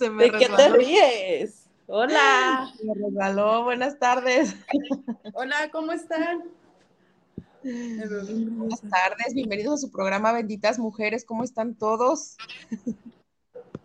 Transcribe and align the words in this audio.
¿De 0.00 0.30
qué 0.30 0.48
te 0.48 0.68
ríes? 0.70 1.68
Hola. 1.86 2.72
Me 2.82 2.94
regaló, 2.94 3.64
buenas 3.64 3.98
tardes. 3.98 4.56
Hola, 5.34 5.68
¿cómo 5.70 5.92
están? 5.92 6.44
Buenas 7.62 8.80
tardes, 8.80 9.34
bienvenidos 9.34 9.74
a 9.74 9.86
su 9.86 9.92
programa 9.92 10.32
Benditas 10.32 10.78
Mujeres, 10.78 11.26
¿cómo 11.26 11.44
están 11.44 11.74
todos? 11.74 12.38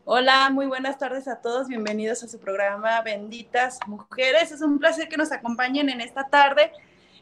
Hola, 0.05 0.49
muy 0.52 0.67
buenas 0.67 0.97
tardes 0.97 1.27
a 1.27 1.41
todos, 1.41 1.67
bienvenidos 1.67 2.23
a 2.23 2.30
su 2.30 2.39
programa 2.39 3.02
Benditas 3.02 3.80
Mujeres. 3.86 4.53
Es 4.53 4.61
un 4.61 4.80
placer 4.80 5.09
que 5.09 5.17
nos 5.17 5.33
acompañen 5.33 5.89
en 5.89 5.99
esta 5.99 6.30
tarde 6.30 6.71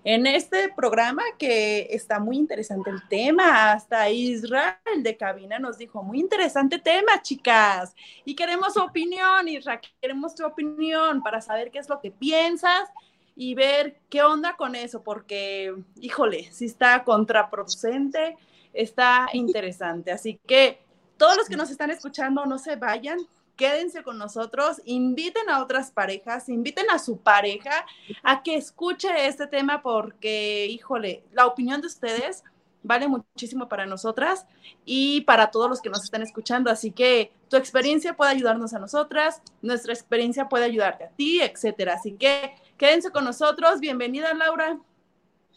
en 0.03 0.27
este 0.27 0.69
programa 0.69 1.23
que 1.37 1.87
está 1.91 2.19
muy 2.19 2.37
interesante 2.37 2.89
el 2.89 3.07
tema. 3.07 3.71
Hasta 3.71 4.09
Israel 4.09 4.75
de 4.97 5.15
cabina 5.17 5.59
nos 5.59 5.77
dijo, 5.77 6.03
muy 6.03 6.19
interesante 6.19 6.79
tema, 6.79 7.21
chicas. 7.21 7.95
Y 8.25 8.35
queremos 8.35 8.73
su 8.73 8.81
opinión, 8.81 9.47
Israel, 9.47 9.79
queremos 10.01 10.35
tu 10.35 10.45
opinión 10.45 11.23
para 11.23 11.41
saber 11.41 11.71
qué 11.71 11.79
es 11.79 11.89
lo 11.89 12.01
que 12.01 12.11
piensas 12.11 12.89
y 13.35 13.55
ver 13.55 13.97
qué 14.09 14.21
onda 14.21 14.55
con 14.55 14.75
eso, 14.75 15.01
porque, 15.01 15.73
híjole, 15.99 16.51
si 16.51 16.65
está 16.65 17.03
contraproducente, 17.03 18.37
está 18.73 19.27
interesante. 19.33 20.11
Así 20.11 20.39
que 20.45 20.79
todos 21.17 21.37
los 21.37 21.47
que 21.47 21.55
nos 21.55 21.71
están 21.71 21.89
escuchando, 21.89 22.45
no 22.45 22.57
se 22.57 22.75
vayan, 22.75 23.19
quédense 23.55 24.03
con 24.03 24.17
nosotros, 24.17 24.81
inviten 24.85 25.49
a 25.49 25.61
otras 25.61 25.91
parejas, 25.91 26.49
inviten 26.49 26.89
a 26.89 26.99
su 26.99 27.17
pareja 27.17 27.85
a 28.23 28.43
que 28.43 28.55
escuche 28.55 29.27
este 29.27 29.47
tema 29.47 29.81
porque, 29.81 30.67
híjole, 30.67 31.23
la 31.31 31.45
opinión 31.45 31.81
de 31.81 31.87
ustedes 31.87 32.43
vale 32.83 33.07
muchísimo 33.07 33.69
para 33.69 33.85
nosotras 33.85 34.45
y 34.85 35.21
para 35.21 35.51
todos 35.51 35.69
los 35.69 35.81
que 35.81 35.89
nos 35.89 36.03
están 36.03 36.21
escuchando. 36.21 36.69
Así 36.69 36.91
que 36.91 37.31
tu 37.49 37.55
experiencia 37.55 38.15
puede 38.15 38.31
ayudarnos 38.31 38.73
a 38.73 38.79
nosotras, 38.79 39.41
nuestra 39.61 39.93
experiencia 39.93 40.49
puede 40.49 40.65
ayudarte 40.65 41.05
a 41.05 41.09
ti, 41.09 41.41
etcétera. 41.41 41.95
Así 41.95 42.13
que 42.13 42.53
quédense 42.77 43.11
con 43.11 43.23
nosotros. 43.23 43.79
Bienvenida, 43.79 44.33
Laura. 44.33 44.79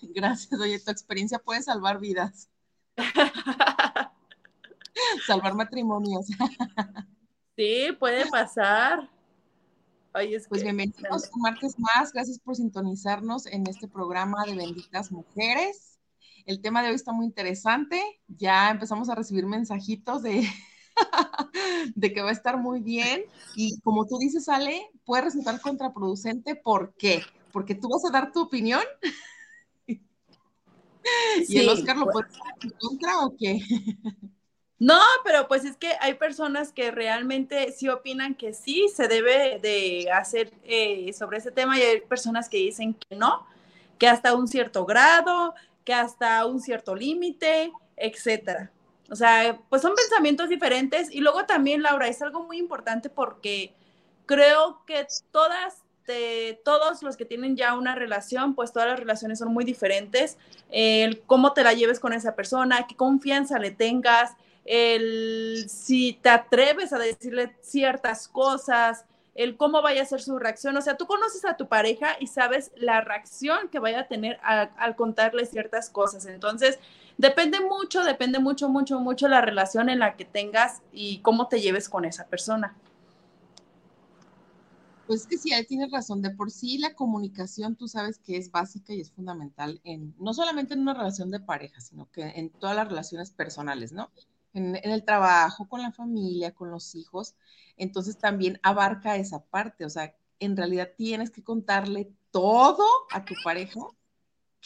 Gracias, 0.03 0.61
oye, 0.61 0.79
tu 0.79 0.91
experiencia 0.91 1.39
puede 1.39 1.63
salvar 1.63 1.99
vidas. 1.99 2.49
salvar 5.27 5.55
matrimonios. 5.55 6.27
Sí, 7.57 7.89
puede 7.99 8.27
pasar. 8.27 9.09
pues 10.13 10.63
bienvenidos 10.63 11.31
un 11.35 11.41
martes 11.41 11.75
más. 11.79 12.13
Gracias 12.13 12.39
por 12.39 12.55
sintonizarnos 12.55 13.47
en 13.47 13.67
este 13.67 13.89
programa 13.89 14.45
de 14.45 14.57
Benditas 14.57 15.11
Mujeres. 15.11 15.99
El 16.45 16.61
tema 16.61 16.83
de 16.83 16.91
hoy 16.91 16.97
está 16.97 17.13
muy 17.13 17.25
interesante. 17.25 18.03
Ya 18.29 18.69
empezamos 18.71 19.09
a 19.09 19.15
recibir 19.15 19.47
mensajitos 19.47 20.23
de, 20.23 20.47
de 21.95 22.13
que 22.13 22.21
va 22.21 22.29
a 22.29 22.33
estar 22.33 22.59
muy 22.59 22.81
bien. 22.81 23.23
Y 23.55 23.81
como 23.81 24.05
tú 24.07 24.19
dices, 24.19 24.51
Ale, 24.51 24.91
puede 25.07 25.23
resultar 25.23 25.59
contraproducente. 25.63 26.57
¿Por 26.57 26.95
qué? 26.99 27.23
Porque 27.53 27.75
tú 27.75 27.89
vas 27.89 28.05
a 28.05 28.13
dar 28.13 28.33
tu 28.33 28.43
opinión. 28.43 28.83
¿Y 31.49 31.57
el 31.57 31.71
Oscar 31.71 31.97
lo 31.97 32.05
puede 32.11 32.29
dar 32.29 32.55
en 32.61 32.71
contra 32.79 33.21
o 33.25 33.35
qué? 33.35 33.61
No, 34.79 35.01
pero 35.25 35.49
pues 35.49 35.65
es 35.65 35.77
que 35.77 35.93
hay 36.01 36.15
personas 36.15 36.71
que 36.73 36.91
realmente 36.91 37.73
sí 37.73 37.89
opinan 37.89 38.35
que 38.35 38.53
sí 38.53 38.89
se 38.95 39.09
debe 39.09 39.59
de 39.59 40.11
hacer 40.13 40.53
eh, 40.65 41.13
sobre 41.15 41.39
ese 41.39 41.51
tema 41.51 41.79
y 41.79 41.83
hay 41.83 42.01
personas 42.03 42.49
que 42.51 42.59
dicen 42.59 42.95
que 42.95 43.17
no, 43.17 43.47
que 43.99 44.07
hasta 44.07 44.35
un 44.35 44.49
cierto 44.49 44.85
grado, 44.85 45.55
que 45.85 45.95
hasta 45.95 46.45
un 46.45 46.61
cierto 46.61 46.95
límite, 46.95 47.73
etcétera. 47.97 48.71
O 49.11 49.17
sea, 49.17 49.59
pues 49.71 49.81
son 49.81 49.95
pensamientos 49.95 50.51
diferentes 50.51 51.11
y 51.11 51.21
luego 51.21 51.47
también, 51.47 51.83
Laura, 51.83 52.09
es 52.09 52.21
algo 52.21 52.43
muy 52.43 52.59
importante 52.59 53.09
porque 53.09 53.73
creo 54.27 54.83
que 54.85 55.07
todas 55.31 55.85
de 56.07 56.61
todos 56.65 57.03
los 57.03 57.17
que 57.17 57.25
tienen 57.25 57.57
ya 57.57 57.77
una 57.77 57.95
relación, 57.95 58.55
pues 58.55 58.73
todas 58.73 58.89
las 58.89 58.99
relaciones 58.99 59.39
son 59.39 59.53
muy 59.53 59.65
diferentes. 59.65 60.39
Cómo 61.27 61.53
te 61.53 61.65
la 61.65 61.73
lleves 61.73 61.99
con 61.99 62.13
esa 62.13 62.35
persona, 62.35 62.87
qué 62.87 62.95
confianza 62.95 63.59
le 63.59 63.71
tengas, 63.71 64.37
el 64.67 65.67
si 65.69 66.15
te 66.15 66.29
atreves 66.29 66.93
a 66.93 66.99
decirle 66.99 67.57
ciertas 67.61 68.29
cosas, 68.29 69.05
el 69.37 69.57
cómo 69.57 69.83
vaya 69.83 70.03
a 70.03 70.07
ser 70.07 70.21
su 70.21 70.39
reacción. 70.39 70.77
O 70.77 70.83
sea, 70.83 70.97
tú 70.97 71.07
conoces 71.07 71.45
a 71.45 71.57
tu 71.57 71.69
pareja 71.69 72.17
y 72.21 72.27
sabes 72.27 72.73
la 72.77 73.01
reacción 73.01 73.69
que 73.71 73.79
vaya 73.79 74.01
a 74.01 74.09
tener 74.09 74.39
al 74.43 74.97
contarle 74.97 75.47
ciertas 75.47 75.91
cosas. 75.91 76.27
Entonces, 76.27 76.79
depende 77.19 77.61
mucho, 77.61 78.03
depende 78.03 78.39
mucho, 78.39 78.69
mucho, 78.69 78.99
mucho 79.01 79.29
la 79.29 79.41
relación 79.41 79.89
en 79.89 80.01
la 80.01 80.17
que 80.17 80.25
tengas 80.25 80.83
y 80.93 81.19
cómo 81.19 81.49
te 81.49 81.61
lleves 81.61 81.89
con 81.89 82.05
esa 82.05 82.27
persona. 82.27 82.75
Pues 85.07 85.27
que 85.27 85.39
sí, 85.39 85.53
ahí 85.53 85.65
tienes 85.65 85.93
razón. 85.93 86.21
De 86.21 86.31
por 86.31 86.51
sí 86.51 86.79
la 86.79 86.95
comunicación 86.95 87.77
tú 87.77 87.87
sabes 87.87 88.19
que 88.19 88.37
es 88.37 88.51
básica 88.51 88.93
y 88.93 89.01
es 89.01 89.13
fundamental 89.13 89.81
en 89.85 90.15
no 90.19 90.35
solamente 90.35 90.75
en 90.75 90.81
una 90.81 90.95
relación 90.95 91.31
de 91.31 91.39
pareja, 91.39 91.81
sino 91.81 92.11
que 92.11 92.23
en 92.23 92.51
todas 92.51 92.75
las 92.75 92.89
relaciones 92.89 93.31
personales, 93.31 93.93
¿no? 93.93 94.11
En, 94.57 94.77
el 94.83 95.05
trabajo, 95.05 95.69
con 95.69 95.83
la 95.83 95.93
familia, 95.93 96.55
con 96.55 96.71
los 96.71 96.95
hijos. 96.95 97.35
Entonces 97.77 98.19
también 98.19 98.59
abarca 98.63 99.17
esa 99.17 99.45
parte, 99.45 99.85
o 99.85 99.91
sea, 99.91 100.17
en 100.41 100.57
realidad 100.57 100.91
tienes 100.97 101.31
que 101.31 101.45
contarle 101.45 102.11
todo 102.31 102.85
a 103.13 103.25
tu 103.25 103.35
pareja, 103.45 103.81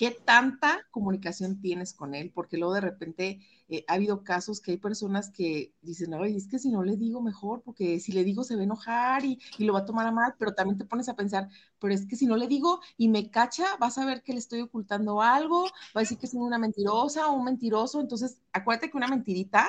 qué 0.00 0.12
tanta 0.12 0.86
comunicación 0.90 1.60
tienes 1.60 1.92
con 1.92 2.14
él, 2.14 2.32
porque 2.34 2.56
luego 2.56 2.72
de 2.72 2.80
repente 2.80 3.46
eh, 3.68 3.84
ha 3.86 3.92
habido 3.92 4.24
casos 4.24 4.62
que 4.62 4.70
hay 4.70 4.76
personas 4.78 5.28
que 5.28 5.74
dicen, 5.82 6.14
oye, 6.14 6.34
es 6.34 6.48
que 6.48 6.58
si 6.58 6.70
no 6.70 6.82
le 6.82 6.96
digo 6.96 7.20
mejor, 7.20 7.60
porque 7.62 8.00
si 8.00 8.12
le 8.12 8.24
digo 8.24 8.42
se 8.42 8.54
va 8.54 8.62
a 8.62 8.64
enojar 8.64 9.26
y, 9.26 9.38
y, 9.58 9.64
lo 9.64 9.74
va 9.74 9.80
a 9.80 9.84
tomar 9.84 10.06
a 10.06 10.10
mal, 10.10 10.34
pero 10.38 10.54
también 10.54 10.78
te 10.78 10.86
pones 10.86 11.10
a 11.10 11.16
pensar, 11.16 11.50
pero 11.78 11.92
es 11.92 12.06
que 12.06 12.16
si 12.16 12.24
no 12.24 12.38
le 12.38 12.48
digo 12.48 12.80
y 12.96 13.08
me 13.08 13.30
cacha, 13.30 13.76
vas 13.78 13.98
a 13.98 14.06
ver 14.06 14.22
que 14.22 14.32
le 14.32 14.38
estoy 14.38 14.62
ocultando 14.62 15.20
algo, 15.20 15.64
va 15.64 15.96
a 15.96 16.00
decir 16.00 16.16
que 16.16 16.26
soy 16.26 16.40
una 16.40 16.56
mentirosa 16.56 17.28
o 17.28 17.34
un 17.34 17.44
mentiroso, 17.44 18.00
entonces 18.00 18.40
acuérdate 18.54 18.90
que 18.90 18.96
una 18.96 19.08
mentirita 19.08 19.68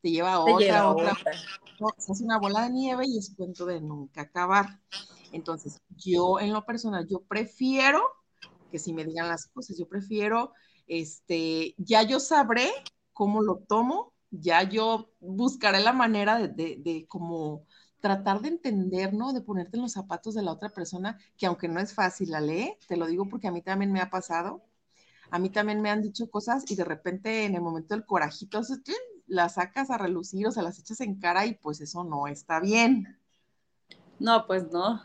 te 0.00 0.12
lleva 0.12 0.34
a 0.34 0.40
otra, 0.44 0.90
otra. 0.92 1.18
hace 2.08 2.22
una 2.22 2.38
bola 2.38 2.62
de 2.62 2.70
nieve 2.70 3.02
y 3.08 3.18
es 3.18 3.34
cuento 3.36 3.66
de 3.66 3.80
nunca 3.80 4.20
acabar. 4.20 4.78
Entonces, 5.32 5.80
yo 5.96 6.38
en 6.38 6.52
lo 6.52 6.64
personal, 6.64 7.08
yo 7.08 7.22
prefiero 7.22 8.21
que 8.72 8.80
si 8.80 8.92
me 8.92 9.04
digan 9.04 9.28
las 9.28 9.46
cosas, 9.46 9.78
yo 9.78 9.86
prefiero, 9.88 10.52
este, 10.88 11.76
ya 11.78 12.02
yo 12.02 12.18
sabré 12.18 12.68
cómo 13.12 13.42
lo 13.42 13.58
tomo, 13.68 14.14
ya 14.32 14.64
yo 14.64 15.12
buscaré 15.20 15.80
la 15.80 15.92
manera 15.92 16.38
de, 16.38 16.48
de, 16.48 16.76
de 16.82 17.06
como 17.06 17.66
tratar 18.00 18.40
de 18.40 18.48
entender, 18.48 19.14
¿no? 19.14 19.32
De 19.32 19.42
ponerte 19.42 19.76
en 19.76 19.82
los 19.82 19.92
zapatos 19.92 20.34
de 20.34 20.42
la 20.42 20.52
otra 20.52 20.70
persona, 20.70 21.18
que 21.36 21.46
aunque 21.46 21.68
no 21.68 21.78
es 21.80 21.94
fácil, 21.94 22.30
la 22.32 22.40
lee, 22.40 22.76
te 22.88 22.96
lo 22.96 23.06
digo 23.06 23.28
porque 23.28 23.46
a 23.48 23.52
mí 23.52 23.62
también 23.62 23.92
me 23.92 24.00
ha 24.00 24.10
pasado, 24.10 24.64
a 25.30 25.38
mí 25.38 25.50
también 25.50 25.80
me 25.80 25.90
han 25.90 26.02
dicho 26.02 26.30
cosas 26.30 26.68
y 26.70 26.74
de 26.74 26.84
repente 26.84 27.44
en 27.44 27.54
el 27.54 27.62
momento 27.62 27.94
del 27.94 28.04
corajito, 28.04 28.62
las 29.26 29.54
sacas 29.54 29.90
a 29.90 29.98
relucir 29.98 30.46
o 30.46 30.52
se 30.52 30.62
las 30.62 30.78
echas 30.78 31.00
en 31.00 31.18
cara 31.20 31.46
y 31.46 31.54
pues 31.54 31.80
eso 31.80 32.04
no 32.04 32.26
está 32.26 32.60
bien. 32.60 33.18
No, 34.18 34.46
pues 34.46 34.70
no. 34.70 35.02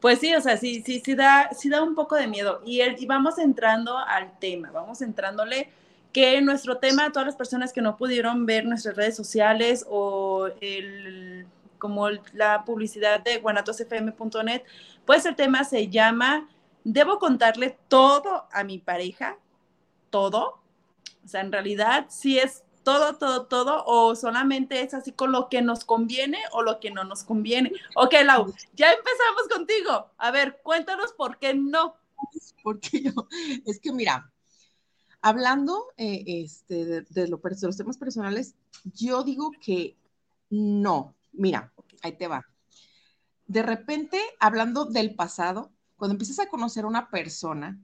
Pues 0.00 0.18
sí, 0.18 0.34
o 0.34 0.40
sea, 0.40 0.56
sí, 0.56 0.82
sí, 0.84 1.02
sí 1.04 1.14
da, 1.14 1.50
sí 1.52 1.68
da 1.68 1.82
un 1.82 1.94
poco 1.94 2.16
de 2.16 2.26
miedo. 2.26 2.62
Y, 2.64 2.80
vamos 3.06 3.38
entrando 3.38 3.98
al 3.98 4.38
tema, 4.38 4.70
vamos 4.70 5.02
entrándole 5.02 5.70
que 6.12 6.40
nuestro 6.40 6.78
tema, 6.78 7.12
todas 7.12 7.26
las 7.26 7.36
personas 7.36 7.72
que 7.72 7.82
no 7.82 7.96
pudieron 7.96 8.46
ver 8.46 8.64
nuestras 8.64 8.96
redes 8.96 9.14
sociales 9.14 9.86
o 9.88 10.48
el, 10.60 11.46
como 11.78 12.08
la 12.32 12.64
publicidad 12.64 13.20
de 13.20 13.38
guanatosfm.net, 13.38 14.62
pues 15.04 15.26
el 15.26 15.36
tema 15.36 15.64
se 15.64 15.88
llama, 15.88 16.48
¿debo 16.82 17.18
contarle 17.18 17.78
todo 17.88 18.48
a 18.52 18.64
mi 18.64 18.78
pareja? 18.78 19.36
¿Todo? 20.08 20.60
O 21.24 21.28
sea, 21.28 21.42
en 21.42 21.52
realidad 21.52 22.06
sí 22.08 22.38
es 22.38 22.64
todo, 22.90 23.14
todo, 23.18 23.46
todo, 23.46 23.84
o 23.86 24.16
solamente 24.16 24.82
es 24.82 24.94
así 24.94 25.12
con 25.12 25.30
lo 25.30 25.48
que 25.48 25.62
nos 25.62 25.84
conviene 25.84 26.38
o 26.50 26.62
lo 26.62 26.80
que 26.80 26.90
no 26.90 27.04
nos 27.04 27.22
conviene. 27.22 27.70
Ok, 27.94 28.14
Lau, 28.24 28.52
ya 28.74 28.90
empezamos 28.92 29.48
contigo. 29.48 30.10
A 30.18 30.32
ver, 30.32 30.60
cuéntanos 30.64 31.12
por 31.12 31.38
qué 31.38 31.54
no. 31.54 31.94
Porque 32.64 33.00
yo, 33.02 33.12
es 33.64 33.78
que 33.78 33.92
mira, 33.92 34.32
hablando 35.22 35.92
eh, 35.96 36.24
este, 36.26 36.84
de, 36.84 37.02
de, 37.02 37.28
lo, 37.28 37.36
de 37.36 37.66
los 37.66 37.76
temas 37.76 37.96
personales, 37.96 38.56
yo 38.92 39.22
digo 39.22 39.52
que 39.60 39.96
no. 40.48 41.14
Mira, 41.32 41.72
ahí 42.02 42.18
te 42.18 42.26
va. 42.26 42.44
De 43.46 43.62
repente, 43.62 44.20
hablando 44.40 44.84
del 44.84 45.14
pasado, 45.14 45.70
cuando 45.96 46.14
empiezas 46.14 46.40
a 46.40 46.48
conocer 46.48 46.84
a 46.84 46.88
una 46.88 47.08
persona, 47.08 47.78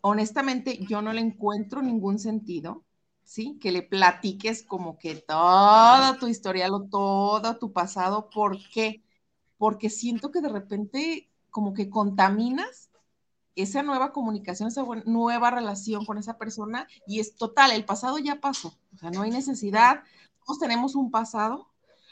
honestamente 0.00 0.76
yo 0.88 1.02
no 1.02 1.12
le 1.12 1.20
encuentro 1.20 1.82
ningún 1.82 2.18
sentido 2.18 2.84
¿sí? 3.26 3.58
Que 3.60 3.72
le 3.72 3.82
platiques 3.82 4.62
como 4.62 4.96
que 4.96 5.16
toda 5.16 6.16
tu 6.18 6.28
historial 6.28 6.72
o 6.72 6.84
todo 6.84 7.58
tu 7.58 7.72
pasado. 7.72 8.30
¿Por 8.30 8.56
qué? 8.70 9.02
Porque 9.58 9.90
siento 9.90 10.30
que 10.30 10.40
de 10.40 10.48
repente 10.48 11.28
como 11.50 11.74
que 11.74 11.90
contaminas 11.90 12.90
esa 13.56 13.82
nueva 13.82 14.12
comunicación, 14.12 14.68
esa 14.68 14.84
nueva 15.06 15.50
relación 15.50 16.04
con 16.04 16.18
esa 16.18 16.38
persona 16.38 16.86
y 17.06 17.20
es 17.20 17.34
total, 17.36 17.72
el 17.72 17.84
pasado 17.84 18.18
ya 18.18 18.40
pasó, 18.40 18.78
o 18.94 18.98
sea, 18.98 19.10
no 19.10 19.22
hay 19.22 19.30
necesidad, 19.30 20.02
todos 20.44 20.58
tenemos 20.58 20.94
un 20.94 21.10
pasado, 21.10 21.66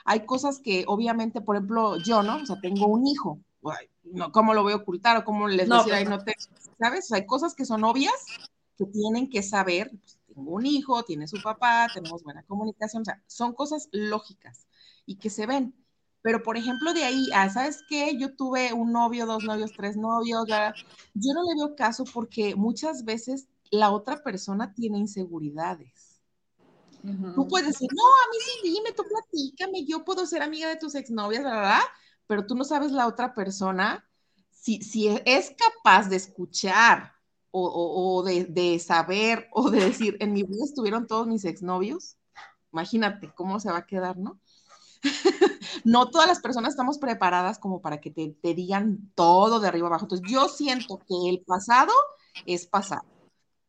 hay 0.06 0.24
cosas 0.24 0.58
que 0.58 0.84
obviamente, 0.88 1.42
por 1.42 1.56
ejemplo, 1.56 1.98
yo, 1.98 2.22
¿no? 2.22 2.36
O 2.36 2.46
sea, 2.46 2.58
tengo 2.62 2.86
un 2.86 3.06
hijo, 3.06 3.38
no, 4.04 4.32
¿cómo 4.32 4.54
lo 4.54 4.62
voy 4.62 4.72
a 4.72 4.76
ocultar 4.76 5.18
o 5.18 5.24
cómo 5.24 5.46
les 5.46 5.68
voy 5.68 5.76
a 5.76 5.82
decir, 5.82 6.08
pues 6.08 6.08
no 6.08 6.24
te, 6.24 6.34
¿sabes? 6.78 7.12
hay 7.12 7.26
cosas 7.26 7.54
que 7.54 7.66
son 7.66 7.84
obvias 7.84 8.14
que 8.78 8.86
tienen 8.86 9.28
que 9.28 9.42
saber, 9.42 9.90
pues, 9.90 10.18
tengo 10.34 10.52
un 10.52 10.66
hijo, 10.66 11.02
tiene 11.04 11.28
su 11.28 11.40
papá, 11.42 11.88
tenemos 11.92 12.22
buena 12.22 12.42
comunicación, 12.44 13.02
o 13.02 13.04
sea, 13.04 13.22
son 13.26 13.52
cosas 13.52 13.88
lógicas 13.92 14.66
y 15.06 15.16
que 15.16 15.30
se 15.30 15.46
ven. 15.46 15.74
Pero, 16.22 16.42
por 16.42 16.56
ejemplo, 16.56 16.94
de 16.94 17.04
ahí, 17.04 17.28
ah, 17.34 17.50
¿sabes 17.50 17.82
qué? 17.88 18.16
Yo 18.18 18.34
tuve 18.34 18.72
un 18.72 18.92
novio, 18.92 19.26
dos 19.26 19.44
novios, 19.44 19.72
tres 19.76 19.96
novios, 19.96 20.46
yo 20.48 21.34
no 21.34 21.42
le 21.42 21.54
veo 21.54 21.76
caso 21.76 22.04
porque 22.12 22.54
muchas 22.54 23.04
veces 23.04 23.46
la 23.70 23.90
otra 23.90 24.22
persona 24.22 24.72
tiene 24.74 24.98
inseguridades. 24.98 26.22
Tú 27.34 27.46
puedes 27.48 27.66
decir, 27.66 27.88
no, 27.92 28.02
a 28.02 28.30
mí 28.30 28.38
sí, 28.40 28.70
dime, 28.70 28.92
tú 28.92 29.02
platícame, 29.02 29.84
yo 29.84 30.04
puedo 30.04 30.24
ser 30.24 30.40
amiga 30.40 30.68
de 30.68 30.76
tus 30.76 30.94
exnovias, 30.94 31.44
¿verdad? 31.44 31.80
Pero 32.26 32.46
tú 32.46 32.54
no 32.54 32.64
sabes 32.64 32.92
la 32.92 33.06
otra 33.06 33.34
persona 33.34 34.08
si, 34.50 34.80
si 34.80 35.08
es 35.26 35.54
capaz 35.58 36.08
de 36.08 36.16
escuchar 36.16 37.13
o, 37.56 38.22
de, 38.24 38.78
saber 38.80 39.48
o 39.52 39.70
de 39.70 39.80
decir, 39.80 40.16
en 40.18 40.32
mi 40.32 40.42
vida 40.42 40.64
estuvieron 40.64 41.06
todos 41.06 41.28
mis 41.28 41.44
exnovios, 41.44 42.16
imagínate 42.72 43.32
cómo 43.32 43.60
se 43.60 43.70
va 43.70 43.78
a 43.78 43.86
quedar, 43.86 44.16
¿no? 44.18 44.40
no 45.84 46.10
todas 46.10 46.26
las 46.26 46.40
personas 46.40 46.70
estamos 46.70 46.98
preparadas 46.98 47.58
como 47.58 47.80
para 47.80 48.00
que 48.00 48.10
te, 48.10 48.54
digan 48.54 49.12
todo 49.14 49.60
de 49.60 49.68
arriba 49.68 49.86
abajo. 49.86 50.06
Entonces, 50.06 50.26
yo 50.28 50.48
siento 50.48 50.98
que 50.98 51.28
el 51.28 51.42
pasado 51.42 51.92
es 52.44 52.66
pasado. 52.66 53.04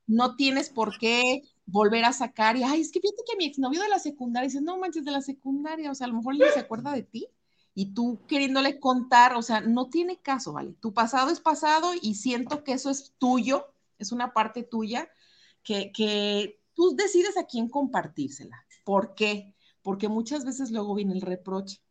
No 0.07 0.35
tienes 0.35 0.69
por 0.69 0.97
qué 0.97 1.43
volver 1.65 2.05
a 2.05 2.13
sacar 2.13 2.57
y, 2.57 2.63
ay, 2.63 2.81
es 2.81 2.91
que 2.91 3.01
fíjate 3.01 3.23
que 3.29 3.37
mi 3.37 3.45
exnovio 3.45 3.81
de 3.81 3.89
la 3.89 3.99
secundaria, 3.99 4.47
dices, 4.47 4.63
no 4.63 4.77
manches, 4.77 5.05
de 5.05 5.11
la 5.11 5.21
secundaria, 5.21 5.91
o 5.91 5.95
sea, 5.95 6.05
a 6.05 6.09
lo 6.09 6.17
mejor 6.17 6.35
ni 6.35 6.45
se 6.53 6.59
acuerda 6.59 6.91
de 6.91 7.03
ti 7.03 7.27
y 7.75 7.93
tú 7.93 8.19
queriéndole 8.27 8.79
contar, 8.79 9.35
o 9.35 9.41
sea, 9.43 9.61
no 9.61 9.89
tiene 9.89 10.17
caso, 10.17 10.53
¿vale? 10.53 10.73
Tu 10.79 10.93
pasado 10.93 11.29
es 11.29 11.39
pasado 11.39 11.91
y 12.01 12.15
siento 12.15 12.63
que 12.63 12.73
eso 12.73 12.89
es 12.89 13.13
tuyo 13.19 13.67
es 13.97 14.11
una 14.11 14.33
parte 14.33 14.63
tuya 14.63 15.09
que, 15.63 16.59
tú 16.73 16.95
decides 16.95 17.37
a 17.37 17.45
quién 17.45 17.69
compartírsela. 17.69 18.65
¿Por 18.83 19.15
qué? 19.15 19.55
Porque 19.81 20.09
muchas 20.09 20.43
veces 20.43 20.71
luego 20.71 20.93
viene 20.95 21.13
el 21.13 21.21
reproche. 21.21 21.81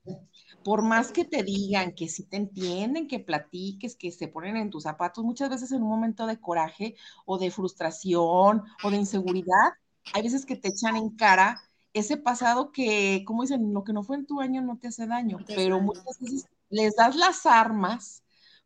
Por 0.63 0.83
más 0.83 1.11
que 1.11 1.25
te 1.25 1.43
digan 1.43 1.95
que 1.95 2.09
si 2.09 2.25
te 2.25 2.37
entienden, 2.37 3.09
que 3.09 3.19
platiques, 3.19 3.97
que 3.97 4.11
se 4.13 4.29
ponen 4.29 4.57
en 4.57 4.71
tus 4.71 4.83
zapatos, 4.83 5.25
muchas 5.25 5.49
veces 5.49 5.73
en 5.73 5.83
un 5.83 5.89
momento 5.89 6.27
de 6.27 6.39
coraje 6.39 6.97
o 7.25 7.39
de 7.39 7.51
frustración 7.51 8.63
o 8.83 8.91
de 8.91 8.97
inseguridad, 8.97 9.73
hay 10.13 10.23
veces 10.23 10.45
que 10.45 10.57
te 10.57 10.69
echan 10.69 10.97
en 10.97 11.11
cara 11.11 11.61
ese 11.95 12.17
pasado 12.17 12.73
que, 12.73 13.23
como 13.25 13.43
dicen, 13.43 13.73
lo 13.73 13.85
que 13.85 13.93
no 13.93 14.03
fue 14.03 14.17
en 14.17 14.27
tu 14.27 14.41
año 14.41 14.61
no 14.61 14.77
te 14.79 14.89
hace 14.89 15.07
daño, 15.07 15.39
pero 15.47 15.81
muchas 15.81 16.19
veces 16.21 16.47
les 16.69 16.97
das 16.97 17.15
las 17.15 17.47
armas 17.47 18.24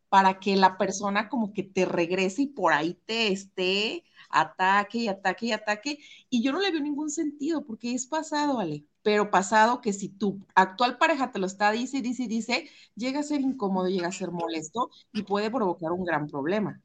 para 0.08 0.38
que 0.38 0.56
la 0.56 0.78
persona 0.78 1.28
como 1.28 1.52
que 1.52 1.62
te 1.62 1.84
regrese 1.84 2.42
y 2.42 2.46
por 2.46 2.72
ahí 2.72 2.94
te 3.06 3.28
esté 3.32 4.04
ataque 4.30 4.98
y 4.98 5.08
ataque 5.08 5.46
y 5.46 5.52
ataque. 5.52 5.98
Y 6.30 6.42
yo 6.42 6.52
no 6.52 6.60
le 6.60 6.70
veo 6.70 6.80
ningún 6.80 7.10
sentido 7.10 7.64
porque 7.64 7.94
es 7.94 8.06
pasado, 8.06 8.56
¿vale? 8.56 8.84
Pero 9.02 9.30
pasado 9.30 9.80
que 9.80 9.92
si 9.92 10.08
tu 10.08 10.40
actual 10.54 10.98
pareja 10.98 11.32
te 11.32 11.38
lo 11.38 11.46
está 11.46 11.70
dice, 11.70 12.00
dice, 12.02 12.26
dice, 12.26 12.68
llega 12.94 13.20
a 13.20 13.22
ser 13.22 13.40
incómodo, 13.40 13.88
llega 13.88 14.08
a 14.08 14.12
ser 14.12 14.30
molesto 14.30 14.90
y 15.12 15.22
puede 15.22 15.50
provocar 15.50 15.92
un 15.92 16.04
gran 16.04 16.26
problema. 16.26 16.80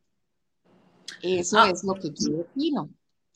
Eso 1.21 1.59
ah. 1.59 1.69
es 1.69 1.83
lo 1.83 1.95
que 1.95 2.09
yo 2.09 2.41
opino, 2.41 2.89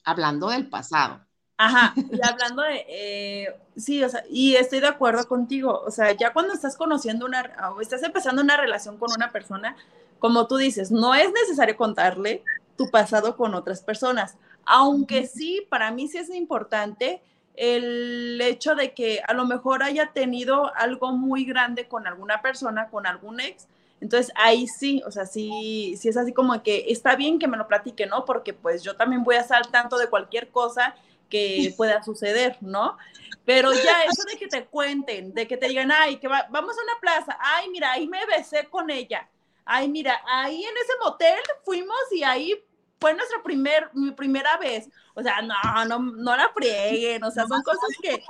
hablando 0.04 0.50
del 0.50 0.70
pasado. 0.70 1.27
Ajá, 1.60 1.96
y 2.12 2.20
hablando 2.24 2.62
de, 2.62 2.86
eh, 2.88 3.56
sí, 3.76 4.04
o 4.04 4.10
sea, 4.10 4.24
y 4.30 4.54
estoy 4.56 4.80
de 4.80 4.88
acuerdo 4.88 5.28
contigo, 5.28 5.82
o 5.88 5.90
sea, 5.90 6.12
ya 6.12 6.32
cuando 6.32 6.54
estás 6.54 6.78
conociendo 6.78 7.26
una, 7.26 7.72
o 7.76 7.82
estás 7.82 8.04
empezando 8.04 8.44
una 8.44 8.58
relación 8.58 8.98
con 9.00 9.12
una 9.12 9.32
persona, 9.32 9.76
como 10.20 10.46
tú 10.46 10.58
dices, 10.58 10.92
no 10.92 11.16
es 11.16 11.32
necesario 11.34 11.76
contarle 11.76 12.44
tu 12.78 12.92
pasado 12.92 13.36
con 13.36 13.56
otras 13.56 13.82
personas, 13.82 14.38
aunque 14.66 15.26
sí, 15.26 15.66
para 15.68 15.90
mí 15.90 16.08
sí 16.08 16.20
es 16.20 16.30
importante 16.30 17.24
el 17.56 18.40
hecho 18.40 18.76
de 18.76 18.94
que 18.94 19.24
a 19.28 19.34
lo 19.34 19.48
mejor 19.48 19.82
haya 19.82 20.12
tenido 20.14 20.72
algo 20.76 21.12
muy 21.12 21.44
grande 21.44 21.88
con 21.88 22.06
alguna 22.06 22.40
persona, 22.44 22.90
con 22.90 23.08
algún 23.08 23.40
ex, 23.40 23.68
entonces 24.00 24.32
ahí 24.36 24.68
sí, 24.68 25.02
o 25.08 25.12
sea, 25.12 25.26
sí, 25.26 25.96
sí 25.98 26.08
es 26.08 26.18
así 26.18 26.34
como 26.34 26.62
que 26.62 26.86
está 26.90 27.16
bien 27.16 27.40
que 27.40 27.48
me 27.48 27.58
lo 27.58 27.68
platique, 27.68 28.06
¿no? 28.06 28.26
Porque 28.26 28.54
pues 28.54 28.84
yo 28.84 28.96
también 28.96 29.24
voy 29.24 29.38
a 29.38 29.42
estar 29.42 29.58
al 29.58 29.72
tanto 29.72 29.98
de 29.98 30.08
cualquier 30.08 30.50
cosa 30.50 30.94
que 31.30 31.74
pueda 31.76 32.04
suceder, 32.04 32.58
¿no? 32.62 32.98
Pero 33.46 33.72
ya 33.74 34.04
eso 34.04 34.24
de 34.30 34.38
que 34.38 34.48
te 34.48 34.66
cuenten, 34.66 35.34
de 35.34 35.48
que 35.48 35.58
te 35.58 35.68
digan, 35.68 35.92
ay, 35.92 36.18
que 36.18 36.28
vamos 36.28 36.78
a 36.78 36.84
una 36.84 37.00
plaza, 37.00 37.38
ay, 37.40 37.70
mira, 37.70 37.94
ahí 37.94 38.08
me 38.08 38.26
besé 38.26 38.66
con 38.66 38.90
ella, 38.90 39.30
ay, 39.64 39.88
mira, 39.88 40.22
ahí 40.28 40.64
en 40.64 40.78
ese 40.78 40.94
motel 41.04 41.40
fuimos 41.64 41.98
y 42.12 42.24
ahí 42.24 42.62
fue 43.00 43.14
nuestra 43.14 43.42
primer, 43.44 43.90
mi 43.94 44.12
primera 44.12 44.58
vez. 44.58 44.90
O 45.14 45.24
sea, 45.24 45.42
no, 45.42 45.56
no, 45.86 46.00
no 46.00 46.36
la 46.36 46.50
frieguen, 46.54 47.24
o 47.24 47.32
sea, 47.32 47.48
son 47.48 47.64
cosas 47.64 47.90
que, 48.02 48.24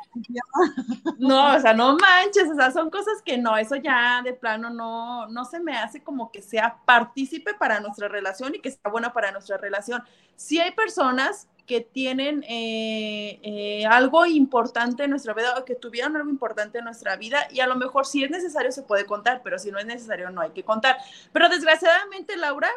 no, 1.17 1.55
o 1.55 1.59
sea, 1.59 1.73
no 1.73 1.97
manches, 1.97 2.49
o 2.49 2.55
sea, 2.55 2.71
son 2.71 2.89
cosas 2.89 3.21
que 3.25 3.37
no, 3.37 3.57
eso 3.57 3.75
ya 3.75 4.21
de 4.23 4.31
plano 4.31 4.69
no, 4.69 5.27
no 5.27 5.43
se 5.43 5.59
me 5.59 5.75
hace 5.75 6.01
como 6.01 6.31
que 6.31 6.41
sea 6.41 6.77
partícipe 6.85 7.53
para 7.55 7.81
nuestra 7.81 8.07
relación 8.07 8.55
y 8.55 8.59
que 8.59 8.71
sea 8.71 8.89
buena 8.89 9.11
para 9.11 9.33
nuestra 9.33 9.57
relación. 9.57 10.01
Sí 10.37 10.61
hay 10.61 10.71
personas 10.71 11.49
que 11.65 11.81
tienen 11.81 12.43
eh, 12.47 13.39
eh, 13.43 13.85
algo 13.85 14.25
importante 14.25 15.03
en 15.03 15.09
nuestra 15.09 15.33
vida 15.33 15.55
o 15.59 15.65
que 15.65 15.75
tuvieron 15.75 16.15
algo 16.15 16.29
importante 16.29 16.77
en 16.77 16.85
nuestra 16.85 17.17
vida 17.17 17.45
y 17.51 17.59
a 17.59 17.67
lo 17.67 17.75
mejor 17.75 18.05
si 18.05 18.23
es 18.23 18.31
necesario 18.31 18.71
se 18.71 18.83
puede 18.83 19.05
contar, 19.05 19.41
pero 19.43 19.59
si 19.59 19.69
no 19.69 19.77
es 19.77 19.85
necesario 19.85 20.29
no 20.29 20.39
hay 20.39 20.51
que 20.51 20.63
contar. 20.63 20.97
Pero 21.33 21.49
desgraciadamente, 21.49 22.37
Laura, 22.37 22.69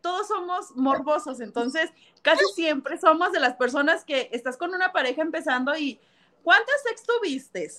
todos 0.00 0.28
somos 0.28 0.74
morbosos, 0.76 1.40
entonces 1.40 1.90
casi 2.22 2.44
siempre 2.54 2.98
somos 2.98 3.32
de 3.32 3.40
las 3.40 3.54
personas 3.54 4.04
que 4.04 4.28
estás 4.32 4.56
con 4.56 4.74
una 4.74 4.92
pareja 4.92 5.22
empezando 5.22 5.76
y 5.76 6.00
¿cuántas 6.42 6.82
sex 6.82 7.02
tuviste? 7.04 7.70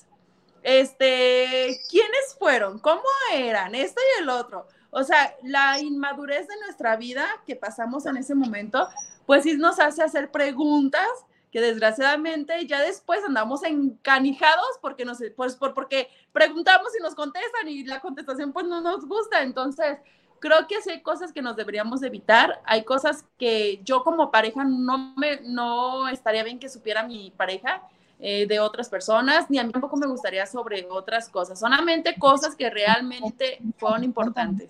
Este, 0.62 1.80
¿quiénes 1.90 2.36
fueron? 2.38 2.80
¿Cómo 2.80 3.04
eran? 3.34 3.76
Esto 3.76 4.02
y 4.02 4.22
el 4.22 4.30
otro. 4.30 4.68
O 4.92 5.04
sea, 5.04 5.36
la 5.44 5.80
inmadurez 5.80 6.48
de 6.48 6.60
nuestra 6.62 6.96
vida 6.96 7.28
que 7.46 7.56
pasamos 7.56 8.06
en 8.06 8.18
ese 8.18 8.36
momento 8.36 8.88
pues 9.30 9.44
sí 9.44 9.56
nos 9.58 9.80
hace 9.80 10.02
hacer 10.02 10.32
preguntas 10.32 11.08
que 11.52 11.62
desgraciadamente 11.62 12.66
ya 12.66 12.82
después 12.82 13.24
andamos 13.24 13.64
encanijados 13.64 14.80
porque 14.82 15.06
nos, 15.06 15.20
pues 15.36 15.56
por, 15.56 15.76
porque 15.76 16.10
preguntamos 16.32 16.90
y 17.00 17.04
nos 17.04 17.14
contestan 17.14 17.68
y 17.68 17.84
la 17.84 18.00
contestación 18.00 18.52
pues 18.54 18.66
no 18.66 18.82
nos 18.82 19.08
gusta. 19.08 19.44
Entonces, 19.44 20.00
creo 20.40 20.68
que 20.68 20.82
sí 20.82 20.90
hay 20.90 21.02
cosas 21.02 21.32
que 21.32 21.42
nos 21.42 21.56
deberíamos 21.56 22.04
evitar, 22.04 22.62
hay 22.66 22.84
cosas 22.84 23.26
que 23.38 23.82
yo 23.84 24.04
como 24.04 24.32
pareja 24.32 24.64
no 24.64 25.14
me 25.16 25.42
no 25.42 26.08
estaría 26.08 26.44
bien 26.44 26.60
que 26.60 26.70
supiera 26.70 27.04
mi 27.04 27.32
pareja 27.32 27.82
eh, 28.20 28.46
de 28.48 28.60
otras 28.60 28.90
personas, 28.90 29.50
ni 29.50 29.60
a 29.60 29.64
mí 29.64 29.72
tampoco 29.72 29.98
me 29.98 30.08
gustaría 30.08 30.46
sobre 30.46 30.86
otras 30.90 31.30
cosas, 31.30 31.60
solamente 31.60 32.16
cosas 32.18 32.56
que 32.56 32.70
realmente 32.70 33.60
fueron 33.78 34.04
importantes. 34.04 34.68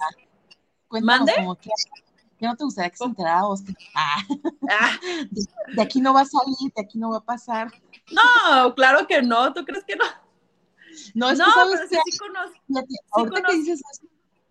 ¿Mande? 0.90 1.34
¿Qué 2.40 2.46
no 2.46 2.56
te 2.56 2.64
gustaría 2.64 2.90
que 2.90 2.98
se 2.98 3.04
enterara 3.04 3.42
ah, 3.96 4.24
ah. 4.70 5.00
De, 5.76 5.82
aquí 5.82 6.00
no 6.00 6.14
va 6.14 6.22
a 6.22 6.26
salir, 6.26 6.72
de 6.74 6.82
aquí 6.82 6.98
no 6.98 7.12
va 7.12 7.18
a 7.18 7.24
pasar. 7.24 7.72
No, 8.12 8.74
claro 8.76 9.06
que 9.06 9.22
no, 9.22 9.54
¿tú 9.54 9.66
crees 9.66 9.84
que 9.84 9.98
no? 9.98 10.06
No, 11.14 11.30
es 11.30 11.40
que 11.40 11.46
sabes 11.52 11.82
que, 11.90 11.98
sí 12.06 12.18
conozco. 12.18 12.58
ahorita 13.12 13.42
que 13.44 13.54
dices 13.58 13.82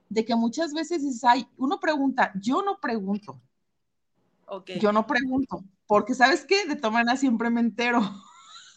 de 0.08 0.24
que 0.24 0.34
muchas 0.34 0.72
veces 0.72 1.02
dices, 1.02 1.24
ay, 1.24 1.46
uno 1.56 1.78
pregunta, 1.80 2.32
yo 2.40 2.62
no 2.62 2.78
pregunto. 2.80 3.40
Okay. 4.46 4.78
Yo 4.78 4.92
no 4.92 5.06
pregunto, 5.06 5.62
porque 5.86 6.14
¿sabes 6.14 6.44
qué? 6.44 6.66
De 6.66 6.76
tomar 6.76 7.16
siempre 7.18 7.50
me 7.50 7.60
entero. 7.60 8.00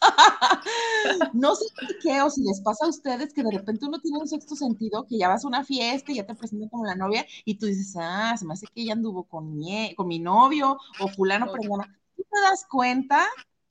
no 1.32 1.54
sé 1.54 1.66
qué, 2.02 2.20
o 2.22 2.30
si 2.30 2.42
les 2.42 2.60
pasa 2.60 2.86
a 2.86 2.88
ustedes 2.88 3.32
que 3.32 3.42
de 3.42 3.52
repente 3.52 3.86
uno 3.86 3.98
tiene 4.00 4.18
un 4.18 4.28
sexto 4.28 4.56
sentido, 4.56 5.06
que 5.06 5.18
ya 5.18 5.28
vas 5.28 5.44
a 5.44 5.48
una 5.48 5.64
fiesta 5.64 6.12
y 6.12 6.16
ya 6.16 6.26
te 6.26 6.34
presentan 6.34 6.68
como 6.68 6.84
la 6.84 6.96
novia 6.96 7.24
y 7.44 7.54
tú 7.54 7.66
dices, 7.66 7.96
ah, 7.98 8.34
se 8.36 8.44
me 8.44 8.54
hace 8.54 8.66
que 8.66 8.82
ella 8.82 8.94
anduvo 8.94 9.24
con 9.24 9.56
mi, 9.56 9.94
con 9.94 10.08
mi 10.08 10.18
novio 10.18 10.76
o 11.00 11.08
fulano, 11.08 11.46
pero 11.52 11.76
tú 12.16 12.22
te 12.30 12.40
das 12.40 12.66
cuenta 12.68 13.26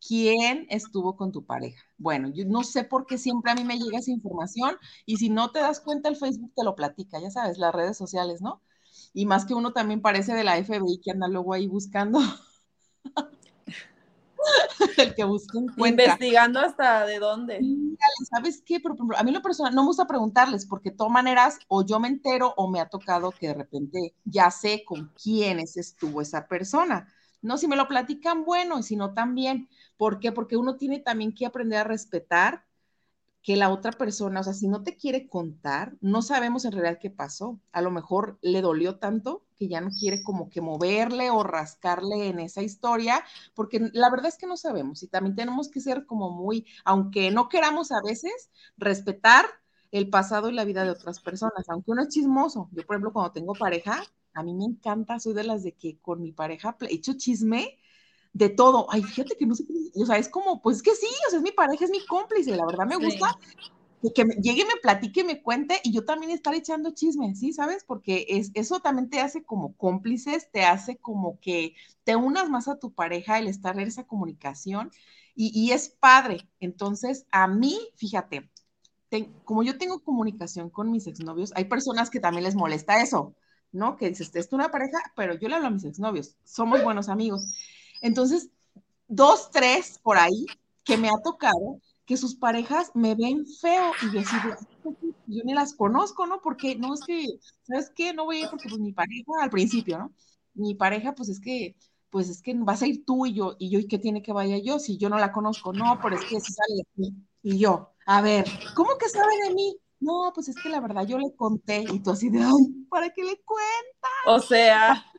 quién 0.06 0.66
estuvo 0.70 1.16
con 1.16 1.32
tu 1.32 1.46
pareja. 1.46 1.84
Bueno, 1.98 2.30
yo 2.30 2.46
no 2.46 2.64
sé 2.64 2.84
por 2.84 3.06
qué 3.06 3.18
siempre 3.18 3.52
a 3.52 3.56
mí 3.56 3.64
me 3.64 3.78
llega 3.78 4.00
esa 4.00 4.12
información 4.12 4.76
y 5.06 5.18
si 5.18 5.30
no 5.30 5.52
te 5.52 5.60
das 5.60 5.80
cuenta 5.80 6.10
el 6.10 6.16
Facebook 6.16 6.52
te 6.56 6.64
lo 6.64 6.76
platica, 6.76 7.20
ya 7.20 7.32
sabes, 7.32 7.58
las 7.58 7.74
redes 7.74 7.98
sociales, 7.98 8.42
¿no? 8.42 8.62
Y 9.14 9.26
más 9.26 9.46
que 9.46 9.54
uno 9.54 9.74
también 9.74 10.02
parece 10.02 10.34
de 10.34 10.44
la 10.44 10.58
FBI 10.58 11.00
que 11.04 11.12
anda 11.12 11.28
luego 11.28 11.54
ahí 11.54 11.68
buscando. 11.68 12.20
el 14.98 15.16
que 15.16 15.24
busca 15.24 15.60
Investigando 15.60 16.60
hasta 16.60 17.06
de 17.06 17.20
dónde. 17.20 17.62
¿Sabes 18.30 18.62
qué? 18.66 18.80
Pero, 18.80 18.96
a 19.16 19.24
mí 19.24 19.32
lo 19.32 19.42
personal 19.42 19.74
no 19.76 19.84
me 19.84 19.88
gusta 19.88 20.08
preguntarles 20.08 20.66
porque 20.66 20.90
de 20.92 20.96
todas 20.96 21.12
maneras 21.12 21.60
o 21.68 21.86
yo 21.86 22.00
me 22.00 22.08
entero 22.08 22.54
o 22.58 22.70
me 22.70 22.80
ha 22.80 22.90
tocado 22.90 23.32
que 23.32 23.48
de 23.48 23.54
repente 23.54 24.16
ya 24.26 24.50
sé 24.52 24.84
con 24.86 25.12
quiénes 25.22 25.78
estuvo 25.78 26.22
esa 26.22 26.48
persona. 26.48 27.08
No, 27.42 27.58
si 27.58 27.68
me 27.68 27.76
lo 27.76 27.88
platican, 27.88 28.46
bueno, 28.46 28.80
y 28.80 28.84
si 28.84 28.96
no, 28.96 29.14
también. 29.14 29.68
¿Por 30.02 30.20
qué? 30.20 30.32
Porque 30.32 30.58
uno 30.58 30.78
tiene 30.78 30.98
también 30.98 31.32
que 31.32 31.46
aprender 31.46 31.78
a 31.78 31.84
respetar 31.84 32.66
que 33.44 33.56
la 33.56 33.70
otra 33.70 33.92
persona, 33.92 34.40
o 34.40 34.44
sea, 34.44 34.54
si 34.54 34.68
no 34.68 34.82
te 34.82 34.98
quiere 34.98 35.30
contar, 35.30 35.96
no 36.02 36.24
sabemos 36.24 36.66
en 36.66 36.72
realidad 36.72 36.98
qué 37.00 37.12
pasó. 37.12 37.60
A 37.72 37.84
lo 37.84 37.92
mejor 37.92 38.40
le 38.42 38.64
dolió 38.64 38.98
tanto 38.98 39.46
que 39.60 39.68
ya 39.68 39.80
no 39.80 39.92
quiere 39.92 40.24
como 40.24 40.50
que 40.50 40.60
moverle 40.60 41.30
o 41.30 41.44
rascarle 41.44 42.30
en 42.30 42.40
esa 42.40 42.64
historia, 42.64 43.24
porque 43.54 43.92
la 43.94 44.10
verdad 44.10 44.30
es 44.30 44.40
que 44.40 44.48
no 44.48 44.58
sabemos 44.58 45.04
y 45.04 45.08
también 45.08 45.36
tenemos 45.36 45.70
que 45.70 45.82
ser 45.82 46.08
como 46.08 46.32
muy, 46.32 46.66
aunque 46.84 47.30
no 47.30 47.48
queramos 47.48 47.92
a 47.92 48.02
veces, 48.02 48.50
respetar 48.78 49.46
el 49.92 50.10
pasado 50.10 50.50
y 50.50 50.54
la 50.54 50.66
vida 50.66 50.84
de 50.84 50.90
otras 50.90 51.20
personas, 51.20 51.70
aunque 51.70 51.92
uno 51.92 52.02
es 52.02 52.10
chismoso. 52.10 52.70
Yo, 52.72 52.88
por 52.88 52.96
ejemplo, 52.96 53.14
cuando 53.14 53.34
tengo 53.34 53.54
pareja, 53.54 54.02
a 54.34 54.42
mí 54.42 54.56
me 54.56 54.66
encanta, 54.66 55.20
soy 55.20 55.36
de 55.36 55.44
las 55.44 55.62
de 55.62 55.74
que 55.74 56.00
con 56.00 56.24
mi 56.24 56.32
pareja 56.32 56.76
he 56.90 56.96
hecho 56.96 57.14
chisme 57.14 57.78
de 58.34 58.50
todo. 58.50 58.88
Ay, 58.90 59.04
fíjate 59.04 59.36
que 59.38 59.46
no 59.46 59.56
sé, 59.56 59.66
o 59.96 60.06
sea, 60.06 60.18
es 60.18 60.30
como, 60.30 60.62
pues 60.62 60.78
es 60.78 60.84
que 60.84 60.96
sí, 60.96 61.08
o 61.28 61.30
sea, 61.30 61.40
es 61.40 61.44
mi 61.44 61.52
pareja, 61.52 61.86
es 61.86 61.92
mi 61.92 62.06
cómplice, 62.06 62.56
la 62.56 62.66
verdad 62.66 62.86
me 62.86 62.96
gusta 62.96 63.38
que 64.16 64.26
me, 64.26 64.34
llegue, 64.36 64.66
me 64.66 64.78
platique, 64.82 65.24
me 65.24 65.44
cuente 65.44 65.80
y 65.84 65.94
yo 65.94 66.06
también 66.06 66.32
estar 66.32 66.56
echando 66.56 66.92
chisme, 66.92 67.36
¿sí? 67.36 67.54
¿Sabes? 67.54 67.84
Porque 67.84 68.26
es, 68.30 68.50
eso 68.56 68.80
también 68.80 69.10
te 69.10 69.20
hace 69.20 69.44
como 69.44 69.76
cómplices, 69.76 70.50
te 70.52 70.64
hace 70.64 70.98
como 70.98 71.40
que 71.40 71.76
te 72.04 72.16
unas 72.16 72.50
más 72.50 72.68
a 72.68 72.80
tu 72.80 72.94
pareja, 72.94 73.38
el 73.38 73.48
estar 73.48 73.80
en 73.80 73.88
esa 73.88 74.06
comunicación 74.06 74.92
y, 75.36 75.52
y 75.54 75.72
es 75.72 75.90
padre. 75.90 76.50
Entonces, 76.60 77.28
a 77.32 77.48
mí, 77.48 77.78
fíjate, 77.96 78.50
como 79.46 79.62
yo 79.62 79.78
tengo 79.78 80.00
comunicación 80.04 80.70
con 80.70 80.90
mis 80.90 81.06
exnovios, 81.06 81.52
hay 81.56 81.66
personas 81.66 82.10
que 82.10 82.20
también 82.20 82.44
les 82.44 82.56
molesta 82.56 83.02
eso. 83.04 83.36
¿no? 83.72 83.96
Que 83.96 84.10
dices, 84.10 84.36
es 84.36 84.52
una 84.52 84.70
pareja, 84.70 85.00
pero 85.16 85.34
yo 85.36 85.48
le 85.48 85.56
hablo 85.56 85.68
a 85.68 85.72
mis 85.72 85.86
exnovios, 85.86 86.36
somos 86.44 86.84
buenos 86.84 87.08
amigos. 87.08 87.54
Entonces, 88.02 88.50
dos, 89.08 89.50
tres 89.52 90.00
por 90.02 90.18
ahí 90.18 90.46
que 90.84 90.98
me 90.98 91.10
ha 91.10 91.22
tocado 91.24 91.80
que 92.06 92.18
sus 92.18 92.36
parejas 92.36 92.92
me 92.94 93.16
ven 93.16 93.46
feo 93.62 93.92
y 94.02 94.14
yo 94.14 94.20
así 94.20 94.36
yo 95.28 95.44
ni 95.46 95.54
las 95.54 95.74
conozco, 95.74 96.28
¿no? 96.28 96.42
Porque 96.42 96.76
no 96.76 96.94
es 96.94 97.02
que, 97.06 97.26
¿sabes 97.64 97.90
qué? 97.96 98.14
No 98.14 98.26
voy 98.26 98.38
a 98.38 98.40
ir 98.42 98.50
porque 98.50 98.68
pues 98.68 98.82
mi 98.82 98.92
pareja 98.92 99.32
al 99.40 99.50
principio, 99.50 99.98
¿no? 99.98 100.14
Mi 100.54 100.76
pareja 100.76 101.16
pues 101.16 101.30
es 101.30 101.40
que, 101.40 101.78
pues 102.10 102.28
es 102.28 102.42
que 102.42 102.54
vas 102.56 102.82
a 102.82 102.88
ir 102.88 103.06
tú 103.06 103.26
y 103.26 103.34
yo, 103.34 103.56
y 103.58 103.70
yo, 103.70 103.80
¿y 103.80 103.88
qué 103.88 103.98
tiene 103.98 104.22
que 104.22 104.34
vaya 104.34 104.58
yo? 104.58 104.80
Si 104.80 104.98
yo 104.98 105.10
no 105.10 105.18
la 105.18 105.32
conozco, 105.32 105.72
no, 105.72 106.00
pero 106.02 106.18
es 106.18 106.26
que 106.26 106.42
si 106.42 106.52
sale 106.52 106.76
de 106.76 106.86
mí. 106.96 107.16
Y 107.44 107.60
yo, 107.60 107.94
a 108.06 108.22
ver, 108.22 108.46
¿cómo 108.76 108.98
que 108.98 109.08
sabe 109.08 109.32
de 109.48 109.54
mí? 109.54 109.78
no, 110.02 110.32
pues 110.34 110.50
es 110.50 110.56
que 110.62 110.70
la 110.70 110.82
verdad 110.82 111.06
yo 111.06 111.18
le 111.18 111.34
conté 111.36 111.86
y 111.90 112.00
tú 112.02 112.12
así 112.12 112.30
de, 112.30 112.40
ay, 112.40 112.86
¿para 112.90 113.10
qué 113.12 113.24
le 113.24 113.40
cuentas? 113.44 114.12
O 114.26 114.40
sea. 114.40 115.06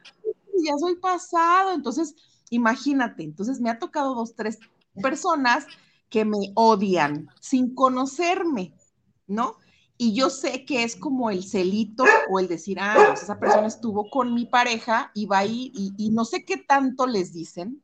Ya 0.65 0.77
soy 0.79 0.95
pasado, 0.97 1.73
entonces, 1.73 2.15
imagínate, 2.53 3.23
entonces 3.25 3.61
me 3.61 3.71
ha 3.71 3.79
tocado 3.79 4.15
dos, 4.15 4.35
tres 4.37 4.59
personas 5.03 5.67
que 6.11 6.27
me 6.27 6.53
odian 6.55 7.29
sin 7.41 7.75
conocerme, 7.75 8.75
¿no? 9.27 9.57
Y 9.97 10.15
yo 10.15 10.29
sé 10.29 10.67
que 10.67 10.85
es 10.85 10.95
como 10.95 11.31
el 11.31 11.45
celito 11.45 12.05
o 12.31 12.39
el 12.39 12.49
decir, 12.49 12.79
ah, 12.79 13.07
pues 13.09 13.23
esa 13.23 13.41
persona 13.41 13.67
estuvo 13.67 14.11
con 14.11 14.35
mi 14.35 14.45
pareja 14.45 15.11
y 15.15 15.25
va 15.25 15.39
ahí 15.39 15.73
y, 15.75 16.11
no 16.11 16.27
sé 16.27 16.45
qué 16.45 16.59
tanto 16.59 17.07
les 17.07 17.33
dicen, 17.33 17.83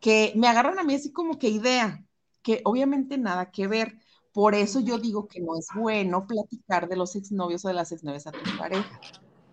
que 0.00 0.32
me 0.34 0.48
agarran 0.48 0.78
a 0.80 0.84
mí 0.84 0.94
así 0.94 1.12
como 1.12 1.38
que 1.38 1.48
idea, 1.48 2.04
que 2.42 2.62
obviamente 2.64 3.16
nada 3.16 3.52
que 3.52 3.68
ver 3.68 3.98
por 4.32 4.54
eso 4.54 4.80
yo 4.80 4.98
digo 4.98 5.28
que 5.28 5.40
no 5.40 5.56
es 5.56 5.68
bueno 5.74 6.26
platicar 6.26 6.88
de 6.88 6.96
los 6.96 7.14
exnovios 7.14 7.64
o 7.64 7.68
de 7.68 7.74
las 7.74 7.92
exnovias 7.92 8.26
a 8.26 8.32
tu 8.32 8.58
pareja. 8.58 9.00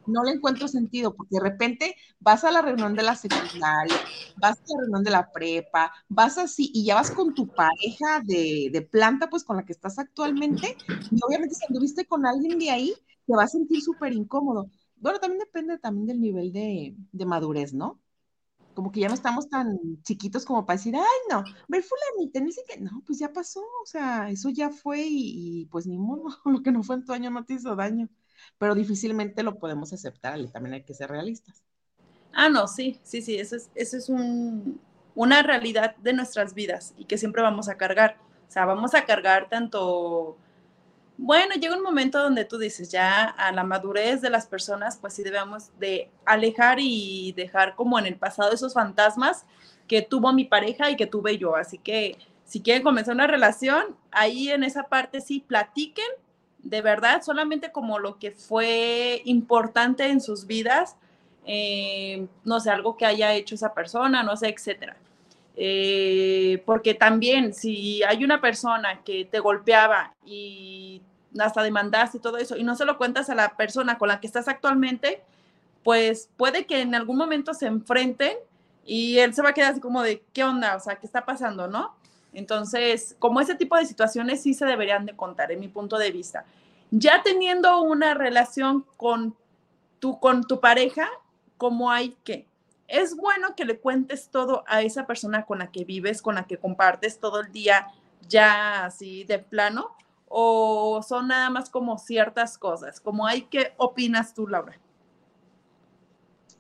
No 0.07 0.23
le 0.23 0.31
encuentro 0.31 0.67
sentido, 0.67 1.15
porque 1.15 1.35
de 1.35 1.41
repente 1.41 1.95
vas 2.19 2.43
a 2.43 2.51
la 2.51 2.61
reunión 2.61 2.95
de 2.95 3.03
la 3.03 3.15
secundaria, 3.15 3.95
vas 4.37 4.57
a 4.57 4.63
la 4.67 4.81
reunión 4.81 5.03
de 5.03 5.11
la 5.11 5.31
prepa, 5.31 5.91
vas 6.09 6.37
así 6.37 6.71
y 6.73 6.85
ya 6.85 6.95
vas 6.95 7.11
con 7.11 7.33
tu 7.33 7.47
pareja 7.47 8.21
de, 8.23 8.87
planta, 8.91 9.29
pues 9.29 9.43
con 9.43 9.57
la 9.57 9.65
que 9.65 9.73
estás 9.73 9.99
actualmente, 9.99 10.77
y 11.11 11.19
obviamente 11.23 11.55
si 11.55 11.65
anduviste 11.67 12.05
con 12.05 12.25
alguien 12.25 12.57
de 12.59 12.71
ahí, 12.71 12.93
te 13.25 13.35
va 13.35 13.43
a 13.43 13.47
sentir 13.47 13.81
súper 13.81 14.13
incómodo. 14.13 14.69
Bueno, 14.97 15.19
también 15.19 15.39
depende 15.39 15.77
también 15.77 16.07
del 16.07 16.21
nivel 16.21 16.51
de, 16.53 16.95
de 17.11 17.25
madurez, 17.25 17.73
¿no? 17.73 18.01
como 18.77 18.91
que 18.91 18.99
ya 18.99 19.07
no 19.07 19.15
estamos 19.15 19.49
tan 19.49 19.79
chiquitos 20.03 20.45
como 20.45 20.63
para 20.63 20.77
decir, 20.77 20.95
ay, 20.95 21.01
no, 21.31 21.43
ver 21.67 21.83
fulanita, 21.83 22.39
ni 22.39 22.51
que 22.51 22.79
no, 22.79 23.01
pues 23.07 23.17
ya 23.17 23.33
pasó, 23.33 23.61
o 23.61 23.85
sea, 23.87 24.29
eso 24.29 24.49
ya 24.49 24.69
fue 24.69 25.03
y, 25.03 25.65
pues 25.71 25.87
ni 25.87 25.97
modo, 25.97 26.25
lo 26.45 26.61
que 26.61 26.71
no 26.71 26.83
fue 26.83 26.97
en 26.97 27.03
tu 27.03 27.11
año 27.11 27.31
no 27.31 27.43
te 27.43 27.55
hizo 27.55 27.75
daño, 27.75 28.07
pero 28.57 28.75
difícilmente 28.75 29.43
lo 29.43 29.57
podemos 29.57 29.93
aceptar 29.93 30.39
y 30.39 30.47
también 30.47 30.75
hay 30.75 30.83
que 30.83 30.93
ser 30.93 31.09
realistas. 31.09 31.63
Ah, 32.33 32.49
no, 32.49 32.67
sí, 32.67 32.99
sí, 33.03 33.21
sí, 33.21 33.37
eso 33.37 33.55
es, 33.55 33.69
eso 33.75 33.97
es 33.97 34.09
un, 34.09 34.79
una 35.15 35.41
realidad 35.41 35.95
de 35.97 36.13
nuestras 36.13 36.53
vidas 36.53 36.93
y 36.97 37.05
que 37.05 37.17
siempre 37.17 37.41
vamos 37.41 37.69
a 37.69 37.77
cargar, 37.77 38.17
o 38.47 38.51
sea, 38.51 38.65
vamos 38.65 38.93
a 38.93 39.05
cargar 39.05 39.49
tanto 39.49 40.37
bueno, 41.17 41.55
llega 41.55 41.75
un 41.75 41.81
momento 41.81 42.21
donde 42.21 42.45
tú 42.45 42.59
dices, 42.59 42.91
ya 42.91 43.23
a 43.23 43.51
la 43.51 43.63
madurez 43.63 44.21
de 44.21 44.29
las 44.29 44.45
personas, 44.45 44.97
pues 44.97 45.13
sí 45.15 45.23
debemos 45.23 45.71
de 45.79 46.11
alejar 46.25 46.77
y 46.79 47.33
dejar 47.35 47.75
como 47.75 47.97
en 47.97 48.05
el 48.05 48.15
pasado 48.17 48.51
esos 48.51 48.73
fantasmas 48.73 49.45
que 49.87 50.03
tuvo 50.03 50.31
mi 50.31 50.45
pareja 50.45 50.91
y 50.91 50.95
que 50.95 51.07
tuve 51.07 51.39
yo. 51.39 51.55
Así 51.55 51.79
que 51.79 52.17
si 52.45 52.61
quieren 52.61 52.83
comenzar 52.83 53.15
una 53.15 53.25
relación, 53.25 53.97
ahí 54.11 54.49
en 54.51 54.63
esa 54.63 54.83
parte 54.83 55.19
sí 55.19 55.39
platiquen 55.39 56.05
de 56.69 56.81
verdad, 56.81 57.21
solamente 57.23 57.71
como 57.71 57.97
lo 57.97 58.19
que 58.19 58.31
fue 58.31 59.21
importante 59.25 60.07
en 60.07 60.19
sus 60.19 60.45
vidas, 60.47 60.97
eh, 61.45 62.27
no 62.43 62.59
sé, 62.59 62.69
algo 62.69 62.97
que 62.97 63.05
haya 63.05 63.33
hecho 63.33 63.55
esa 63.55 63.73
persona, 63.73 64.21
no 64.23 64.35
sé, 64.35 64.49
etcétera. 64.49 64.97
Eh, 65.55 66.61
porque 66.65 66.93
también 66.93 67.53
si 67.53 68.03
hay 68.03 68.23
una 68.23 68.41
persona 68.41 69.01
que 69.03 69.25
te 69.25 69.39
golpeaba 69.39 70.13
y 70.25 71.01
hasta 71.39 71.63
demandaste 71.63 72.19
todo 72.19 72.37
eso 72.37 72.57
y 72.57 72.63
no 72.63 72.75
se 72.75 72.85
lo 72.85 72.97
cuentas 72.97 73.29
a 73.29 73.35
la 73.35 73.55
persona 73.55 73.97
con 73.97 74.09
la 74.09 74.19
que 74.19 74.27
estás 74.27 74.47
actualmente, 74.47 75.23
pues 75.83 76.29
puede 76.35 76.65
que 76.65 76.81
en 76.81 76.95
algún 76.95 77.17
momento 77.17 77.53
se 77.53 77.67
enfrenten 77.67 78.37
y 78.85 79.19
él 79.19 79.33
se 79.33 79.41
va 79.41 79.49
a 79.49 79.53
quedar 79.53 79.71
así 79.71 79.79
como 79.79 80.03
de, 80.03 80.21
¿qué 80.33 80.43
onda? 80.43 80.75
O 80.75 80.79
sea, 80.81 80.95
¿qué 80.95 81.05
está 81.05 81.25
pasando? 81.25 81.67
¿No? 81.67 81.95
Entonces, 82.37 83.15
como 83.17 83.41
ese 83.41 83.55
tipo 83.55 83.75
de 83.75 83.85
situaciones 83.85 84.43
sí 84.43 84.53
se 84.53 84.65
deberían 84.65 85.05
de 85.05 85.15
contar, 85.15 85.51
en 85.51 85.59
mi 85.59 85.67
punto 85.67 85.97
de 85.97 86.11
vista. 86.11 86.45
Ya 86.91 87.23
teniendo 87.23 87.81
una 87.81 88.13
relación 88.13 88.85
con 88.95 89.35
tu, 89.99 90.19
con 90.19 90.43
tu 90.43 90.59
pareja, 90.59 91.09
¿cómo 91.57 91.89
hay 91.89 92.15
que? 92.23 92.45
es 92.87 93.15
bueno 93.15 93.55
que 93.55 93.65
le 93.65 93.79
cuentes 93.79 94.29
todo 94.29 94.63
a 94.67 94.81
esa 94.81 95.05
persona 95.05 95.45
con 95.45 95.59
la 95.59 95.71
que 95.71 95.83
vives, 95.83 96.21
con 96.21 96.35
la 96.35 96.47
que 96.47 96.57
compartes 96.57 97.19
todo 97.19 97.41
el 97.41 97.51
día 97.51 97.87
ya 98.29 98.85
así 98.85 99.23
de 99.23 99.39
plano, 99.39 99.91
o 100.27 101.01
son 101.03 101.27
nada 101.29 101.49
más 101.49 101.69
como 101.69 101.97
ciertas 101.97 102.57
cosas, 102.57 102.99
como 102.99 103.25
hay 103.25 103.43
que 103.43 103.73
opinas 103.77 104.33
tú, 104.33 104.47
Laura. 104.47 104.79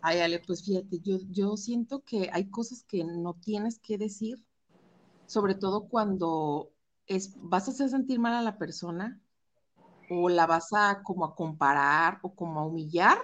Ay, 0.01 0.19
Ale, 0.19 0.39
pues 0.39 0.63
fíjate, 0.63 0.99
yo, 0.99 1.17
yo 1.31 1.57
siento 1.57 2.03
que 2.03 2.29
hay 2.31 2.49
cosas 2.49 2.83
que 2.83 3.03
no 3.03 3.33
tienes 3.33 3.79
que 3.79 3.97
decir 3.97 4.39
sobre 5.27 5.53
todo 5.53 5.87
cuando 5.87 6.71
es, 7.05 7.35
vas 7.37 7.67
a 7.67 7.71
hacer 7.71 7.89
sentir 7.89 8.19
mal 8.19 8.33
a 8.33 8.41
la 8.41 8.57
persona 8.57 9.21
o 10.09 10.29
la 10.29 10.47
vas 10.47 10.73
a 10.73 11.03
como 11.03 11.25
a 11.25 11.35
comparar 11.35 12.19
o 12.23 12.33
como 12.33 12.59
a 12.59 12.65
humillar, 12.65 13.19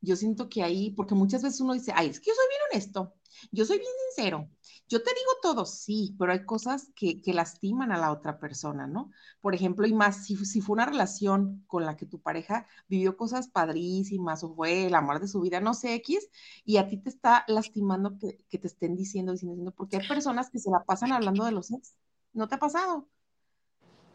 yo 0.00 0.16
siento 0.16 0.48
que 0.48 0.62
ahí, 0.62 0.90
porque 0.90 1.14
muchas 1.14 1.42
veces 1.42 1.60
uno 1.60 1.74
dice, 1.74 1.92
ay, 1.94 2.08
es 2.08 2.20
que 2.20 2.30
yo 2.30 2.34
soy 2.34 2.46
bien 2.48 2.60
honesto, 2.72 3.14
yo 3.52 3.64
soy 3.64 3.78
bien 3.78 3.92
sincero, 4.14 4.50
yo 4.88 5.02
te 5.02 5.10
digo 5.10 5.30
todo, 5.42 5.64
sí, 5.64 6.14
pero 6.18 6.32
hay 6.32 6.44
cosas 6.44 6.90
que, 6.94 7.20
lastiman 7.26 7.90
a 7.92 7.98
la 7.98 8.12
otra 8.12 8.38
persona, 8.38 8.86
¿no? 8.86 9.10
Por 9.40 9.54
ejemplo, 9.54 9.86
y 9.86 9.94
más, 9.94 10.26
si, 10.26 10.36
fue 10.36 10.74
una 10.74 10.86
relación 10.86 11.64
con 11.66 11.86
la 11.86 11.96
que 11.96 12.06
tu 12.06 12.20
pareja 12.20 12.66
vivió 12.88 13.16
cosas 13.16 13.48
padrísimas 13.48 14.44
o 14.44 14.54
fue 14.54 14.86
el 14.86 14.94
amor 14.94 15.20
de 15.20 15.28
su 15.28 15.40
vida, 15.40 15.60
no 15.60 15.74
sé, 15.74 15.94
X, 15.94 16.28
y 16.64 16.76
a 16.76 16.88
ti 16.88 16.98
te 16.98 17.08
está 17.08 17.44
lastimando 17.48 18.18
que, 18.18 18.44
que 18.48 18.58
te 18.58 18.66
estén 18.66 18.96
diciendo, 18.96 19.32
diciendo, 19.32 19.54
diciendo, 19.54 19.74
porque 19.74 19.96
hay 19.96 20.06
personas 20.06 20.50
que 20.50 20.58
se 20.58 20.70
la 20.70 20.84
pasan 20.84 21.12
hablando 21.12 21.44
de 21.44 21.52
los 21.52 21.70
ex, 21.72 21.96
¿no 22.32 22.48
te 22.48 22.56
ha 22.56 22.58
pasado? 22.58 23.08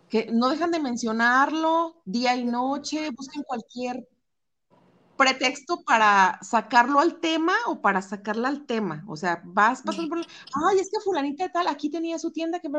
Que 0.10 0.32
no 0.32 0.50
dejan 0.50 0.72
de 0.72 0.80
mencionarlo 0.80 2.02
día 2.06 2.36
y 2.36 2.46
noche, 2.46 3.10
buscan 3.12 3.44
cualquier 3.44 4.08
pretexto 5.20 5.84
para 5.84 6.40
sacarlo 6.42 7.02
al 7.02 7.20
tema 7.20 7.54
o 7.68 7.82
para 7.82 8.02
sacarla 8.02 8.48
al 8.48 8.66
tema. 8.66 9.04
O 9.06 9.18
sea, 9.18 9.42
vas 9.44 9.82
pasando 9.82 10.08
por, 10.08 10.20
ay, 10.20 10.80
es 10.80 10.90
que 10.90 11.02
fulanita 11.04 11.44
de 11.44 11.50
tal, 11.50 11.68
aquí 11.68 11.92
tenía 11.92 12.18
su 12.18 12.32
tienda 12.32 12.62
que, 12.62 12.70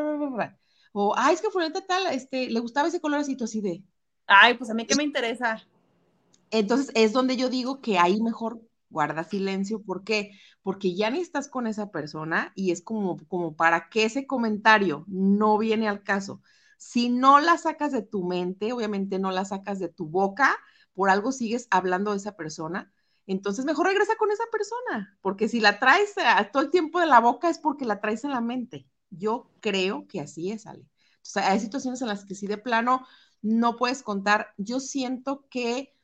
o, 0.93 1.15
ay, 1.19 1.35
es 1.35 1.43
que 1.43 1.51
fulanita 1.51 1.81
de 1.81 1.87
tal, 1.87 2.07
este, 2.07 2.49
le 2.49 2.61
gustaba 2.61 2.89
ese 2.89 3.01
color 3.01 3.21
así, 3.21 3.37
tú 3.37 3.45
así 3.45 3.61
de. 3.61 3.85
Ay, 4.27 4.55
pues 4.55 4.71
a 4.71 4.75
mí 4.75 4.87
qué 4.87 4.97
me 4.97 5.03
interesa. 5.03 5.63
Entonces 6.51 6.91
es 6.95 7.13
donde 7.13 7.37
yo 7.37 7.51
digo 7.51 7.83
que 7.83 7.99
ahí 7.99 8.23
mejor 8.23 8.63
guarda 8.89 9.23
silencio. 9.23 9.83
¿Por 9.83 10.03
qué? 10.03 10.31
Porque 10.63 10.95
ya 10.95 11.11
ni 11.11 11.21
estás 11.21 11.47
con 11.47 11.67
esa 11.67 11.91
persona 11.91 12.53
y 12.55 12.71
es 12.71 12.81
como, 12.81 13.19
como 13.29 13.55
para 13.55 13.91
que 13.91 14.05
ese 14.05 14.27
comentario 14.27 15.05
no 15.09 15.59
viene 15.59 15.89
al 15.89 16.03
caso. 16.03 16.41
Si 16.79 17.11
no 17.11 17.39
la 17.39 17.59
sacas 17.59 17.93
de 17.93 18.01
tu 18.01 18.25
mente, 18.25 18.73
obviamente 18.73 19.19
no 19.19 19.31
la 19.31 19.45
sacas 19.45 19.79
de 19.79 19.91
tu 19.91 20.07
boca, 20.07 20.57
por 21.01 21.09
algo 21.09 21.33
sigues 21.33 21.67
hablando 21.71 22.11
de 22.11 22.19
esa 22.19 22.37
persona, 22.37 22.93
entonces 23.27 23.65
mejor 23.65 23.87
regresa 23.87 24.17
con 24.17 24.31
esa 24.31 24.45
persona, 24.53 25.17
porque 25.23 25.49
si 25.49 25.59
la 25.59 25.79
traes 25.79 26.13
a 26.19 26.51
todo 26.51 26.63
el 26.63 26.71
tiempo 26.71 27.01
de 27.01 27.07
la 27.07 27.21
boca 27.21 27.49
es 27.49 27.59
porque 27.59 27.87
la 27.87 28.03
traes 28.03 28.23
en 28.25 28.33
la 28.33 28.43
mente. 28.43 28.87
Yo 29.09 29.51
creo 29.61 30.07
que 30.07 30.21
así 30.21 30.53
es, 30.53 30.67
Ale. 30.67 30.87
Hay 31.37 31.59
situaciones 31.59 32.03
en 32.03 32.09
las 32.09 32.27
que 32.27 32.35
sí 32.35 32.47
de 32.47 32.59
plano 32.59 33.07
no 33.41 33.77
puedes 33.77 34.03
contar. 34.03 34.49
Yo 34.59 34.79
siento 34.79 35.47
que 35.49 35.97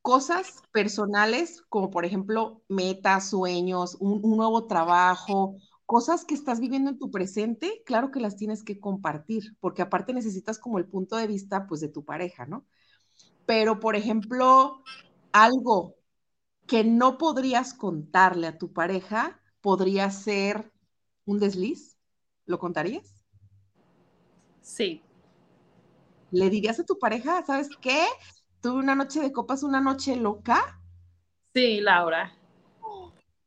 cosas 0.00 0.62
personales, 0.72 1.60
como 1.68 1.90
por 1.90 2.06
ejemplo 2.06 2.62
metas, 2.66 3.28
sueños, 3.28 3.98
un, 4.00 4.24
un, 4.24 4.38
nuevo 4.38 4.66
trabajo, 4.66 5.58
cosas 5.84 6.24
que 6.24 6.32
estás 6.32 6.60
viviendo 6.60 6.88
en 6.88 6.98
tu 6.98 7.10
presente, 7.10 7.82
claro 7.84 8.10
que 8.10 8.20
las 8.20 8.36
tienes 8.36 8.62
que 8.62 8.80
compartir, 8.80 9.54
porque 9.60 9.82
aparte 9.82 10.14
necesitas 10.14 10.58
como 10.58 10.78
el 10.78 10.86
punto 10.86 11.16
de 11.16 11.26
vista, 11.26 11.66
pues, 11.66 11.82
de 11.82 11.90
tu 11.90 12.06
pareja, 12.06 12.46
¿no? 12.46 12.64
Pero 13.46 13.80
por 13.80 13.96
ejemplo, 13.96 14.82
algo 15.32 15.96
que 16.66 16.84
no 16.84 17.18
podrías 17.18 17.74
contarle 17.74 18.46
a 18.46 18.58
tu 18.58 18.72
pareja 18.72 19.40
podría 19.60 20.10
ser 20.10 20.72
un 21.24 21.38
desliz. 21.38 21.98
¿Lo 22.46 22.58
contarías? 22.58 23.22
Sí. 24.60 25.02
¿Le 26.30 26.48
dirías 26.48 26.78
a 26.78 26.84
tu 26.84 26.98
pareja, 26.98 27.44
sabes 27.44 27.68
qué? 27.80 28.04
Tuve 28.60 28.78
una 28.78 28.94
noche 28.94 29.20
de 29.20 29.32
copas, 29.32 29.62
una 29.62 29.80
noche 29.80 30.16
loca. 30.16 30.80
Sí, 31.54 31.80
Laura. 31.80 32.32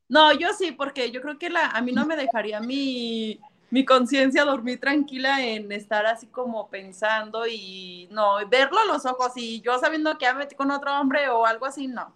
No, 0.10 0.34
yo 0.34 0.50
sí, 0.58 0.74
porque 0.74 1.12
yo 1.12 1.22
creo 1.22 1.40
que 1.40 1.50
la, 1.50 1.68
a 1.68 1.82
mí 1.82 1.92
no 1.92 2.06
me 2.06 2.16
dejaría 2.16 2.60
mi, 2.60 3.40
mi 3.74 3.86
conciencia 3.86 4.46
dormir 4.46 4.80
tranquila 4.80 5.44
en 5.44 5.72
estar 5.72 6.06
así 6.06 6.28
como 6.28 6.70
pensando 6.70 7.48
y 7.48 8.08
no, 8.12 8.36
verlo 8.48 8.78
a 8.78 8.86
los 8.86 9.04
ojos 9.08 9.32
y 9.36 9.62
yo 9.62 9.80
sabiendo 9.80 10.16
que 10.20 10.26
ya 10.26 10.36
metí 10.36 10.54
con 10.54 10.70
otro 10.70 10.96
hombre 11.02 11.28
o 11.30 11.48
algo 11.48 11.66
así, 11.66 11.88
no. 11.88 12.14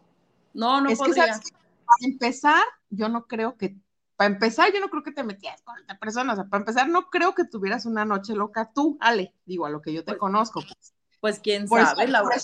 No, 0.54 0.82
no 0.82 0.92
podría. 0.92 1.26
para 1.26 2.12
empezar, 2.12 2.62
yo 2.92 3.10
no 3.10 3.26
creo 3.26 3.58
que, 3.58 3.76
para 4.16 4.32
empezar, 4.32 4.72
yo 4.72 4.80
no 4.80 4.90
creo 4.90 5.02
que 5.02 5.12
te 5.12 5.24
metías 5.24 5.60
con 5.64 5.82
otra 5.82 5.98
persona, 5.98 6.34
o 6.34 6.36
sea, 6.36 6.46
para 6.46 6.62
empezar, 6.62 6.90
no 6.90 7.10
creo 7.10 7.34
que 7.34 7.44
tuvieras 7.44 7.88
una 7.88 8.06
noche 8.06 8.36
loca 8.36 8.72
tú, 8.72 8.96
Ale, 9.00 9.34
digo, 9.48 9.66
a 9.66 9.72
lo 9.72 9.82
que 9.82 9.94
yo 9.94 10.04
te 10.04 10.12
pues, 10.12 10.20
conozco. 10.20 10.62
Pues, 10.62 10.94
pues 11.20 11.40
quién 11.40 11.68
sabe, 11.68 12.08
Laura. 12.08 12.38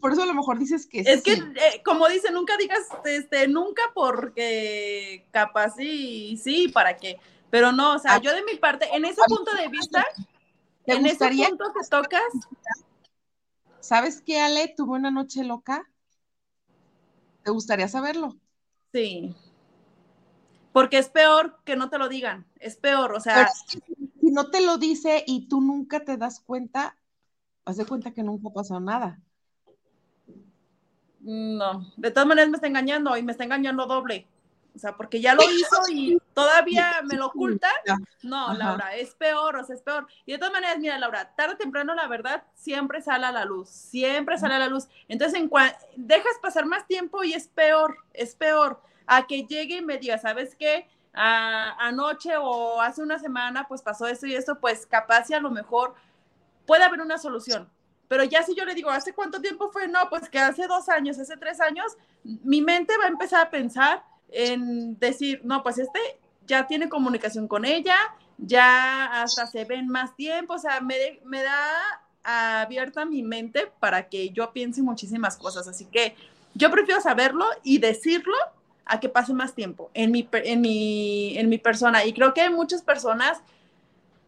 Por 0.00 0.10
eso, 0.10 0.24
a 0.24 0.26
lo 0.26 0.34
mejor 0.34 0.58
dices 0.58 0.88
que 0.88 1.02
es 1.06 1.22
que 1.22 1.34
eh, 1.34 1.82
como 1.84 2.08
dice 2.08 2.32
nunca 2.32 2.56
digas 2.56 2.80
este 3.04 3.46
nunca 3.46 3.82
porque 3.94 5.24
capaz 5.30 5.76
sí 5.76 6.36
sí 6.42 6.66
para 6.66 6.96
qué 6.96 7.20
pero 7.56 7.72
no, 7.72 7.94
o 7.94 7.98
sea, 7.98 8.16
ah, 8.16 8.20
yo 8.20 8.34
de 8.34 8.44
mi 8.44 8.56
parte, 8.56 8.86
en 8.94 9.06
ese 9.06 9.22
punto 9.26 9.50
de 9.54 9.68
vista, 9.68 10.04
en 10.84 11.06
ese 11.06 11.26
punto 11.26 11.72
que 11.72 11.88
tocas. 11.88 12.20
¿Sabes 13.80 14.20
qué, 14.20 14.42
Ale? 14.42 14.74
Tuvo 14.76 14.92
una 14.92 15.10
noche 15.10 15.42
loca. 15.42 15.88
¿Te 17.44 17.50
gustaría 17.50 17.88
saberlo? 17.88 18.36
Sí. 18.92 19.34
Porque 20.74 20.98
es 20.98 21.08
peor 21.08 21.58
que 21.64 21.76
no 21.76 21.88
te 21.88 21.96
lo 21.96 22.10
digan. 22.10 22.44
Es 22.60 22.76
peor, 22.76 23.14
o 23.14 23.20
sea. 23.20 23.48
si 23.48 23.80
no 24.20 24.50
te 24.50 24.60
lo 24.60 24.76
dice 24.76 25.24
y 25.26 25.48
tú 25.48 25.62
nunca 25.62 26.04
te 26.04 26.18
das 26.18 26.40
cuenta, 26.40 26.98
haz 27.64 27.78
de 27.78 27.86
cuenta 27.86 28.10
que 28.10 28.22
nunca 28.22 28.50
pasó 28.50 28.78
nada. 28.80 29.18
No, 31.20 31.90
de 31.96 32.10
todas 32.10 32.28
maneras 32.28 32.50
me 32.50 32.56
está 32.56 32.66
engañando 32.66 33.16
y 33.16 33.22
me 33.22 33.32
está 33.32 33.44
engañando 33.44 33.86
doble. 33.86 34.28
O 34.76 34.78
sea, 34.78 34.94
porque 34.94 35.22
ya 35.22 35.34
lo 35.34 35.42
hizo 35.42 35.76
y 35.90 36.18
todavía 36.34 37.00
me 37.04 37.16
lo 37.16 37.26
oculta. 37.26 37.70
No, 38.22 38.52
Laura, 38.52 38.94
es 38.94 39.14
peor, 39.14 39.56
o 39.56 39.64
sea, 39.64 39.74
es 39.74 39.82
peor. 39.82 40.06
Y 40.26 40.32
de 40.32 40.38
todas 40.38 40.52
maneras, 40.52 40.78
mira, 40.78 40.98
Laura, 40.98 41.34
tarde 41.34 41.54
o 41.54 41.56
temprano 41.56 41.94
la 41.94 42.06
verdad 42.06 42.44
siempre 42.54 43.00
sale 43.00 43.24
a 43.26 43.32
la 43.32 43.46
luz, 43.46 43.70
siempre 43.70 44.38
sale 44.38 44.54
a 44.54 44.58
la 44.58 44.68
luz. 44.68 44.86
Entonces, 45.08 45.40
en 45.40 45.50
dejas 45.96 46.34
pasar 46.42 46.66
más 46.66 46.86
tiempo 46.86 47.24
y 47.24 47.32
es 47.32 47.48
peor, 47.48 47.96
es 48.12 48.34
peor 48.34 48.82
a 49.06 49.26
que 49.26 49.44
llegue 49.44 49.78
y 49.78 49.82
me 49.82 49.98
diga, 49.98 50.18
¿sabes 50.18 50.54
qué? 50.54 50.86
anoche 51.18 52.36
o 52.36 52.78
hace 52.82 53.00
una 53.00 53.18
semana, 53.18 53.66
pues 53.66 53.80
pasó 53.80 54.06
esto 54.06 54.26
y 54.26 54.34
esto, 54.34 54.60
pues 54.60 54.86
capaz 54.86 55.30
y 55.30 55.32
a 55.32 55.40
lo 55.40 55.50
mejor 55.50 55.94
puede 56.66 56.84
haber 56.84 57.00
una 57.00 57.16
solución. 57.16 57.70
Pero 58.06 58.22
ya 58.24 58.42
si 58.42 58.54
yo 58.54 58.66
le 58.66 58.74
digo, 58.74 58.90
¿hace 58.90 59.14
cuánto 59.14 59.40
tiempo 59.40 59.70
fue? 59.70 59.88
No, 59.88 60.10
pues 60.10 60.28
que 60.28 60.38
hace 60.38 60.66
dos 60.66 60.90
años, 60.90 61.18
hace 61.18 61.38
tres 61.38 61.60
años, 61.60 61.96
mi 62.22 62.60
mente 62.60 62.98
va 62.98 63.04
a 63.04 63.08
empezar 63.08 63.46
a 63.46 63.50
pensar 63.50 64.04
en 64.30 64.98
decir, 64.98 65.40
no, 65.44 65.62
pues 65.62 65.78
este 65.78 65.98
ya 66.46 66.66
tiene 66.66 66.88
comunicación 66.88 67.48
con 67.48 67.64
ella, 67.64 67.96
ya 68.38 69.22
hasta 69.22 69.46
se 69.46 69.64
ven 69.64 69.88
más 69.88 70.14
tiempo, 70.16 70.54
o 70.54 70.58
sea, 70.58 70.80
me, 70.80 71.20
me 71.24 71.42
da 71.42 72.02
abierta 72.26 73.04
mi 73.04 73.22
mente 73.22 73.70
para 73.78 74.08
que 74.08 74.30
yo 74.30 74.52
piense 74.52 74.82
muchísimas 74.82 75.36
cosas. 75.36 75.68
Así 75.68 75.84
que 75.86 76.16
yo 76.54 76.70
prefiero 76.70 77.00
saberlo 77.00 77.46
y 77.62 77.78
decirlo 77.78 78.36
a 78.84 79.00
que 79.00 79.08
pase 79.08 79.32
más 79.32 79.54
tiempo 79.54 79.90
en 79.94 80.10
mi, 80.10 80.28
en 80.32 80.60
mi, 80.60 81.38
en 81.38 81.48
mi 81.48 81.58
persona. 81.58 82.04
Y 82.04 82.12
creo 82.12 82.34
que 82.34 82.42
hay 82.42 82.50
muchas 82.50 82.82
personas, 82.82 83.40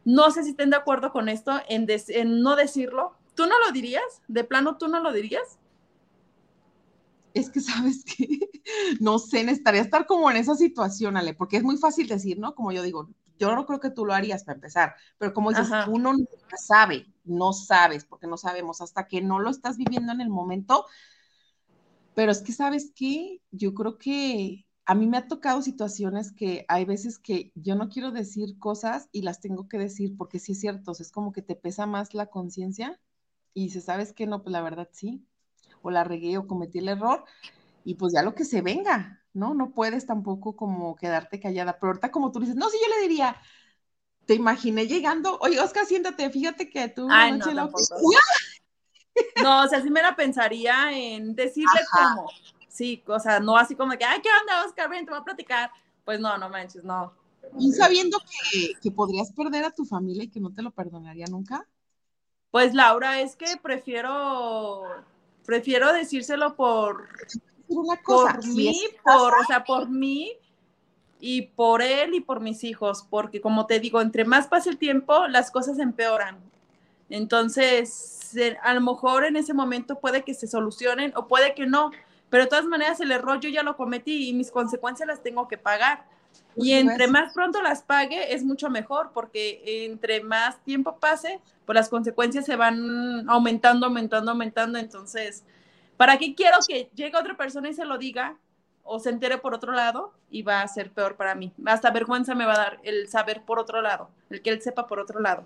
no 0.04 0.30
sé 0.30 0.44
si 0.44 0.50
estén 0.50 0.70
de 0.70 0.76
acuerdo 0.76 1.12
con 1.12 1.28
esto, 1.28 1.60
en, 1.68 1.86
en 1.88 2.42
no 2.42 2.56
decirlo. 2.56 3.14
¿Tú 3.34 3.46
no 3.46 3.54
lo 3.64 3.72
dirías? 3.72 4.22
¿De 4.26 4.44
plano 4.44 4.76
tú 4.76 4.88
no 4.88 5.00
lo 5.00 5.12
dirías? 5.12 5.57
Es 7.34 7.50
que 7.50 7.60
sabes 7.60 8.04
que, 8.04 8.26
no 9.00 9.18
sé, 9.18 9.44
necesitaría 9.44 9.82
estar 9.82 10.06
como 10.06 10.30
en 10.30 10.36
esa 10.36 10.54
situación, 10.54 11.16
Ale, 11.16 11.34
porque 11.34 11.56
es 11.56 11.62
muy 11.62 11.76
fácil 11.76 12.08
decir, 12.08 12.38
¿no? 12.38 12.54
Como 12.54 12.72
yo 12.72 12.82
digo, 12.82 13.10
yo 13.38 13.54
no 13.54 13.66
creo 13.66 13.80
que 13.80 13.90
tú 13.90 14.04
lo 14.04 14.14
harías 14.14 14.44
para 14.44 14.56
empezar, 14.56 14.94
pero 15.16 15.32
como 15.32 15.50
dices, 15.50 15.68
uno 15.88 16.12
no 16.12 16.26
sabe, 16.56 17.06
no 17.24 17.52
sabes, 17.52 18.04
porque 18.04 18.26
no 18.26 18.36
sabemos 18.36 18.80
hasta 18.80 19.06
que 19.06 19.20
no 19.20 19.38
lo 19.38 19.50
estás 19.50 19.76
viviendo 19.76 20.12
en 20.12 20.20
el 20.20 20.28
momento. 20.28 20.86
Pero 22.14 22.32
es 22.32 22.42
que, 22.42 22.52
¿sabes 22.52 22.92
qué? 22.96 23.40
Yo 23.52 23.74
creo 23.74 23.96
que 23.96 24.66
a 24.86 24.94
mí 24.94 25.06
me 25.06 25.18
ha 25.18 25.28
tocado 25.28 25.62
situaciones 25.62 26.32
que 26.32 26.64
hay 26.66 26.84
veces 26.84 27.18
que 27.18 27.52
yo 27.54 27.76
no 27.76 27.90
quiero 27.90 28.10
decir 28.10 28.58
cosas 28.58 29.08
y 29.12 29.22
las 29.22 29.40
tengo 29.40 29.68
que 29.68 29.78
decir 29.78 30.16
porque 30.16 30.38
sí 30.38 30.52
es 30.52 30.60
cierto, 30.60 30.92
es 30.92 31.12
como 31.12 31.30
que 31.30 31.42
te 31.42 31.54
pesa 31.54 31.86
más 31.86 32.14
la 32.14 32.26
conciencia 32.26 32.98
y 33.52 33.64
dices, 33.64 33.84
¿sabes 33.84 34.14
qué? 34.14 34.26
No, 34.26 34.42
pues 34.42 34.50
la 34.52 34.62
verdad 34.62 34.88
sí, 34.90 35.27
o 35.82 35.90
la 35.90 36.04
regué 36.04 36.38
o 36.38 36.46
cometí 36.46 36.78
el 36.78 36.88
error 36.88 37.24
y 37.84 37.94
pues 37.94 38.12
ya 38.12 38.22
lo 38.22 38.34
que 38.34 38.44
se 38.44 38.60
venga, 38.60 39.22
¿no? 39.32 39.54
No 39.54 39.70
puedes 39.70 40.06
tampoco 40.06 40.56
como 40.56 40.96
quedarte 40.96 41.40
callada, 41.40 41.78
pero 41.78 41.88
ahorita 41.88 42.10
como 42.10 42.32
tú 42.32 42.40
dices, 42.40 42.56
no, 42.56 42.68
sí, 42.68 42.78
yo 42.82 42.94
le 42.94 43.08
diría, 43.08 43.36
te 44.26 44.34
imaginé 44.34 44.86
llegando, 44.86 45.38
oye, 45.40 45.60
Oscar, 45.60 45.86
siéntate, 45.86 46.28
fíjate 46.30 46.68
que 46.68 46.88
tú... 46.88 47.08
Ay, 47.10 47.32
no, 47.32 47.46
no, 47.54 47.70
no, 49.42 49.62
o 49.64 49.68
sea, 49.68 49.80
sí 49.80 49.90
me 49.90 50.02
la 50.02 50.14
pensaría 50.14 50.92
en 50.92 51.34
decirle 51.34 51.80
cómo, 51.90 52.28
sí, 52.68 53.02
o 53.06 53.18
sea, 53.18 53.40
no 53.40 53.56
así 53.56 53.74
como 53.74 53.96
que, 53.96 54.04
ay, 54.04 54.20
¿qué 54.20 54.28
onda, 54.40 54.64
Oscar? 54.66 54.88
Ven, 54.88 55.04
te 55.04 55.10
voy 55.10 55.20
a 55.20 55.24
platicar. 55.24 55.70
Pues 56.04 56.20
no, 56.20 56.38
no 56.38 56.48
manches, 56.48 56.84
no. 56.84 57.12
Y 57.58 57.72
sabiendo 57.72 58.18
que, 58.18 58.74
que 58.80 58.90
podrías 58.90 59.32
perder 59.32 59.64
a 59.64 59.70
tu 59.70 59.84
familia 59.84 60.24
y 60.24 60.28
que 60.28 60.40
no 60.40 60.52
te 60.52 60.62
lo 60.62 60.70
perdonaría 60.70 61.26
nunca. 61.26 61.66
Pues 62.50 62.74
Laura, 62.74 63.20
es 63.20 63.36
que 63.36 63.56
prefiero 63.62 64.84
prefiero 65.48 65.94
decírselo 65.94 66.56
por, 66.56 67.08
una 67.68 67.96
cosa, 68.02 68.34
por 68.34 68.46
mí, 68.48 68.74
por, 69.02 69.32
o 69.32 69.44
sea, 69.46 69.64
por 69.64 69.88
mí, 69.88 70.36
y 71.20 71.40
por 71.40 71.80
él 71.80 72.12
y 72.12 72.20
por 72.20 72.40
mis 72.40 72.64
hijos, 72.64 73.06
porque 73.08 73.40
como 73.40 73.64
te 73.64 73.80
digo, 73.80 74.02
entre 74.02 74.26
más 74.26 74.46
pasa 74.46 74.68
el 74.68 74.76
tiempo, 74.76 75.26
las 75.26 75.50
cosas 75.50 75.78
empeoran. 75.78 76.36
Entonces, 77.08 78.36
a 78.62 78.74
lo 78.74 78.82
mejor 78.82 79.24
en 79.24 79.36
ese 79.36 79.54
momento 79.54 79.98
puede 79.98 80.22
que 80.22 80.34
se 80.34 80.46
solucionen 80.46 81.14
o 81.16 81.26
puede 81.28 81.54
que 81.54 81.66
no, 81.66 81.92
pero 82.28 82.44
de 82.44 82.50
todas 82.50 82.66
maneras 82.66 83.00
el 83.00 83.10
error 83.10 83.40
yo 83.40 83.48
ya 83.48 83.62
lo 83.62 83.74
cometí 83.74 84.28
y 84.28 84.34
mis 84.34 84.50
consecuencias 84.50 85.06
las 85.06 85.22
tengo 85.22 85.48
que 85.48 85.56
pagar. 85.56 86.04
Y 86.60 86.72
entre 86.72 87.06
más 87.06 87.32
pronto 87.32 87.62
las 87.62 87.82
pague 87.82 88.34
es 88.34 88.42
mucho 88.42 88.68
mejor, 88.68 89.12
porque 89.14 89.62
entre 89.86 90.20
más 90.22 90.62
tiempo 90.64 90.98
pase, 90.98 91.40
pues 91.64 91.74
las 91.74 91.88
consecuencias 91.88 92.46
se 92.46 92.56
van 92.56 93.28
aumentando, 93.28 93.86
aumentando, 93.86 94.32
aumentando. 94.32 94.78
Entonces, 94.78 95.44
¿para 95.96 96.18
qué 96.18 96.34
quiero 96.34 96.56
que 96.66 96.90
llegue 96.94 97.16
otra 97.16 97.36
persona 97.36 97.68
y 97.68 97.74
se 97.74 97.84
lo 97.84 97.96
diga 97.96 98.36
o 98.82 98.98
se 98.98 99.10
entere 99.10 99.38
por 99.38 99.54
otro 99.54 99.72
lado 99.72 100.12
y 100.30 100.42
va 100.42 100.62
a 100.62 100.68
ser 100.68 100.90
peor 100.90 101.14
para 101.14 101.36
mí? 101.36 101.52
Hasta 101.64 101.92
vergüenza 101.92 102.34
me 102.34 102.44
va 102.44 102.54
a 102.54 102.58
dar 102.58 102.80
el 102.82 103.08
saber 103.08 103.42
por 103.42 103.60
otro 103.60 103.80
lado, 103.80 104.10
el 104.28 104.42
que 104.42 104.50
él 104.50 104.60
sepa 104.60 104.88
por 104.88 104.98
otro 104.98 105.20
lado. 105.20 105.44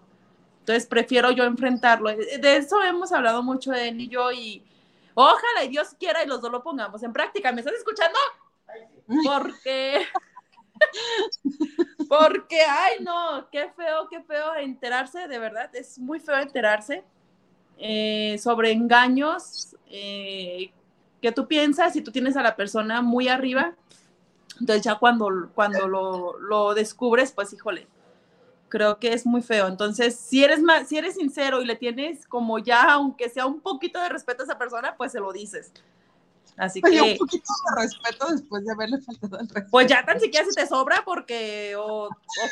Entonces, 0.61 0.87
prefiero 0.87 1.31
yo 1.31 1.45
enfrentarlo. 1.45 2.09
De 2.09 2.57
eso 2.57 2.83
hemos 2.83 3.13
hablado 3.13 3.43
mucho 3.43 3.75
él 3.75 4.01
y 4.01 4.09
yo 4.09 4.33
y 4.33 4.65
ojalá 5.13 5.65
y 5.65 5.69
Dios 5.69 5.95
quiera 5.99 6.25
y 6.25 6.27
los 6.27 6.41
dos 6.41 6.51
lo 6.51 6.63
pongamos 6.63 7.03
en 7.03 7.13
práctica. 7.13 7.53
¿Me 7.53 7.61
estás 7.61 7.75
escuchando? 7.75 8.19
Porque... 9.25 10.07
Porque, 12.09 12.61
ay, 12.61 13.03
no, 13.03 13.49
qué 13.51 13.71
feo, 13.77 14.09
qué 14.11 14.23
feo 14.23 14.55
enterarse, 14.57 15.29
de 15.29 15.39
verdad, 15.39 15.75
es 15.75 15.99
muy 15.99 16.21
feo 16.21 16.39
enterarse 16.39 17.05
eh, 17.79 18.39
sobre 18.39 18.71
engaños 18.71 19.77
eh, 19.87 20.73
que 21.21 21.33
tú 21.33 21.47
piensas 21.49 21.97
y 21.97 22.03
tú 22.03 22.13
tienes 22.13 22.37
a 22.37 22.43
la 22.43 22.55
persona 22.55 23.03
muy 23.03 23.29
arriba. 23.29 23.75
Entonces 24.61 24.85
ya 24.85 24.97
cuando, 24.97 25.51
cuando 25.55 25.89
lo, 25.89 26.75
descubres, 26.75 27.33
pues 27.33 27.53
híjole, 27.53 27.89
creo 28.69 28.99
que 28.99 29.13
es 29.13 29.27
muy 29.27 29.43
feo. 29.43 29.67
Entonces, 29.67 30.15
si 30.17 30.45
eres 30.45 30.61
más, 30.61 30.89
si 30.89 30.99
eres 30.99 31.15
sincero 31.15 31.63
y 31.63 31.65
le 31.65 31.77
tienes 31.77 32.27
como 32.27 32.59
ya, 32.59 32.93
aunque 32.93 33.29
sea 33.29 33.47
un 33.47 33.61
poquito 33.61 34.01
de 34.01 34.09
respeto 34.09 34.43
a 34.43 34.47
esa 34.47 34.59
persona, 34.59 34.95
pues 34.97 35.13
se 35.13 35.21
lo 35.21 35.33
dices. 35.33 35.73
Así 36.57 36.83
que. 36.83 37.01
un 37.01 37.19
poquito 37.19 37.53
de 37.69 37.83
respeto 37.83 38.27
después 38.29 38.65
de 38.65 38.73
haberle 38.73 39.01
faltado 39.01 39.39
el 39.39 39.49
respeto. 39.49 39.71
Pues 39.71 39.87
ya 39.87 40.05
tan 40.05 40.21
siquiera 40.21 40.47
si 40.47 40.55
te 40.55 40.67
sobra, 40.67 41.03
porque. 41.05 41.75
O, 41.77 42.09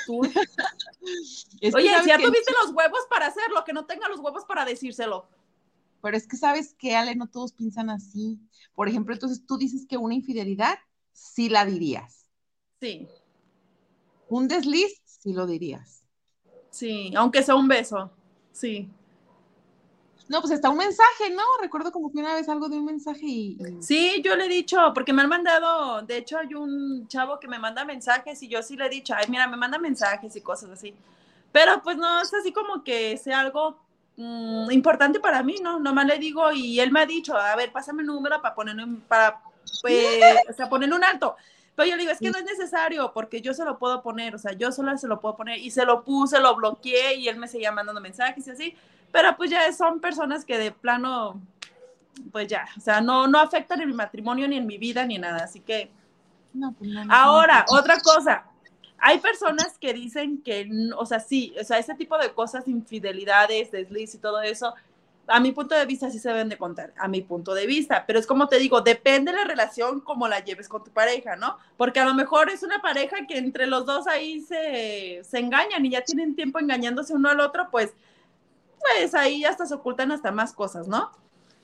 tú. 0.07 0.21
Oye, 1.75 1.91
si 2.03 2.09
ya 2.09 2.19
tuviste 2.19 2.53
los 2.63 2.73
huevos 2.75 3.01
para 3.09 3.27
hacerlo, 3.27 3.65
que 3.65 3.73
no 3.73 3.85
tenga 3.87 4.09
los 4.09 4.21
huevos 4.21 4.45
para 4.45 4.65
decírselo. 4.65 5.27
Pero 6.03 6.17
es 6.17 6.27
que 6.27 6.37
sabes 6.37 6.75
que, 6.75 6.97
Ale, 6.97 7.15
no 7.15 7.29
todos 7.29 7.53
piensan 7.53 7.91
así. 7.91 8.39
Por 8.75 8.89
ejemplo, 8.89 9.13
entonces 9.13 9.45
tú 9.47 9.59
dices 9.59 9.87
que 9.87 9.99
una 9.99 10.15
infidelidad 10.15 10.79
sí 11.13 11.49
la 11.49 11.67
dirías. 11.67 12.27
Sí. 12.81 13.07
Un 14.29 14.49
desliz 14.49 15.03
sí 15.05 15.35
lo 15.35 15.47
dirías. 15.47 16.03
Sí, 16.71 17.13
aunque 17.17 17.43
sea 17.43 17.57
un 17.57 17.69
beso. 17.69 18.11
Sí. 18.53 18.91
No, 20.31 20.41
pues 20.41 20.53
está 20.53 20.71
un 20.71 20.77
mensaje, 20.77 21.29
¿no? 21.31 21.43
Recuerdo 21.61 21.91
como 21.91 22.13
que 22.13 22.19
una 22.19 22.37
vez 22.37 22.49
algo 22.49 22.69
de 22.69 22.79
un 22.79 22.85
mensaje 22.85 23.27
y, 23.27 23.59
Sí, 23.81 24.23
yo 24.25 24.37
le 24.37 24.45
he 24.45 24.49
dicho, 24.49 24.79
porque 24.95 25.13
me 25.13 25.23
han 25.23 25.29
mandado, 25.29 26.03
de 26.03 26.19
hecho 26.19 26.39
hay 26.39 26.55
un 26.55 27.09
chavo 27.09 27.41
que 27.41 27.49
me 27.49 27.59
manda 27.59 27.85
mensajes 27.85 28.41
y 28.45 28.47
yo 28.47 28.63
sí 28.63 28.77
le 28.77 28.87
he 28.87 28.89
dicho, 28.89 29.13
ay, 29.13 29.25
mira, 29.29 29.49
me 29.49 29.57
manda 29.57 29.77
mensajes 29.77 30.37
y 30.37 30.41
cosas 30.41 30.71
así. 30.71 30.95
Pero 31.51 31.83
pues 31.83 31.97
no 31.97 32.23
es 32.23 32.33
así 32.33 32.53
como 32.53 32.85
que 32.85 33.17
sea 33.17 33.41
algo 33.41 33.81
mm, 34.19 34.71
importante 34.71 35.19
para 35.19 35.43
mí, 35.43 35.57
¿no? 35.61 35.81
Nomás 35.81 36.07
le 36.07 36.17
digo 36.19 36.53
y 36.53 36.79
él 36.79 36.93
me 36.93 37.01
ha 37.01 37.07
dicho, 37.07 37.37
a 37.37 37.57
ver, 37.57 37.73
pásame 37.73 38.03
el 38.03 38.07
número 38.07 38.41
para 38.41 38.55
poner 38.55 38.77
un, 38.77 39.01
para, 39.01 39.43
pues, 39.83 40.23
o 40.49 40.53
sea, 40.53 40.69
poner 40.69 40.95
un 40.95 41.03
alto. 41.03 41.35
Pero 41.75 41.89
yo 41.89 41.97
le 41.97 42.03
digo, 42.03 42.13
es 42.13 42.21
que 42.21 42.31
no 42.31 42.39
es 42.39 42.45
necesario 42.45 43.13
porque 43.13 43.41
yo 43.41 43.53
se 43.53 43.65
lo 43.65 43.81
puedo 43.81 44.01
poner, 44.01 44.37
o 44.37 44.39
sea, 44.39 44.53
yo 44.53 44.71
solo 44.71 44.97
se 44.97 45.09
lo 45.09 45.19
puedo 45.19 45.37
poner 45.37 45.59
y 45.59 45.73
se 45.73 45.85
lo 45.85 46.05
puse, 46.05 46.39
lo 46.39 46.55
bloqueé 46.55 47.17
y 47.17 47.27
él 47.27 47.37
me 47.37 47.49
seguía 47.49 47.73
mandando 47.73 48.01
mensajes 48.01 48.47
y 48.47 48.51
así 48.51 48.77
pero 49.13 49.37
pues 49.37 49.51
ya 49.51 49.73
son 49.73 50.01
personas 50.01 50.45
que 50.45 50.59
de 50.59 50.73
plano, 50.73 51.41
pues 52.33 52.49
ya, 52.49 52.67
o 52.77 52.81
sea, 52.81 53.01
no, 53.01 53.27
no 53.27 53.39
afectan 53.39 53.81
en 53.81 53.89
mi 53.89 53.95
matrimonio, 53.95 54.47
ni 54.49 54.57
en 54.57 54.67
mi 54.67 54.79
vida, 54.79 55.05
ni 55.07 55.19
nada, 55.19 55.45
así 55.45 55.61
que... 55.61 55.91
Pues 56.79 56.91
Ahora, 57.09 57.65
otra 57.69 58.01
cosa, 58.01 58.45
hay 58.99 59.19
personas 59.19 59.79
que 59.79 59.93
dicen 59.93 60.43
que, 60.43 60.69
o 60.97 61.07
sea, 61.07 61.21
sí, 61.21 61.55
o 61.61 61.65
sea, 61.65 61.79
ese 61.79 61.95
tipo 61.95 62.19
de 62.19 62.33
cosas, 62.33 62.69
infidelidades, 62.69 63.71
desliz 63.71 64.15
y 64.15 64.19
todo 64.19 64.43
eso, 64.43 64.75
a 65.27 65.41
mi 65.41 65.53
punto 65.53 65.75
de 65.75 65.87
vista 65.87 66.11
sí 66.11 66.19
se 66.19 66.29
deben 66.29 66.49
de 66.49 66.59
contar, 66.59 66.93
a 66.99 67.09
mi 67.09 67.23
punto 67.23 67.55
de 67.55 67.67
vista, 67.67 68.05
pero 68.07 68.19
es 68.19 68.27
como 68.27 68.49
te 68.49 68.59
digo, 68.59 68.81
depende 68.81 69.31
de 69.31 69.39
la 69.39 69.45
relación 69.45 70.01
como 70.01 70.29
la 70.29 70.41
lleves 70.41 70.69
con 70.69 70.83
tu 70.83 70.91
pareja, 70.91 71.37
¿no? 71.37 71.57
Porque 71.77 72.01
a 72.01 72.05
lo 72.05 72.15
mejor 72.15 72.51
es 72.51 72.63
una 72.63 72.83
pareja 72.83 73.27
que 73.29 73.39
entre 73.39 73.67
los 73.67 73.87
dos 73.87 74.07
ahí 74.07 74.41
se, 74.41 75.23
se 75.23 75.39
engañan 75.39 75.87
y 75.87 75.91
ya 75.91 76.03
tienen 76.03 76.35
tiempo 76.35 76.59
engañándose 76.59 77.15
uno 77.15 77.29
al 77.29 77.41
otro, 77.41 77.69
pues 77.71 77.93
pues 78.81 79.15
ahí 79.15 79.45
hasta 79.45 79.67
se 79.67 79.75
ocultan 79.75 80.13
hasta 80.13 80.31
más 80.31 80.53
cosas, 80.53 80.89
¿no? 80.89 81.11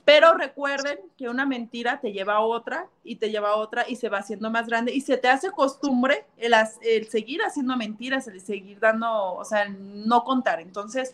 Pero 0.05 0.35
recuerden 0.35 1.01
que 1.17 1.29
una 1.29 1.47
mentira 1.47 2.01
te 2.01 2.13
lleva 2.13 2.35
a 2.35 2.41
otra 2.41 2.89
y 3.03 3.17
te 3.17 3.31
lleva 3.31 3.51
a 3.51 3.57
otra 3.57 3.89
y 3.89 3.97
se 3.97 4.09
va 4.09 4.19
haciendo 4.19 4.51
más 4.51 4.69
grande 4.69 4.93
y 4.95 5.01
se 5.01 5.17
te 5.17 5.29
hace 5.29 5.51
costumbre 5.51 6.27
el, 6.37 6.55
el 6.83 7.09
seguir 7.09 7.41
haciendo 7.43 7.77
mentiras, 7.77 8.29
el 8.29 8.41
seguir 8.41 8.79
dando, 8.79 9.35
o 9.35 9.45
sea, 9.45 9.69
no 9.69 10.23
contar. 10.23 10.61
Entonces, 10.61 11.13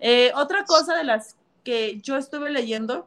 eh, 0.00 0.32
otra 0.34 0.64
cosa 0.64 0.96
de 0.96 1.04
las 1.04 1.36
que 1.62 2.00
yo 2.00 2.16
estuve 2.16 2.50
leyendo 2.50 3.06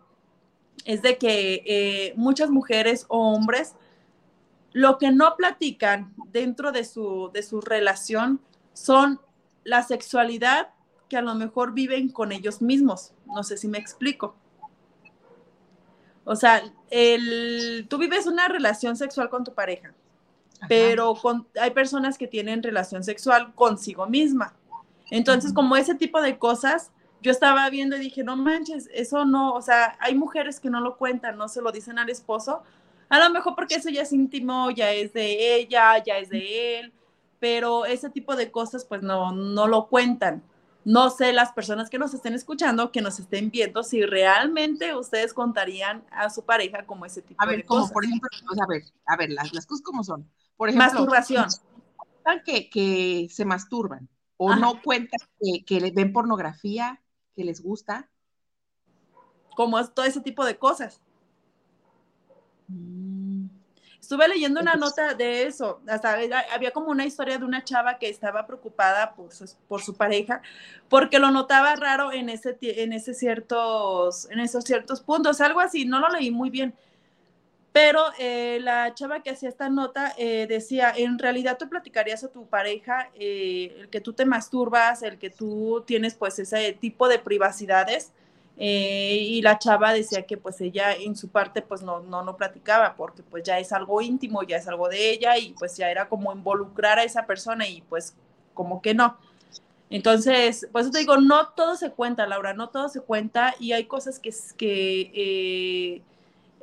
es 0.86 1.02
de 1.02 1.17
que 1.17 1.62
eh, 1.65 2.13
muchas 2.15 2.50
mujeres 2.50 3.06
o 3.10 3.34
hombres 3.34 3.76
lo 4.71 4.97
que 4.97 5.12
no 5.12 5.36
platican 5.36 6.13
dentro 6.32 6.71
de 6.71 6.86
su, 6.86 7.32
de 7.34 7.43
su 7.43 7.62
relación 7.62 8.39
son 8.73 9.19
la 9.63 9.84
sexualidad 9.84 10.69
que 11.10 11.17
a 11.17 11.22
lo 11.22 11.36
mejor 11.36 11.74
viven 11.74 12.10
con 12.10 12.32
ellos 12.32 12.62
mismos. 12.62 13.13
No 13.26 13.43
sé 13.43 13.58
si 13.58 13.67
me 13.67 13.78
explico. 13.78 14.36
O 16.24 16.36
sea, 16.36 16.62
el, 16.89 17.88
tú 17.89 17.98
vives 17.98 18.28
una 18.28 18.50
relación 18.50 18.98
sexual 18.98 19.30
con 19.30 19.46
tu 19.46 19.54
pareja, 19.54 19.93
pero 20.67 21.15
con, 21.15 21.48
hay 21.60 21.72
personas 21.72 22.17
que 22.17 22.28
tienen 22.28 22.62
relación 22.62 23.04
sexual 23.04 23.54
consigo 23.56 24.08
misma. 24.08 24.54
Entonces, 25.10 25.54
como 25.54 25.78
ese 25.78 25.96
tipo 25.96 26.22
de 26.22 26.38
cosas, 26.38 26.91
yo 27.22 27.32
estaba 27.32 27.70
viendo 27.70 27.96
y 27.96 28.00
dije, 28.00 28.26
no 28.26 28.36
manches, 28.36 28.89
eso 28.93 29.24
no, 29.24 29.54
o 29.54 29.62
sea, 29.62 29.98
hay 30.02 30.15
mujeres 30.15 30.60
que 30.60 30.70
no 30.70 30.82
lo 30.82 30.98
cuentan, 30.98 31.38
no 31.38 31.48
se 31.48 31.62
lo 31.62 31.72
dicen 31.72 31.98
al 31.98 32.10
esposo, 32.10 32.62
a 33.08 33.20
lo 33.20 33.30
mejor 33.30 33.56
porque 33.56 33.76
eso 33.76 33.89
ya 33.89 34.02
es 34.02 34.12
íntimo, 34.12 34.70
ya 34.72 34.91
es 34.91 35.13
de 35.13 35.56
ella, 35.56 36.04
ya 36.04 36.17
es 36.17 36.30
de 36.30 36.80
él, 36.80 36.93
pero 37.39 37.86
ese 37.86 38.10
tipo 38.10 38.36
de 38.36 38.52
cosas 38.52 38.84
pues 38.84 39.02
no, 39.02 39.32
no 39.32 39.67
lo 39.67 39.88
cuentan. 39.88 40.43
No 40.88 41.10
sé 41.10 41.34
las 41.34 41.52
personas 41.52 41.89
que 41.89 42.00
nos 42.00 42.13
estén 42.13 42.34
escuchando, 42.34 42.93
que 42.93 43.02
nos 43.02 43.19
estén 43.19 43.52
viendo, 43.52 43.84
si 43.84 44.04
realmente 44.04 44.95
ustedes 44.95 45.34
contarían 45.34 46.06
a 46.12 46.30
su 46.30 46.45
pareja 46.45 46.86
como 46.86 47.06
ese 47.06 47.21
tipo 47.21 47.43
a 47.43 47.45
ver, 47.45 47.65
como 47.65 47.89
por 47.89 48.06
ejemplo, 48.06 48.30
a 48.63 48.67
ver, 48.67 48.84
a 49.06 49.17
ver, 49.17 49.32
las, 49.32 49.65
cosas 49.65 49.84
como 49.84 50.06
son. 50.06 50.26
Por 50.56 50.69
ejemplo, 50.69 50.88
masturbación. 50.88 51.47
Que, 52.45 52.69
que 52.69 53.28
se 53.30 53.43
masturban 53.43 54.08
o 54.38 54.56
no 54.56 54.82
cuentan 54.82 55.19
que, 55.41 55.65
que 55.65 55.91
ven 55.91 56.13
pornografía, 56.13 57.02
que 57.36 57.43
les 57.43 57.62
gusta. 57.62 58.10
Como 59.58 59.86
todo 59.89 60.06
ese 60.06 60.21
tipo 60.21 60.45
de 60.45 60.58
cosas. 60.58 61.02
Mm. 62.69 63.07
Estuve 63.99 64.27
leyendo 64.27 64.62
una 64.62 64.75
nota 64.75 65.15
de 65.15 65.43
eso, 65.43 65.81
hasta 65.88 66.17
había 66.53 66.71
como 66.71 66.91
una 66.91 67.05
historia 67.05 67.38
de 67.38 67.45
una 67.45 67.63
chava 67.63 67.97
que 67.97 68.10
estaba 68.10 68.45
preocupada 68.45 69.13
por 69.15 69.33
su, 69.33 69.45
por 69.67 69.81
su 69.81 69.95
pareja 69.95 70.41
porque 70.88 71.19
lo 71.19 71.31
notaba 71.31 71.75
raro 71.75 72.13
en, 72.13 72.29
ese, 72.29 72.57
en, 72.62 72.93
ese 72.93 73.13
ciertos, 73.13 74.29
en 74.31 74.39
esos 74.39 74.63
ciertos 74.63 75.01
puntos, 75.01 75.41
algo 75.41 75.60
así, 75.60 75.86
no 75.86 75.99
lo 75.99 76.10
leí 76.10 76.31
muy 76.31 76.49
bien. 76.49 76.73
Pero 77.73 78.05
eh, 78.17 78.60
la 78.62 78.93
chava 78.95 79.21
que 79.21 79.29
hacía 79.29 79.49
esta 79.49 79.69
nota 79.69 80.13
eh, 80.17 80.47
decía, 80.47 80.91
en 80.95 81.19
realidad 81.19 81.57
tú 81.60 81.69
platicarías 81.69 82.23
a 82.23 82.29
tu 82.29 82.47
pareja 82.47 83.12
eh, 83.13 83.75
el 83.79 83.89
que 83.89 84.01
tú 84.01 84.13
te 84.13 84.25
masturbas, 84.25 85.03
el 85.03 85.19
que 85.19 85.29
tú 85.29 85.83
tienes 85.86 86.15
pues 86.15 86.39
ese 86.39 86.73
tipo 86.73 87.07
de 87.07 87.19
privacidades 87.19 88.13
eh, 88.60 89.17
y 89.22 89.41
la 89.43 89.60
chava 89.60 89.93
decía 89.93 90.26
que 90.26 90.36
pues 90.36 90.60
ella 90.62 90.91
en 90.93 91.15
su 91.15 91.30
parte 91.30 91.62
pues 91.62 91.84
no, 91.84 92.00
no, 92.00 92.24
no 92.24 92.38
platicaba 92.38 92.96
porque 92.96 93.22
pues 93.22 93.43
ya 93.43 93.60
es 93.60 93.72
algo 93.72 94.02
íntimo, 94.02 94.41
ya 94.41 94.58
es 94.58 94.67
algo 94.67 94.89
de 94.89 95.12
ella 95.12 95.38
y 95.38 95.54
pues 95.60 95.78
ya 95.78 95.91
era 95.91 96.10
como 96.10 96.34
involucrar 96.34 96.98
a 96.98 97.04
esa 97.04 97.28
persona 97.28 97.67
y 97.67 97.82
pues 97.82 98.15
como 98.56 98.82
que 98.82 98.96
no. 98.96 99.17
Entonces, 99.91 100.67
pues 100.72 100.91
te 100.91 101.00
digo, 101.00 101.17
no 101.17 101.50
todo 101.50 101.76
se 101.76 101.91
cuenta, 101.91 102.26
Laura, 102.26 102.54
no 102.54 102.70
todo 102.70 102.89
se 102.89 103.00
cuenta 103.02 103.54
y 103.60 103.74
hay 103.74 103.86
cosas 103.86 104.20
que, 104.20 104.34
que 104.58 105.12
eh, 105.13 106.02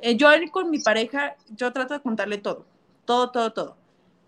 eh, 0.01 0.17
yo 0.17 0.27
con 0.51 0.69
mi 0.69 0.79
pareja, 0.79 1.35
yo 1.55 1.71
trato 1.71 1.93
de 1.93 2.01
contarle 2.01 2.37
todo, 2.39 2.65
todo, 3.05 3.31
todo, 3.31 3.53
todo. 3.53 3.77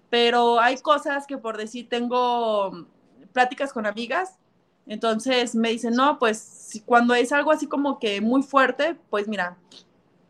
Pero 0.10 0.60
hay 0.62 0.78
cosas 0.78 1.28
que 1.28 1.38
por 1.38 1.58
decir, 1.58 1.90
tengo 1.90 2.88
pláticas 3.34 3.74
con 3.74 3.86
amigas 3.86 4.38
entonces 4.88 5.54
me 5.56 5.70
dicen, 5.70 5.94
no, 5.94 6.18
pues 6.18 6.40
si 6.40 6.82
cuando 6.82 7.14
es 7.14 7.32
algo 7.32 7.52
así 7.52 7.68
como 7.68 8.00
que 8.00 8.22
muy 8.22 8.44
fuerte, 8.44 8.96
pues 9.10 9.28
mira. 9.28 9.58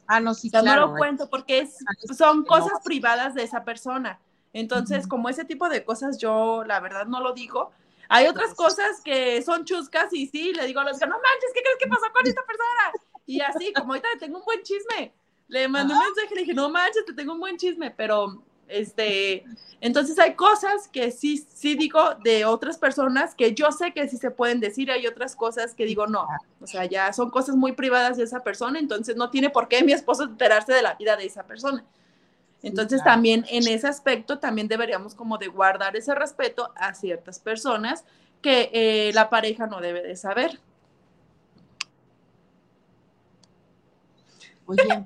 Ah, 0.08 0.20
no, 0.20 0.34
sí, 0.34 0.50
No 0.54 0.76
lo 0.76 0.96
cuento 0.96 1.30
porque 1.30 1.60
es, 1.60 1.78
son 2.18 2.46
cosas 2.46 2.80
privadas 2.84 3.36
de 3.36 3.44
esa 3.44 3.66
persona. 3.66 4.20
Entonces, 4.54 5.06
como 5.06 5.28
ese 5.30 5.44
tipo 5.44 5.68
de 5.68 5.84
cosas, 5.84 6.18
yo 6.18 6.64
la 6.66 6.80
verdad 6.80 7.06
no 7.06 7.20
lo 7.20 7.34
digo. 7.34 7.72
Hay 8.10 8.26
otras 8.28 8.54
cosas 8.54 9.02
que 9.04 9.42
son 9.42 9.66
chuscas 9.66 10.14
y 10.14 10.28
sí, 10.28 10.54
le 10.54 10.66
digo 10.66 10.80
a 10.80 10.86
los 10.86 10.98
que 10.98 11.06
no 11.06 11.16
manches, 11.16 11.52
¿qué 11.54 11.62
crees 11.62 11.78
que 11.78 11.88
pasó 11.88 12.06
con 12.14 12.26
esta 12.26 12.42
persona? 12.46 13.06
Y 13.26 13.42
así, 13.42 13.74
como 13.74 13.92
ahorita 13.92 14.08
le 14.14 14.20
tengo 14.20 14.40
un 14.40 14.46
buen 14.46 14.64
chisme, 14.64 15.14
le 15.50 15.68
mandé 15.68 15.94
un 15.94 16.00
mensaje 16.00 16.30
y 16.32 16.36
le 16.36 16.42
dije, 16.42 16.54
no 16.54 16.70
manches, 16.70 17.06
te 17.06 17.14
tengo 17.14 17.34
un 17.34 17.40
buen 17.42 17.58
chisme, 17.58 17.92
pero 17.92 18.42
este, 18.68 19.46
entonces 19.80 20.18
hay 20.20 20.34
cosas 20.36 20.88
que 20.88 21.12
sí, 21.12 21.46
sí 21.54 21.76
digo 21.76 22.16
de 22.24 22.46
otras 22.46 22.78
personas 22.78 23.36
que 23.36 23.54
yo 23.54 23.72
sé 23.72 23.94
que 23.94 24.08
sí 24.08 24.18
se 24.18 24.32
pueden 24.32 24.60
decir, 24.60 24.92
hay 24.92 25.06
otras 25.08 25.36
cosas 25.36 25.74
que 25.76 25.86
digo 25.86 26.08
no, 26.08 26.28
o 26.60 26.68
sea, 26.68 26.86
ya 26.86 27.14
son 27.14 27.30
cosas 27.30 27.56
muy 27.56 27.74
privadas 27.74 28.18
de 28.18 28.24
esa 28.24 28.44
persona, 28.44 28.80
entonces 28.80 29.16
no 29.16 29.30
tiene 29.30 29.50
por 29.50 29.68
qué 29.68 29.84
mi 29.84 29.94
esposo 29.94 30.24
enterarse 30.24 30.74
de 30.74 30.82
la 30.82 30.96
vida 30.96 31.16
de 31.16 31.26
esa 31.26 31.44
persona. 31.44 31.86
Entonces 32.64 33.04
también 33.04 33.46
en 33.50 33.68
ese 33.68 33.88
aspecto 33.88 34.40
también 34.40 34.68
deberíamos 34.68 35.14
como 35.14 35.38
de 35.38 35.48
guardar 35.48 35.96
ese 35.96 36.16
respeto 36.16 36.72
a 36.76 36.94
ciertas 36.96 37.40
personas 37.40 38.04
que 38.42 38.70
eh, 38.74 39.12
la 39.14 39.30
pareja 39.30 39.68
no 39.68 39.80
debe 39.80 40.02
de 40.02 40.16
saber. 40.16 40.60
Oye, 44.66 45.06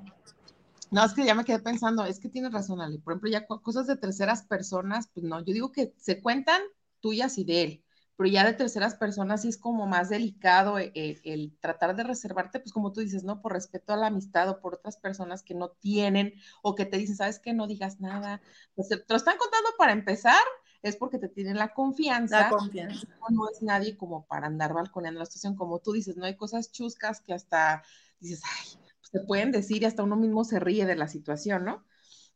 no, 0.92 1.04
es 1.04 1.14
que 1.14 1.24
ya 1.24 1.34
me 1.34 1.44
quedé 1.44 1.58
pensando, 1.58 2.04
es 2.04 2.20
que 2.20 2.28
tienes 2.28 2.52
razón, 2.52 2.80
Ale. 2.80 2.98
Por 2.98 3.14
ejemplo, 3.14 3.30
ya 3.30 3.46
cosas 3.46 3.86
de 3.86 3.96
terceras 3.96 4.42
personas, 4.44 5.08
pues 5.12 5.24
no, 5.24 5.40
yo 5.40 5.54
digo 5.54 5.72
que 5.72 5.94
se 5.96 6.20
cuentan 6.20 6.60
tuyas 7.00 7.38
y 7.38 7.44
de 7.44 7.62
él, 7.62 7.84
pero 8.16 8.28
ya 8.28 8.44
de 8.44 8.52
terceras 8.52 8.94
personas 8.94 9.42
sí 9.42 9.48
es 9.48 9.56
como 9.56 9.86
más 9.86 10.10
delicado 10.10 10.78
el, 10.78 10.92
el, 10.94 11.56
tratar 11.60 11.96
de 11.96 12.04
reservarte, 12.04 12.60
pues 12.60 12.72
como 12.72 12.92
tú 12.92 13.00
dices, 13.00 13.24
¿no? 13.24 13.40
Por 13.40 13.54
respeto 13.54 13.94
a 13.94 13.96
la 13.96 14.08
amistad 14.08 14.50
o 14.50 14.60
por 14.60 14.74
otras 14.74 14.98
personas 14.98 15.42
que 15.42 15.54
no 15.54 15.70
tienen 15.70 16.34
o 16.62 16.74
que 16.74 16.84
te 16.84 16.98
dicen, 16.98 17.16
¿sabes 17.16 17.38
qué? 17.38 17.54
No 17.54 17.66
digas 17.66 17.98
nada. 17.98 18.42
Pues 18.74 18.88
te 18.90 19.02
lo 19.08 19.16
están 19.16 19.38
contando 19.38 19.70
para 19.78 19.92
empezar, 19.92 20.42
es 20.82 20.96
porque 20.96 21.18
te 21.18 21.28
tienen 21.28 21.56
la 21.56 21.72
confianza. 21.72 22.42
La 22.42 22.50
confianza. 22.50 23.08
No, 23.30 23.48
es 23.48 23.62
nadie 23.62 23.96
como 23.96 24.26
para 24.26 24.46
andar 24.46 24.74
balconeando 24.74 25.20
la 25.20 25.26
situación, 25.26 25.56
como 25.56 25.78
tú 25.78 25.92
dices, 25.92 26.16
no 26.16 26.26
hay 26.26 26.36
cosas 26.36 26.70
chuscas 26.70 27.20
que 27.22 27.32
hasta 27.32 27.82
dices, 28.20 28.42
ay, 28.44 28.81
se 29.12 29.20
pueden 29.20 29.52
decir 29.52 29.82
y 29.82 29.84
hasta 29.84 30.02
uno 30.02 30.16
mismo 30.16 30.44
se 30.44 30.58
ríe 30.58 30.86
de 30.86 30.96
la 30.96 31.06
situación, 31.06 31.64
¿no? 31.64 31.84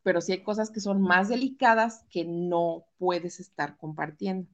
Pero 0.03 0.21
sí 0.21 0.31
hay 0.31 0.43
cosas 0.43 0.69
que 0.69 0.79
son 0.79 1.01
más 1.01 1.27
delicadas 1.27 2.05
que 2.09 2.23
no 2.23 2.85
puedes 2.97 3.39
estar 3.39 3.77
compartiendo. 3.77 4.47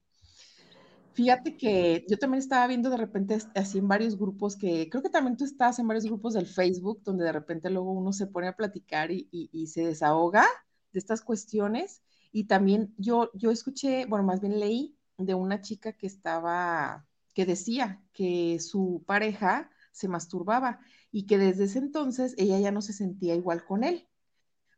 Fíjate 1.13 1.57
que 1.57 2.05
yo 2.09 2.17
también 2.17 2.39
estaba 2.39 2.65
viendo 2.65 2.89
de 2.89 2.97
repente 2.97 3.37
así 3.53 3.77
en 3.77 3.87
varios 3.87 4.17
grupos 4.17 4.55
que 4.55 4.89
creo 4.89 5.03
que 5.03 5.09
también 5.09 5.37
tú 5.37 5.45
estás 5.45 5.77
en 5.77 5.87
varios 5.87 6.05
grupos 6.05 6.33
del 6.33 6.47
Facebook 6.47 7.03
donde 7.03 7.25
de 7.25 7.31
repente 7.31 7.69
luego 7.69 7.91
uno 7.91 8.13
se 8.13 8.25
pone 8.25 8.47
a 8.47 8.55
platicar 8.55 9.11
y, 9.11 9.27
y, 9.31 9.67
se 9.67 9.85
desahoga 9.85 10.43
de 10.91 10.99
estas 10.99 11.21
cuestiones. 11.21 12.01
Y 12.31 12.45
también 12.45 12.95
yo, 12.97 13.29
yo 13.35 13.51
escuché, 13.51 14.05
bueno, 14.07 14.25
más 14.25 14.41
bien 14.41 14.59
leí 14.59 14.97
de 15.19 15.35
una 15.35 15.61
chica 15.61 15.93
que 15.93 16.07
estaba, 16.07 17.05
que 17.35 17.45
decía 17.45 18.01
que 18.11 18.59
su 18.59 19.03
pareja 19.05 19.69
se 19.91 20.07
masturbaba 20.07 20.79
y 21.13 21.27
que 21.27 21.37
desde 21.37 21.65
ese 21.65 21.77
entonces 21.77 22.33
ella 22.37 22.59
ya 22.59 22.71
no 22.71 22.81
se 22.81 22.91
sentía 22.91 23.35
igual 23.35 23.63
con 23.63 23.83
él, 23.83 24.09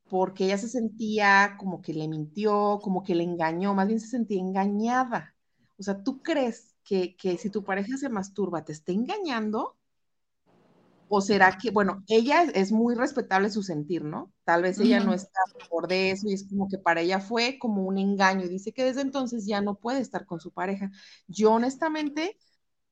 porque 0.09 0.43
ella 0.43 0.57
se 0.57 0.67
sentía 0.67 1.55
como 1.57 1.81
que 1.81 1.93
le 1.93 2.09
mintió, 2.09 2.79
como 2.83 3.03
que 3.03 3.15
le 3.15 3.23
engañó, 3.23 3.73
más 3.73 3.87
bien 3.87 4.01
se 4.01 4.07
sentía 4.07 4.41
engañada. 4.41 5.33
O 5.77 5.83
sea, 5.83 6.03
¿tú 6.03 6.21
crees 6.21 6.75
que, 6.83 7.15
si 7.39 7.49
tu 7.49 7.63
pareja 7.63 7.97
se 7.97 8.09
masturba 8.09 8.65
te 8.65 8.73
está 8.73 8.91
engañando? 8.91 9.77
¿O 11.07 11.21
será 11.21 11.57
que, 11.57 11.71
bueno, 11.71 12.03
ella 12.07 12.43
es, 12.43 12.71
muy 12.73 12.95
respetable 12.95 13.49
su 13.49 13.63
sentir, 13.63 14.03
¿no? 14.03 14.33
Tal 14.43 14.63
vez 14.63 14.77
ella 14.79 14.99
no 14.99 15.13
está 15.13 15.39
por 15.69 15.87
de 15.87 16.11
eso 16.11 16.27
y 16.27 16.33
es 16.33 16.49
como 16.49 16.67
que 16.67 16.79
para 16.79 16.99
ella 16.99 17.21
fue 17.21 17.57
como 17.59 17.83
un 17.83 17.97
engaño. 17.97 18.49
Dice 18.49 18.73
que 18.73 18.83
desde 18.83 19.01
entonces 19.01 19.45
ya 19.45 19.61
no 19.61 19.75
puede 19.75 20.01
estar 20.01 20.25
con 20.25 20.41
su 20.41 20.51
pareja. 20.51 20.91
Yo 21.27 21.53
honestamente 21.53 22.37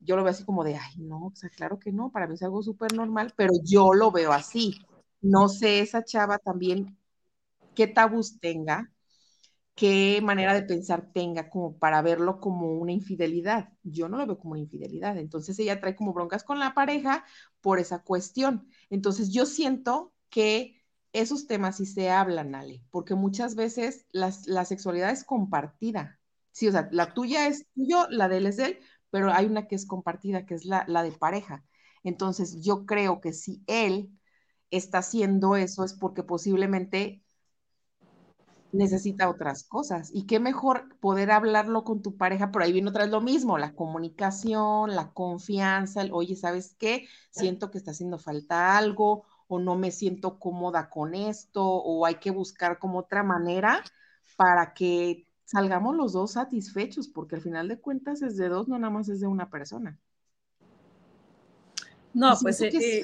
yo 0.03 0.15
lo 0.15 0.23
veo 0.23 0.31
así 0.31 0.45
como 0.45 0.63
de, 0.63 0.75
ay, 0.75 0.97
no, 0.97 1.27
o 1.27 1.35
sea, 1.35 1.49
claro 1.49 1.79
que 1.79 1.91
no, 1.91 2.11
para 2.11 2.27
mí 2.27 2.35
es 2.35 2.43
algo 2.43 2.61
súper 2.63 2.93
normal, 2.93 3.33
pero 3.35 3.53
yo 3.63 3.93
lo 3.93 4.11
veo 4.11 4.31
así. 4.31 4.85
No 5.21 5.47
sé 5.49 5.79
esa 5.79 6.03
chava 6.03 6.37
también 6.37 6.97
qué 7.75 7.87
tabús 7.87 8.39
tenga, 8.39 8.91
qué 9.75 10.19
manera 10.21 10.53
de 10.53 10.63
pensar 10.63 11.11
tenga 11.13 11.49
como 11.49 11.77
para 11.77 12.01
verlo 12.01 12.39
como 12.39 12.73
una 12.77 12.91
infidelidad. 12.91 13.69
Yo 13.83 14.09
no 14.09 14.17
lo 14.17 14.27
veo 14.27 14.37
como 14.37 14.51
una 14.51 14.61
infidelidad. 14.61 15.17
Entonces 15.17 15.57
ella 15.59 15.79
trae 15.79 15.95
como 15.95 16.13
broncas 16.13 16.43
con 16.43 16.59
la 16.59 16.73
pareja 16.73 17.25
por 17.61 17.79
esa 17.79 18.03
cuestión. 18.03 18.67
Entonces 18.89 19.31
yo 19.31 19.45
siento 19.45 20.13
que 20.29 20.81
esos 21.13 21.47
temas 21.47 21.77
sí 21.77 21.85
se 21.85 22.09
hablan, 22.09 22.55
Ale, 22.55 22.83
porque 22.89 23.15
muchas 23.15 23.55
veces 23.55 24.05
la 24.11 24.65
sexualidad 24.65 25.11
es 25.11 25.23
compartida. 25.23 26.19
Sí, 26.51 26.67
o 26.67 26.71
sea, 26.71 26.87
la 26.91 27.13
tuya 27.13 27.47
es 27.47 27.65
tuyo, 27.73 28.07
la 28.09 28.29
de 28.29 28.37
él 28.37 28.45
es 28.45 28.57
de 28.57 28.65
él, 28.65 28.79
pero 29.13 29.31
hay 29.31 29.45
una 29.45 29.67
que 29.67 29.75
es 29.75 29.85
compartida, 29.85 30.47
que 30.47 30.55
es 30.55 30.65
la, 30.65 30.85
de 30.87 31.11
pareja. 31.11 31.63
Entonces, 32.03 32.63
yo 32.63 32.87
creo 32.87 33.21
que 33.21 33.31
si 33.31 33.61
él 33.67 34.09
está 34.71 34.97
haciendo 34.97 35.55
eso 35.55 35.83
es 35.83 35.93
porque 35.93 36.23
posiblemente 36.23 37.21
necesita 38.71 39.29
otras 39.29 39.65
cosas. 39.65 40.09
Y 40.11 40.25
qué 40.25 40.39
mejor 40.39 40.97
poder 40.99 41.29
hablarlo 41.29 41.83
con 41.83 42.01
tu 42.01 42.17
pareja, 42.17 42.51
pero 42.51 42.65
ahí 42.65 42.71
viene 42.73 42.89
otra 42.89 43.03
vez 43.03 43.11
lo 43.11 43.21
mismo, 43.21 43.59
la 43.59 43.75
comunicación, 43.75 44.95
la 44.95 45.13
confianza, 45.13 46.01
el, 46.01 46.11
oye, 46.11 46.35
¿sabes 46.35 46.75
qué? 46.79 47.07
Siento 47.29 47.69
que 47.69 47.77
está 47.77 47.91
haciendo 47.91 48.17
falta 48.17 48.75
algo 48.79 49.25
o 49.47 49.59
no 49.59 49.75
me 49.75 49.91
siento 49.91 50.39
cómoda 50.39 50.89
con 50.89 51.13
esto 51.13 51.63
o 51.63 52.07
hay 52.07 52.15
que 52.15 52.31
buscar 52.31 52.79
como 52.79 52.97
otra 52.97 53.21
manera 53.21 53.83
para 54.37 54.73
que 54.73 55.27
salgamos 55.45 55.95
los 55.95 56.13
dos 56.13 56.33
satisfechos, 56.33 57.07
porque 57.07 57.35
al 57.35 57.41
final 57.41 57.67
de 57.67 57.79
cuentas 57.79 58.21
es 58.21 58.37
de 58.37 58.49
dos, 58.49 58.67
no 58.67 58.77
nada 58.79 58.93
más 58.93 59.09
es 59.09 59.19
de 59.19 59.27
una 59.27 59.49
persona. 59.49 59.99
No, 62.13 62.37
pues 62.41 62.61
eh, 62.61 62.69
eh, 62.73 63.03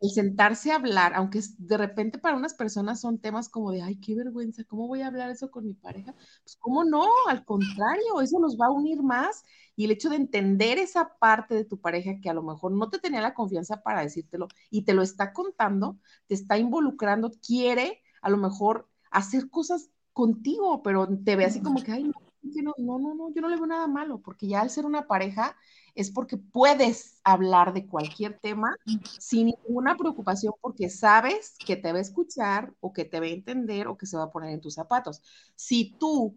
el 0.00 0.10
sentarse 0.10 0.70
a 0.70 0.76
hablar, 0.76 1.12
aunque 1.14 1.40
de 1.58 1.76
repente 1.76 2.18
para 2.18 2.36
unas 2.36 2.54
personas 2.54 3.00
son 3.00 3.18
temas 3.18 3.48
como 3.48 3.72
de, 3.72 3.82
ay, 3.82 3.96
qué 4.00 4.14
vergüenza, 4.14 4.62
¿cómo 4.62 4.86
voy 4.86 5.02
a 5.02 5.08
hablar 5.08 5.30
eso 5.30 5.50
con 5.50 5.66
mi 5.66 5.74
pareja? 5.74 6.14
Pues 6.44 6.56
cómo 6.60 6.84
no, 6.84 7.04
al 7.28 7.44
contrario, 7.44 8.20
eso 8.22 8.38
nos 8.38 8.56
va 8.56 8.66
a 8.66 8.70
unir 8.70 9.02
más 9.02 9.42
y 9.74 9.86
el 9.86 9.90
hecho 9.90 10.08
de 10.08 10.16
entender 10.16 10.78
esa 10.78 11.18
parte 11.18 11.56
de 11.56 11.64
tu 11.64 11.80
pareja 11.80 12.20
que 12.22 12.30
a 12.30 12.34
lo 12.34 12.44
mejor 12.44 12.70
no 12.72 12.90
te 12.90 13.00
tenía 13.00 13.20
la 13.20 13.34
confianza 13.34 13.82
para 13.82 14.02
decírtelo 14.02 14.46
y 14.70 14.82
te 14.82 14.94
lo 14.94 15.02
está 15.02 15.32
contando, 15.32 15.98
te 16.28 16.34
está 16.34 16.58
involucrando, 16.58 17.32
quiere 17.44 18.02
a 18.22 18.30
lo 18.30 18.36
mejor 18.36 18.88
hacer 19.10 19.50
cosas 19.50 19.90
contigo, 20.18 20.82
pero 20.82 21.06
te 21.06 21.36
ve 21.36 21.44
así 21.44 21.62
como 21.62 21.80
que, 21.80 21.92
ay, 21.92 22.02
no, 22.42 22.74
no, 22.76 22.98
no, 22.98 23.14
no, 23.14 23.32
yo 23.32 23.40
no 23.40 23.48
le 23.48 23.54
veo 23.54 23.66
nada 23.68 23.86
malo, 23.86 24.18
porque 24.18 24.48
ya 24.48 24.62
al 24.62 24.68
ser 24.68 24.84
una 24.84 25.06
pareja 25.06 25.56
es 25.94 26.10
porque 26.10 26.36
puedes 26.36 27.20
hablar 27.22 27.72
de 27.72 27.86
cualquier 27.86 28.36
tema 28.40 28.74
sin 29.20 29.46
ninguna 29.46 29.96
preocupación 29.96 30.54
porque 30.60 30.90
sabes 30.90 31.54
que 31.64 31.76
te 31.76 31.92
va 31.92 31.98
a 31.98 32.00
escuchar 32.00 32.74
o 32.80 32.92
que 32.92 33.04
te 33.04 33.20
va 33.20 33.26
a 33.26 33.28
entender 33.28 33.86
o 33.86 33.96
que 33.96 34.06
se 34.06 34.16
va 34.16 34.24
a 34.24 34.30
poner 34.32 34.50
en 34.50 34.60
tus 34.60 34.74
zapatos. 34.74 35.22
Si 35.54 35.94
tú 36.00 36.36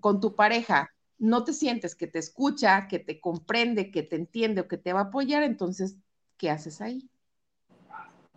con 0.00 0.18
tu 0.18 0.34
pareja 0.34 0.90
no 1.16 1.44
te 1.44 1.52
sientes 1.52 1.94
que 1.94 2.08
te 2.08 2.18
escucha, 2.18 2.88
que 2.88 2.98
te 2.98 3.20
comprende, 3.20 3.92
que 3.92 4.02
te 4.02 4.16
entiende 4.16 4.62
o 4.62 4.66
que 4.66 4.76
te 4.76 4.92
va 4.92 5.02
a 5.02 5.04
apoyar, 5.04 5.44
entonces, 5.44 5.98
¿qué 6.36 6.50
haces 6.50 6.80
ahí? 6.80 7.08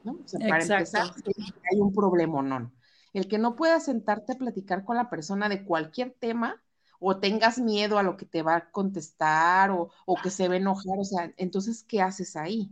¿No? 0.03 0.19
O 0.23 0.27
sea, 0.27 0.39
para 0.47 0.61
empezar, 0.61 1.11
hay 1.71 1.79
un 1.79 1.91
problema, 1.91 2.43
¿no? 2.43 2.76
El 3.13 3.27
que 3.27 3.37
no 3.37 3.55
puedas 3.55 3.85
sentarte 3.85 4.33
a 4.33 4.37
platicar 4.37 4.83
con 4.85 4.97
la 4.97 5.09
persona 5.09 5.49
de 5.49 5.65
cualquier 5.65 6.11
tema 6.13 6.61
o 6.99 7.17
tengas 7.19 7.59
miedo 7.59 7.97
a 7.99 8.03
lo 8.03 8.17
que 8.17 8.25
te 8.25 8.41
va 8.41 8.55
a 8.55 8.71
contestar 8.71 9.71
o, 9.71 9.89
que 10.23 10.29
se 10.31 10.47
va 10.47 10.55
a 10.55 10.57
enojar, 10.57 10.99
o 10.99 11.03
sea, 11.03 11.33
entonces, 11.37 11.83
¿qué 11.83 12.01
haces 12.01 12.35
ahí? 12.35 12.71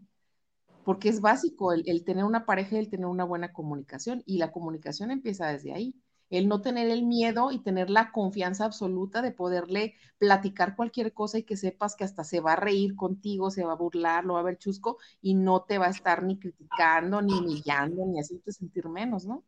Porque 0.84 1.10
es 1.10 1.22
básico 1.22 1.74
el, 1.74 1.84
el 1.88 2.04
tener 2.06 2.24
una 2.26 2.46
pareja 2.46 2.76
y 2.76 2.80
el 2.80 2.90
tener 2.90 3.08
una 3.08 3.24
buena 3.26 3.54
comunicación 3.54 4.24
y 4.26 4.38
la 4.38 4.52
comunicación 4.52 5.12
empieza 5.12 5.48
desde 5.48 5.74
ahí 5.74 5.96
el 6.30 6.48
no 6.48 6.62
tener 6.62 6.90
el 6.90 7.04
miedo 7.06 7.52
y 7.52 7.60
tener 7.60 7.90
la 7.90 8.12
confianza 8.12 8.66
absoluta 8.66 9.22
de 9.22 9.32
poderle 9.32 9.96
platicar 10.18 10.76
cualquier 10.76 11.14
cosa 11.14 11.38
y 11.40 11.44
que 11.44 11.58
sepas 11.58 11.96
que 11.96 12.04
hasta 12.04 12.24
se 12.24 12.40
va 12.40 12.54
a 12.54 12.56
reír 12.58 12.96
contigo, 12.96 13.52
se 13.52 13.64
va 13.64 13.74
a 13.74 13.78
burlar, 13.78 14.26
lo 14.26 14.34
va 14.36 14.40
a 14.42 14.44
ver 14.44 14.58
chusco 14.58 14.98
y 15.22 15.36
no 15.36 15.64
te 15.64 15.78
va 15.78 15.88
a 15.88 15.92
estar 15.92 16.24
ni 16.24 16.40
criticando, 16.40 17.22
ni 17.22 17.34
humillando, 17.34 18.06
ni 18.06 18.20
hacerte 18.20 18.52
sentir 18.52 18.88
menos, 18.90 19.26
¿no? 19.26 19.44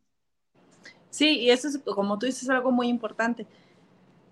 Sí, 1.18 1.40
y 1.40 1.50
eso 1.50 1.66
es, 1.66 1.78
como 1.78 2.16
tú 2.16 2.26
dices, 2.26 2.48
algo 2.48 2.70
muy 2.70 2.86
importante. 2.86 3.44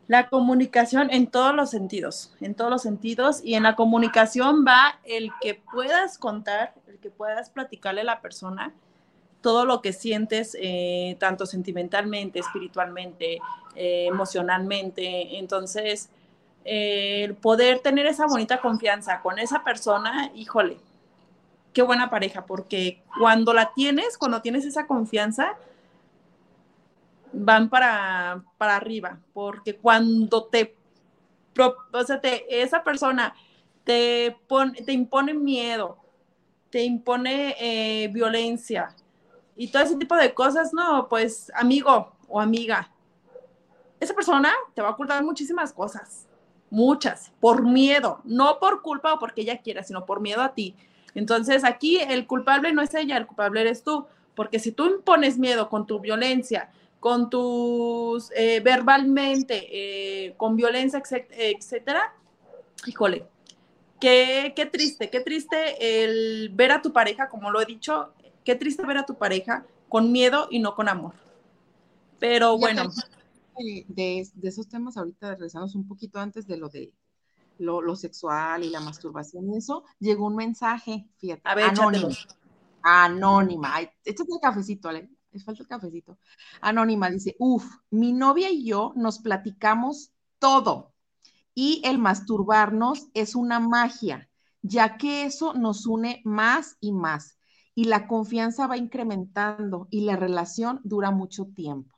La 0.07 0.29
comunicación 0.29 1.11
en 1.11 1.27
todos 1.27 1.53
los 1.53 1.69
sentidos, 1.71 2.33
en 2.41 2.55
todos 2.55 2.71
los 2.71 2.83
sentidos, 2.83 3.41
y 3.43 3.55
en 3.55 3.65
la 3.65 3.75
comunicación 3.75 4.65
va 4.65 5.01
el 5.03 5.33
que 5.41 5.61
puedas 5.73 6.17
contar, 6.17 6.75
el 6.87 6.99
que 6.99 7.11
puedas 7.11 7.51
platicarle 7.51 8.03
a 8.03 8.05
la 8.05 8.21
persona 8.21 8.73
todo 9.41 9.65
lo 9.65 9.83
que 9.83 9.93
sientes, 9.93 10.57
eh, 10.61 11.17
tanto 11.19 11.45
sentimentalmente, 11.45 12.39
espiritualmente, 12.39 13.41
eh, 13.75 14.07
emocionalmente. 14.07 15.39
Entonces, 15.39 16.09
eh, 16.65 17.25
el 17.25 17.35
poder 17.35 17.81
tener 17.81 18.07
esa 18.07 18.27
bonita 18.27 18.61
confianza 18.61 19.23
con 19.23 19.41
esa 19.41 19.65
persona, 19.65 20.31
híjole, 20.37 20.77
qué 21.73 21.83
buena 21.83 22.11
pareja, 22.11 22.47
porque 22.47 23.03
cuando 23.19 23.53
la 23.53 23.73
tienes, 23.75 24.17
cuando 24.17 24.41
tienes 24.41 24.65
esa 24.65 24.87
confianza, 24.87 25.57
van 27.33 27.69
para, 27.69 28.43
para 28.59 28.77
arriba, 28.77 29.19
porque 29.33 29.77
cuando 29.77 30.45
te, 30.45 30.77
o 31.93 32.05
sea, 32.05 32.21
te, 32.21 32.63
esa 32.63 32.83
persona 32.83 33.35
te, 33.85 34.37
te 34.85 34.93
impone 34.93 35.35
miedo, 35.35 35.99
te 36.71 36.83
impone 36.83 37.57
eh, 37.59 38.09
violencia 38.09 38.95
y 39.57 39.69
todo 39.69 39.83
ese 39.83 39.97
tipo 39.97 40.15
de 40.17 40.35
cosas, 40.35 40.73
no, 40.75 41.09
pues 41.09 41.51
amigo 41.55 42.13
o 42.29 42.41
amiga, 42.41 42.91
esa 44.01 44.15
persona 44.15 44.53
te 44.75 44.83
va 44.83 44.89
a 44.89 44.93
ocultar 44.93 45.25
muchísimas 45.25 45.73
cosas, 45.73 46.27
muchas, 46.69 47.33
por 47.41 47.63
miedo, 47.63 48.21
no 48.25 48.59
por 48.59 48.83
culpa 48.83 49.15
o 49.15 49.19
porque 49.19 49.43
ella 49.43 49.59
quiera, 49.59 49.83
sino 49.83 50.05
por 50.05 50.21
miedo 50.21 50.43
a 50.43 50.53
ti. 50.53 50.75
Entonces 51.15 51.65
aquí 51.65 51.99
el 51.99 52.27
culpable 52.27 52.73
no 52.73 52.83
es 52.83 52.93
ella, 52.95 53.17
el 53.17 53.27
culpable 53.27 53.63
eres 53.63 53.83
tú, 53.83 54.07
porque 54.35 54.59
si 54.59 54.73
tú 54.73 54.87
impones 54.87 55.39
miedo 55.39 55.71
con 55.71 55.87
tu 55.87 55.99
violencia, 55.99 56.71
con 57.01 57.31
tus 57.31 58.31
eh, 58.35 58.61
verbalmente, 58.61 59.67
eh, 59.71 60.35
con 60.37 60.57
violencia, 60.57 61.03
etcétera, 61.31 62.15
híjole, 62.87 63.27
qué, 64.01 64.53
qué 64.57 64.67
triste, 64.67 65.11
qué 65.11 65.21
triste 65.21 66.05
el 66.05 66.51
ver 66.51 66.73
a 66.73 66.83
tu 66.83 66.93
pareja, 66.93 67.29
como 67.29 67.51
lo 67.51 67.61
he 67.61 67.67
dicho, 67.67 68.13
qué 68.45 68.55
triste 68.55 68.85
ver 68.87 68.99
a 68.99 69.07
tu 69.07 69.17
pareja 69.17 69.67
con 69.89 70.13
miedo 70.13 70.49
y 70.51 70.59
no 70.59 70.75
con 70.75 70.89
amor. 70.89 71.15
Pero 72.19 72.59
bueno. 72.59 72.91
De, 73.89 74.29
esos 74.43 74.69
temas, 74.69 74.99
ahorita 74.99 75.31
regresamos 75.31 75.75
un 75.75 75.89
poquito 75.89 76.19
antes 76.19 76.47
de 76.47 76.59
lo 76.59 76.69
de 76.69 76.93
lo, 77.59 77.97
sexual 77.97 78.65
y 78.65 78.69
la 78.69 78.81
masturbación 78.81 79.49
y 79.51 79.57
eso, 79.57 79.83
llegó 79.99 80.27
un 80.27 80.37
mensaje, 80.37 81.07
fíjate, 81.17 81.41
a 81.45 81.55
ver, 81.55 81.65
anónimo. 81.65 82.09
Anónima. 82.83 83.81
Es 84.05 84.21
el 84.21 84.27
cafecito, 84.43 84.91
Ale. 84.91 85.09
Les 85.37 85.45
falta 85.45 85.63
el 85.63 85.69
cafecito. 85.69 86.19
Anónima 86.63 87.11
dice, 87.11 87.37
uff, 87.39 87.63
mi 87.91 88.15
novia 88.15 88.51
y 88.51 88.65
yo 88.65 88.95
nos 88.97 89.19
platicamos 89.19 90.15
todo 90.39 90.95
y 91.55 91.83
el 91.85 91.99
masturbarnos 91.99 93.09
es 93.13 93.35
una 93.35 93.61
magia, 93.61 94.31
ya 94.63 94.97
que 94.97 95.25
eso 95.25 95.53
nos 95.53 95.85
une 95.85 96.23
más 96.25 96.79
y 96.81 96.93
más 96.93 97.39
y 97.75 97.85
la 97.85 98.09
confianza 98.09 98.67
va 98.67 98.79
incrementando 98.79 99.89
y 99.91 100.07
la 100.07 100.17
relación 100.17 100.81
dura 100.85 101.11
mucho 101.11 101.49
tiempo. 101.55 101.95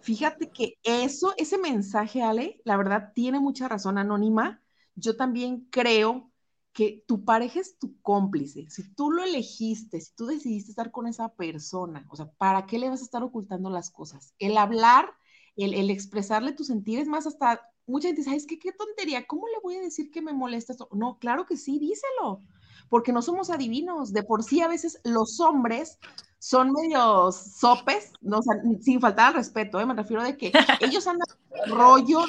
Fíjate 0.00 0.50
que 0.50 0.78
eso, 0.82 1.34
ese 1.36 1.58
mensaje, 1.58 2.24
Ale, 2.24 2.60
la 2.64 2.76
verdad 2.76 3.12
tiene 3.14 3.38
mucha 3.38 3.68
razón, 3.68 3.98
Anónima. 3.98 4.60
Yo 4.96 5.16
también 5.16 5.68
creo 5.70 6.31
que 6.72 7.04
tu 7.06 7.24
pareja 7.24 7.60
es 7.60 7.78
tu 7.78 8.00
cómplice. 8.00 8.66
Si 8.70 8.94
tú 8.94 9.10
lo 9.10 9.22
elegiste, 9.22 10.00
si 10.00 10.14
tú 10.14 10.26
decidiste 10.26 10.70
estar 10.70 10.90
con 10.90 11.06
esa 11.06 11.28
persona, 11.34 12.06
o 12.10 12.16
sea, 12.16 12.30
¿para 12.32 12.66
qué 12.66 12.78
le 12.78 12.88
vas 12.88 13.00
a 13.00 13.04
estar 13.04 13.22
ocultando 13.22 13.68
las 13.70 13.90
cosas? 13.90 14.34
El 14.38 14.56
hablar, 14.56 15.10
el, 15.56 15.90
expresarle 15.90 16.52
tus 16.52 16.68
sentires, 16.68 17.08
más 17.08 17.26
hasta 17.26 17.68
mucha 17.86 18.08
gente 18.08 18.20
dice, 18.20 18.30
¿sabes 18.30 18.46
qué? 18.46 18.58
Qué 18.58 18.72
tontería, 18.72 19.26
¿cómo 19.26 19.46
le 19.48 19.60
voy 19.62 19.76
a 19.76 19.82
decir 19.82 20.10
que 20.10 20.22
me 20.22 20.32
molesta 20.32 20.72
esto? 20.72 20.88
No, 20.92 21.18
claro 21.18 21.44
que 21.44 21.56
sí, 21.56 21.78
díselo, 21.78 22.40
porque 22.88 23.12
no 23.12 23.20
somos 23.20 23.50
adivinos. 23.50 24.12
De 24.12 24.22
por 24.22 24.42
sí, 24.42 24.62
a 24.62 24.68
veces 24.68 24.98
los 25.04 25.40
hombres 25.40 25.98
son 26.38 26.72
medios 26.72 27.36
sopes, 27.36 28.12
no, 28.22 28.40
sin 28.80 29.00
faltar 29.00 29.28
al 29.28 29.34
respeto, 29.34 29.78
¿eh? 29.78 29.86
me 29.86 29.94
refiero 29.94 30.22
de 30.22 30.36
que 30.36 30.52
ellos 30.80 31.06
andan 31.06 31.26
rollo, 31.68 32.20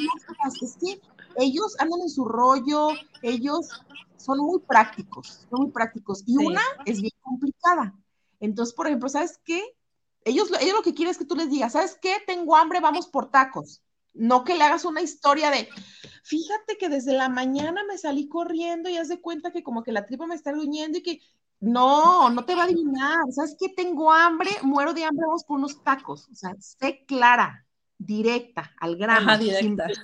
es 0.62 0.78
que 0.78 1.02
ellos 1.38 1.76
andan 1.80 2.02
en 2.02 2.10
su 2.10 2.26
rollo, 2.26 2.90
ellos 3.22 3.70
son 4.18 4.40
muy 4.40 4.60
prácticos, 4.60 5.46
son 5.50 5.64
muy 5.64 5.72
prácticos, 5.72 6.24
y 6.26 6.38
una 6.38 6.62
es 6.86 7.02
bien 7.02 7.14
complicada. 7.22 7.94
Entonces, 8.40 8.74
por 8.74 8.88
ejemplo, 8.88 9.10
¿sabes 9.10 9.40
qué? 9.44 9.62
Ellos, 10.26 10.50
ellos 10.60 10.76
lo 10.76 10.82
que 10.82 10.94
quieren 10.94 11.12
es 11.12 11.18
que 11.18 11.26
tú 11.26 11.36
les 11.36 11.50
digas, 11.50 11.74
¿sabes 11.74 11.98
qué? 12.02 12.18
Tengo 12.26 12.56
hambre, 12.56 12.80
vamos 12.80 13.08
por 13.08 13.30
tacos. 13.30 13.82
No 14.14 14.44
que 14.44 14.56
le 14.56 14.64
hagas 14.64 14.86
una 14.86 15.02
historia 15.02 15.50
de, 15.50 15.68
fíjate 16.24 16.78
que 16.78 16.88
desde 16.88 17.14
la 17.14 17.30
mañana 17.30 17.84
me 17.88 17.98
salí 17.98 18.28
corriendo 18.28 18.90
y 18.90 18.98
haz 18.98 19.08
de 19.08 19.20
cuenta 19.20 19.52
que 19.52 19.64
como 19.64 19.84
que 19.84 19.92
la 19.92 20.06
tripa 20.06 20.28
me 20.28 20.36
está 20.36 20.52
gruñendo 20.52 21.00
y 21.00 21.04
que 21.04 21.20
no, 21.60 22.30
no 22.30 22.46
te 22.46 22.54
va 22.54 22.62
a 22.62 22.66
adivinar. 22.66 23.32
¿Sabes 23.32 23.56
qué? 23.60 23.70
Tengo 23.70 24.12
hambre, 24.12 24.52
muero 24.62 24.94
de 24.94 25.04
hambre, 25.04 25.26
vamos 25.26 25.46
por 25.46 25.58
unos 25.58 25.84
tacos. 25.84 26.28
O 26.30 26.36
sea, 26.36 26.54
sé 26.60 27.06
clara, 27.08 27.66
directa, 27.98 28.72
al 28.80 28.98
grano. 28.98 29.32
Ajá, 29.32 29.38
directa. 29.38 29.88
Sin, 29.88 29.96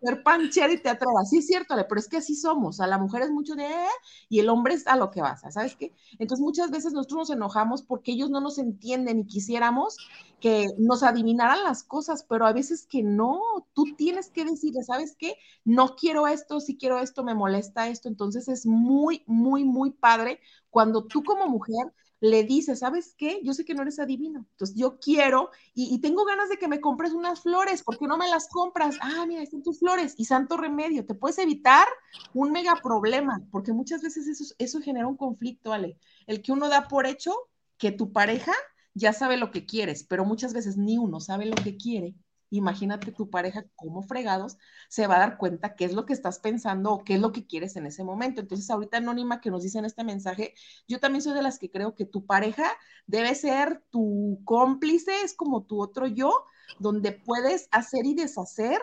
ser 0.00 0.22
panchera 0.22 0.72
y 0.72 0.78
te 0.78 0.88
atreva. 0.88 1.24
Sí, 1.24 1.38
es 1.38 1.46
cierto, 1.46 1.74
pero 1.88 2.00
es 2.00 2.08
que 2.08 2.18
así 2.18 2.34
somos. 2.34 2.80
A 2.80 2.86
la 2.86 2.98
mujer 2.98 3.22
es 3.22 3.30
mucho 3.30 3.54
de, 3.54 3.64
eh", 3.64 3.86
y 4.28 4.40
el 4.40 4.48
hombre 4.48 4.74
es 4.74 4.86
a 4.86 4.96
lo 4.96 5.10
que 5.10 5.20
vas, 5.20 5.42
¿sabes 5.52 5.76
qué? 5.76 5.92
Entonces 6.18 6.42
muchas 6.42 6.70
veces 6.70 6.92
nosotros 6.92 7.18
nos 7.18 7.30
enojamos 7.30 7.82
porque 7.82 8.12
ellos 8.12 8.30
no 8.30 8.40
nos 8.40 8.58
entienden 8.58 9.20
y 9.20 9.26
quisiéramos 9.26 9.96
que 10.40 10.66
nos 10.78 11.02
adivinaran 11.02 11.64
las 11.64 11.82
cosas, 11.82 12.24
pero 12.28 12.46
a 12.46 12.52
veces 12.52 12.86
que 12.86 13.02
no, 13.02 13.40
tú 13.72 13.84
tienes 13.96 14.30
que 14.30 14.44
decirle, 14.44 14.82
¿sabes 14.84 15.16
qué? 15.18 15.34
No 15.64 15.96
quiero 15.96 16.28
esto, 16.28 16.60
si 16.60 16.76
quiero 16.76 16.98
esto, 17.00 17.24
me 17.24 17.34
molesta 17.34 17.88
esto, 17.88 18.08
entonces 18.08 18.48
es 18.48 18.64
muy, 18.66 19.24
muy, 19.26 19.64
muy 19.64 19.90
padre 19.90 20.40
cuando 20.70 21.04
tú 21.04 21.24
como 21.24 21.48
mujer 21.48 21.92
le 22.20 22.42
dices, 22.44 22.80
¿sabes 22.80 23.14
qué? 23.16 23.40
Yo 23.44 23.52
sé 23.54 23.64
que 23.64 23.74
no 23.74 23.82
eres 23.82 23.98
adivino, 23.98 24.46
entonces 24.50 24.76
yo 24.76 24.98
quiero 24.98 25.50
y, 25.74 25.98
tengo 26.00 26.24
ganas 26.24 26.48
de 26.48 26.56
que 26.56 26.68
me 26.68 26.80
compres 26.80 27.12
unas 27.12 27.42
flores, 27.42 27.82
¿por 27.82 27.98
qué 27.98 28.06
no 28.06 28.16
me 28.16 28.28
las 28.28 28.48
compras? 28.48 28.96
Ah, 29.00 29.24
mira, 29.26 29.42
están 29.42 29.62
tus 29.62 29.78
flores 29.78 30.14
y 30.16 30.24
santo 30.24 30.56
remedio, 30.56 31.06
te 31.06 31.14
puedes 31.14 31.38
evitar 31.38 31.86
un 32.34 32.50
mega 32.50 32.76
problema, 32.82 33.42
porque 33.50 33.72
muchas 33.72 34.02
veces 34.02 34.26
eso, 34.26 34.54
eso 34.58 34.80
genera 34.80 35.06
un 35.06 35.16
conflicto, 35.16 35.72
Ale, 35.72 35.98
el 36.26 36.42
que 36.42 36.52
uno 36.52 36.68
da 36.68 36.88
por 36.88 37.06
hecho 37.06 37.32
que 37.76 37.92
tu 37.92 38.12
pareja 38.12 38.52
ya 38.94 39.12
sabe 39.12 39.36
lo 39.36 39.50
que 39.50 39.66
quieres, 39.66 40.04
pero 40.04 40.24
muchas 40.24 40.52
veces 40.52 40.76
ni 40.76 40.98
uno 40.98 41.20
sabe 41.20 41.46
lo 41.46 41.54
que 41.54 41.76
quiere. 41.76 42.14
Imagínate 42.50 43.12
tu 43.12 43.30
pareja 43.30 43.64
como 43.76 44.02
fregados 44.02 44.56
se 44.88 45.06
va 45.06 45.16
a 45.16 45.20
dar 45.20 45.38
cuenta 45.38 45.74
qué 45.74 45.84
es 45.84 45.92
lo 45.92 46.06
que 46.06 46.12
estás 46.12 46.38
pensando 46.38 46.92
o 46.92 47.04
qué 47.04 47.14
es 47.14 47.20
lo 47.20 47.32
que 47.32 47.46
quieres 47.46 47.76
en 47.76 47.86
ese 47.86 48.04
momento. 48.04 48.40
Entonces, 48.40 48.70
ahorita 48.70 48.98
Anónima 48.98 49.40
que 49.40 49.50
nos 49.50 49.62
dice 49.62 49.78
en 49.78 49.84
este 49.84 50.04
mensaje, 50.04 50.54
yo 50.86 51.00
también 51.00 51.22
soy 51.22 51.34
de 51.34 51.42
las 51.42 51.58
que 51.58 51.70
creo 51.70 51.94
que 51.94 52.04
tu 52.04 52.26
pareja 52.26 52.64
debe 53.06 53.34
ser 53.34 53.82
tu 53.90 54.40
cómplice, 54.44 55.22
es 55.22 55.34
como 55.34 55.64
tu 55.64 55.80
otro 55.80 56.06
yo, 56.06 56.44
donde 56.78 57.12
puedes 57.12 57.68
hacer 57.70 58.06
y 58.06 58.14
deshacer 58.14 58.80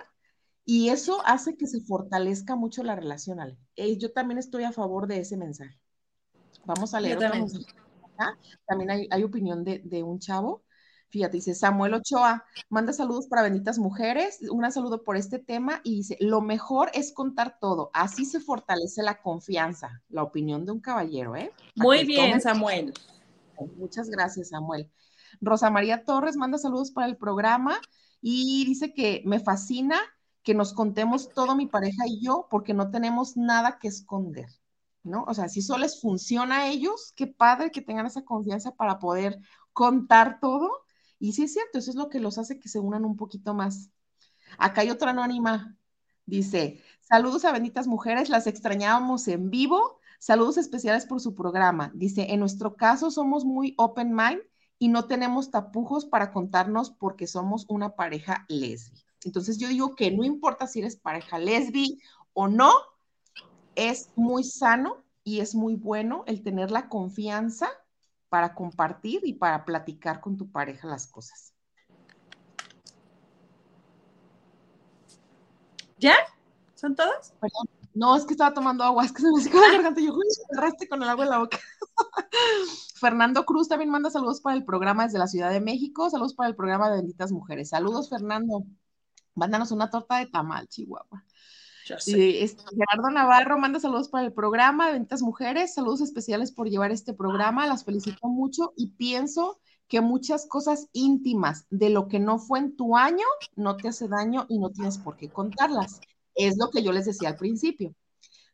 y 0.65 0.89
eso 0.89 1.21
hace 1.25 1.55
que 1.55 1.67
se 1.67 1.79
fortalezca 1.81 2.55
mucho 2.55 2.83
la 2.83 2.95
relación, 2.95 3.39
Ale. 3.39 3.57
Eh, 3.75 3.97
yo 3.97 4.11
también 4.11 4.39
estoy 4.39 4.63
a 4.63 4.71
favor 4.71 5.07
de 5.07 5.19
ese 5.19 5.37
mensaje. 5.37 5.79
Vamos 6.65 6.95
a 6.95 6.99
leer 6.99 7.19
también 8.67 9.07
hay, 9.11 9.23
opinión 9.23 9.63
de, 9.63 10.03
un 10.03 10.19
chavo. 10.19 10.63
Fíjate, 11.15 11.37
dice 11.37 11.55
Samuel 11.55 11.93
Ochoa, 11.93 12.43
manda 12.67 12.91
saludos 12.91 13.27
para 13.27 13.41
benditas 13.41 13.79
mujeres, 13.79 14.39
un 14.51 14.69
saludo 14.69 15.05
por 15.05 15.15
este 15.15 15.39
tema 15.39 15.79
y 15.81 15.95
dice, 15.95 16.17
lo 16.19 16.41
mejor 16.41 16.91
es 16.93 17.13
contar 17.13 17.57
todo, 17.57 17.89
así 17.93 18.25
se 18.25 18.41
fortalece 18.41 19.01
la 19.01 19.21
confianza, 19.21 20.01
la 20.09 20.23
opinión 20.23 20.65
de 20.65 20.73
un 20.73 20.81
caballero, 20.81 21.37
¿eh? 21.37 21.53
Muy 21.73 22.03
bien, 22.03 22.41
Samuel. 22.41 22.93
Muchas 23.77 24.09
gracias, 24.09 24.49
Samuel. 24.49 24.91
Rosa 25.39 25.69
María 25.69 26.03
Torres 26.03 26.35
manda 26.35 26.57
saludos 26.57 26.91
para 26.91 27.07
el 27.07 27.15
programa 27.15 27.79
y 28.19 28.65
dice 28.65 28.93
que 28.93 29.21
me 29.23 29.39
fascina 29.39 29.97
que 30.43 30.53
nos 30.53 30.73
contemos 30.73 31.29
todo 31.29 31.55
mi 31.55 31.65
pareja 31.65 32.03
y 32.07 32.19
yo 32.19 32.47
porque 32.51 32.73
no 32.73 32.91
tenemos 32.91 33.37
nada 33.37 33.79
que 33.79 33.87
esconder. 33.87 34.47
¿no? 35.05 35.23
O 35.27 35.33
sea, 35.33 35.47
si 35.47 35.61
eso 35.61 35.77
les 35.77 36.01
funciona 36.01 36.57
a 36.57 36.67
ellos, 36.67 37.13
qué 37.15 37.27
padre 37.27 37.71
que 37.71 37.81
tengan 37.81 38.07
esa 38.07 38.25
confianza 38.25 38.71
para 38.71 38.99
poder 38.99 39.39
contar 39.71 40.39
todo. 40.41 40.84
Y 41.19 41.33
sí 41.33 41.43
es 41.43 41.53
cierto, 41.53 41.77
eso 41.77 41.91
es 41.91 41.95
lo 41.95 42.09
que 42.09 42.19
los 42.19 42.37
hace 42.37 42.59
que 42.59 42.69
se 42.69 42.79
unan 42.79 43.05
un 43.05 43.15
poquito 43.15 43.53
más. 43.53 43.89
Acá 44.57 44.81
hay 44.81 44.89
otra 44.89 45.11
anónima. 45.11 45.77
Dice, 46.25 46.81
saludos 47.01 47.45
a 47.45 47.51
benditas 47.51 47.87
mujeres, 47.87 48.29
las 48.29 48.47
extrañábamos 48.47 49.27
en 49.27 49.49
vivo. 49.49 49.99
Saludos 50.19 50.57
especiales 50.57 51.05
por 51.05 51.21
su 51.21 51.35
programa. 51.35 51.91
Dice, 51.93 52.33
en 52.33 52.39
nuestro 52.39 52.75
caso 52.75 53.11
somos 53.11 53.45
muy 53.45 53.75
open 53.77 54.13
mind 54.13 54.41
y 54.79 54.89
no 54.89 55.05
tenemos 55.05 55.51
tapujos 55.51 56.05
para 56.05 56.31
contarnos 56.31 56.91
porque 56.91 57.27
somos 57.27 57.65
una 57.69 57.95
pareja 57.95 58.45
lesbi. 58.49 59.03
Entonces 59.23 59.57
yo 59.57 59.67
digo 59.67 59.95
que 59.95 60.11
no 60.11 60.23
importa 60.23 60.67
si 60.67 60.79
eres 60.79 60.95
pareja 60.95 61.39
lesbi 61.39 61.99
o 62.33 62.47
no, 62.47 62.71
es 63.75 64.09
muy 64.15 64.43
sano 64.43 65.03
y 65.23 65.39
es 65.39 65.55
muy 65.55 65.75
bueno 65.75 66.23
el 66.27 66.43
tener 66.43 66.71
la 66.71 66.87
confianza 66.89 67.69
para 68.35 68.53
compartir 68.53 69.21
y 69.23 69.31
para 69.31 69.63
platicar 69.63 70.19
con 70.19 70.35
tu 70.35 70.51
pareja 70.51 70.89
las 70.89 71.07
cosas. 71.07 71.53
¿Ya? 75.97 76.15
¿Son 76.73 76.97
todas? 76.97 77.33
Perdón. 77.39 77.69
No, 77.93 78.13
es 78.17 78.25
que 78.25 78.33
estaba 78.33 78.53
tomando 78.53 78.83
agua, 78.83 79.05
es 79.05 79.13
que 79.13 79.21
se 79.21 79.31
me 79.31 79.41
secó 79.41 79.61
la 79.61 79.71
garganta. 79.71 80.01
Yo, 80.01 80.11
cerraste 80.53 80.89
con 80.89 81.01
el 81.01 81.07
agua 81.07 81.23
en 81.23 81.29
la 81.29 81.37
boca. 81.37 81.57
Fernando 82.99 83.45
Cruz 83.45 83.69
también 83.69 83.89
manda 83.89 84.09
saludos 84.09 84.41
para 84.41 84.57
el 84.57 84.65
programa 84.65 85.05
desde 85.05 85.17
la 85.17 85.27
Ciudad 85.27 85.49
de 85.49 85.61
México. 85.61 86.09
Saludos 86.09 86.33
para 86.33 86.49
el 86.49 86.57
programa 86.57 86.89
de 86.89 86.97
Benditas 86.97 87.31
Mujeres. 87.31 87.69
Saludos, 87.69 88.09
Fernando. 88.09 88.65
Mándanos 89.33 89.71
una 89.71 89.89
torta 89.89 90.17
de 90.17 90.25
tamal, 90.25 90.67
Chihuahua. 90.67 91.23
Este, 91.87 92.47
Gerardo 92.71 93.11
Navarro 93.11 93.59
manda 93.59 93.79
saludos 93.79 94.09
para 94.09 94.25
el 94.25 94.33
programa 94.33 94.87
de 94.87 94.93
Ventas 94.93 95.21
Mujeres, 95.21 95.75
saludos 95.75 96.01
especiales 96.01 96.51
por 96.51 96.67
llevar 96.67 96.91
este 96.91 97.13
programa, 97.13 97.67
las 97.67 97.85
felicito 97.85 98.27
mucho 98.27 98.73
y 98.75 98.91
pienso 98.91 99.59
que 99.87 100.01
muchas 100.01 100.47
cosas 100.47 100.87
íntimas 100.93 101.67
de 101.69 101.91
lo 101.91 102.07
que 102.07 102.19
no 102.19 102.39
fue 102.39 102.57
en 102.57 102.75
tu 102.75 102.97
año 102.97 103.25
no 103.55 103.77
te 103.77 103.87
hace 103.87 104.07
daño 104.07 104.47
y 104.49 104.57
no 104.57 104.71
tienes 104.71 104.97
por 104.97 105.15
qué 105.15 105.29
contarlas. 105.29 105.99
Es 106.33 106.57
lo 106.57 106.71
que 106.71 106.81
yo 106.81 106.91
les 106.91 107.05
decía 107.05 107.29
al 107.29 107.37
principio. 107.37 107.93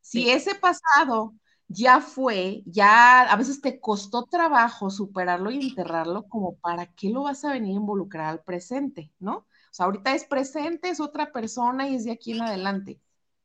Si 0.01 0.29
ese 0.29 0.55
pasado 0.55 1.33
ya 1.69 2.01
fue, 2.01 2.63
ya 2.65 3.21
a 3.21 3.35
veces 3.37 3.61
te 3.61 3.79
costó 3.79 4.25
trabajo 4.25 4.89
superarlo 4.89 5.51
y 5.51 5.69
enterrarlo, 5.69 6.27
como 6.27 6.57
para 6.57 6.87
qué 6.87 7.09
lo 7.09 7.23
vas 7.23 7.45
a 7.45 7.53
venir 7.53 7.71
a 7.71 7.79
involucrar 7.79 8.25
al 8.25 8.43
presente, 8.43 9.09
¿no? 9.19 9.37
O 9.37 9.73
sea, 9.73 9.85
ahorita 9.85 10.13
es 10.13 10.25
presente, 10.25 10.89
es 10.89 10.99
otra 10.99 11.31
persona 11.31 11.87
y 11.87 11.95
es 11.95 12.03
de 12.03 12.11
aquí 12.11 12.33
en 12.33 12.41
adelante. 12.41 12.99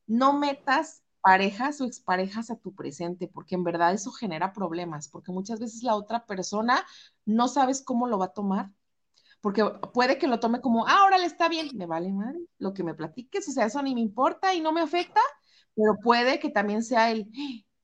No 0.07 0.33
metas 0.33 1.03
parejas 1.21 1.81
o 1.81 1.85
exparejas 1.85 2.51
a 2.51 2.57
tu 2.57 2.75
presente, 2.75 3.29
porque 3.29 3.57
en 3.57 3.65
verdad 3.65 3.93
eso 3.93 4.13
genera 4.13 4.53
problemas, 4.53 5.09
porque 5.09 5.33
muchas 5.33 5.59
veces 5.59 5.83
la 5.83 5.97
otra 5.97 6.25
persona 6.25 6.85
no 7.25 7.49
sabes 7.49 7.83
cómo 7.83 8.07
lo 8.07 8.19
va 8.19 8.27
a 8.27 8.33
tomar, 8.33 8.71
porque 9.41 9.65
puede 9.93 10.19
que 10.19 10.29
lo 10.29 10.41
tome 10.41 10.61
como, 10.61 10.87
ah, 10.87 11.01
ahora 11.01 11.19
le 11.19 11.27
está 11.27 11.49
bien, 11.49 11.71
me 11.75 11.87
vale 11.87 12.13
madre, 12.13 12.39
lo 12.59 12.75
que 12.75 12.85
me 12.85 12.95
platiques, 12.95 13.49
o 13.49 13.53
sea, 13.53 13.67
eso 13.67 13.83
ni 13.83 13.95
me 13.95 14.01
importa 14.01 14.55
y 14.55 14.61
no 14.61 14.73
me 14.73 14.81
afecta, 14.81 15.21
pero 15.75 15.97
puede 16.03 16.39
que 16.39 16.51
también 16.51 16.83
sea 16.83 17.11
el, 17.11 17.29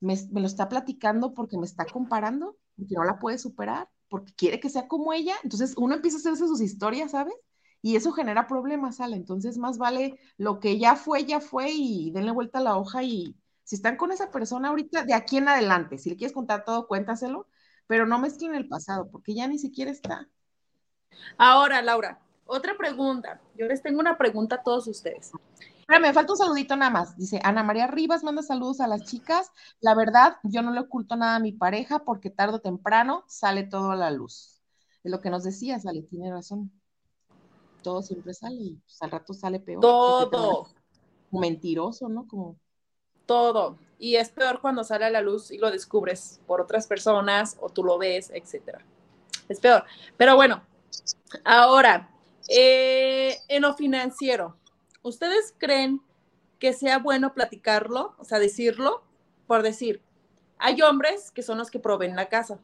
me, 0.03 0.17
lo 0.31 0.45
está 0.45 0.67
platicando 0.69 1.33
porque 1.33 1.57
me 1.57 1.65
está 1.65 1.85
comparando, 1.85 2.57
porque 2.75 2.95
no 2.95 3.03
la 3.03 3.19
puede 3.19 3.37
superar, 3.37 3.89
porque 4.09 4.33
quiere 4.33 4.59
que 4.59 4.69
sea 4.69 4.87
como 4.87 5.13
ella. 5.13 5.35
Entonces 5.43 5.75
uno 5.77 5.95
empieza 5.95 6.17
a 6.17 6.19
hacerse 6.19 6.47
sus 6.47 6.61
historias, 6.61 7.11
¿sabes? 7.11 7.35
Y 7.83 7.95
eso 7.95 8.11
genera 8.13 8.47
problemas, 8.47 8.95
¿sale? 8.95 9.15
Entonces 9.15 9.59
más 9.59 9.77
vale 9.77 10.19
lo 10.37 10.59
que 10.59 10.79
ya 10.79 10.95
fue, 10.95 11.25
ya 11.25 11.39
fue 11.39 11.69
y 11.69 12.09
denle 12.11 12.31
vuelta 12.31 12.57
a 12.57 12.63
la 12.63 12.77
hoja 12.77 13.03
y 13.03 13.35
si 13.63 13.75
están 13.75 13.95
con 13.97 14.11
esa 14.11 14.31
persona 14.31 14.69
ahorita, 14.69 15.03
de 15.03 15.13
aquí 15.13 15.37
en 15.37 15.47
adelante, 15.47 15.99
si 15.99 16.09
le 16.09 16.17
quieres 16.17 16.33
contar 16.33 16.65
todo, 16.65 16.87
cuéntaselo, 16.87 17.47
pero 17.85 18.07
no 18.07 18.17
mezclen 18.17 18.55
el 18.55 18.67
pasado, 18.67 19.09
porque 19.11 19.35
ya 19.35 19.47
ni 19.47 19.59
siquiera 19.59 19.91
está. 19.91 20.27
Ahora, 21.37 21.81
Laura, 21.83 22.19
otra 22.45 22.75
pregunta. 22.75 23.39
Yo 23.55 23.67
les 23.67 23.83
tengo 23.83 23.99
una 23.99 24.17
pregunta 24.17 24.55
a 24.55 24.63
todos 24.63 24.87
ustedes 24.87 25.31
me 25.99 26.13
falta 26.13 26.33
un 26.33 26.37
saludito 26.37 26.75
nada 26.75 26.91
más. 26.91 27.17
Dice 27.17 27.39
Ana 27.43 27.63
María 27.63 27.87
Rivas, 27.87 28.23
manda 28.23 28.41
saludos 28.41 28.79
a 28.79 28.87
las 28.87 29.03
chicas. 29.03 29.51
La 29.79 29.95
verdad, 29.95 30.37
yo 30.43 30.61
no 30.61 30.71
le 30.71 30.81
oculto 30.81 31.15
nada 31.15 31.35
a 31.35 31.39
mi 31.39 31.51
pareja 31.51 31.99
porque 31.99 32.29
tarde 32.29 32.55
o 32.55 32.61
temprano 32.61 33.23
sale 33.27 33.63
todo 33.63 33.91
a 33.91 33.95
la 33.95 34.11
luz. 34.11 34.61
Es 35.03 35.11
lo 35.11 35.21
que 35.21 35.29
nos 35.29 35.43
decía, 35.43 35.79
sale, 35.79 36.03
tiene 36.03 36.31
razón. 36.31 36.71
Todo 37.83 38.01
siempre 38.01 38.33
sale 38.33 38.55
y 38.55 38.75
pues, 38.75 39.01
al 39.01 39.11
rato 39.11 39.33
sale 39.33 39.59
peor. 39.59 39.81
Todo. 39.81 40.69
Mentiroso, 41.31 42.09
¿no? 42.09 42.27
Como. 42.27 42.55
Todo. 43.25 43.77
Y 43.99 44.15
es 44.15 44.29
peor 44.29 44.59
cuando 44.61 44.83
sale 44.83 45.05
a 45.05 45.09
la 45.09 45.21
luz 45.21 45.51
y 45.51 45.57
lo 45.57 45.71
descubres 45.71 46.41
por 46.47 46.61
otras 46.61 46.87
personas 46.87 47.57
o 47.61 47.69
tú 47.69 47.83
lo 47.83 47.97
ves, 47.97 48.31
etcétera. 48.33 48.83
Es 49.47 49.59
peor. 49.59 49.83
Pero 50.17 50.35
bueno, 50.35 50.63
ahora, 51.45 52.09
eh, 52.49 53.37
en 53.47 53.61
lo 53.61 53.73
financiero, 53.75 54.57
¿ustedes 55.01 55.53
creen 55.57 56.01
que 56.59 56.73
sea 56.73 56.99
bueno 56.99 57.33
platicarlo, 57.33 58.15
o 58.17 58.25
sea, 58.25 58.39
decirlo? 58.39 59.03
Por 59.47 59.63
decir, 59.63 60.01
hay 60.57 60.81
hombres 60.81 61.31
que 61.31 61.43
son 61.43 61.57
los 61.57 61.69
que 61.69 61.79
proveen 61.79 62.15
la 62.15 62.29
casa. 62.29 62.59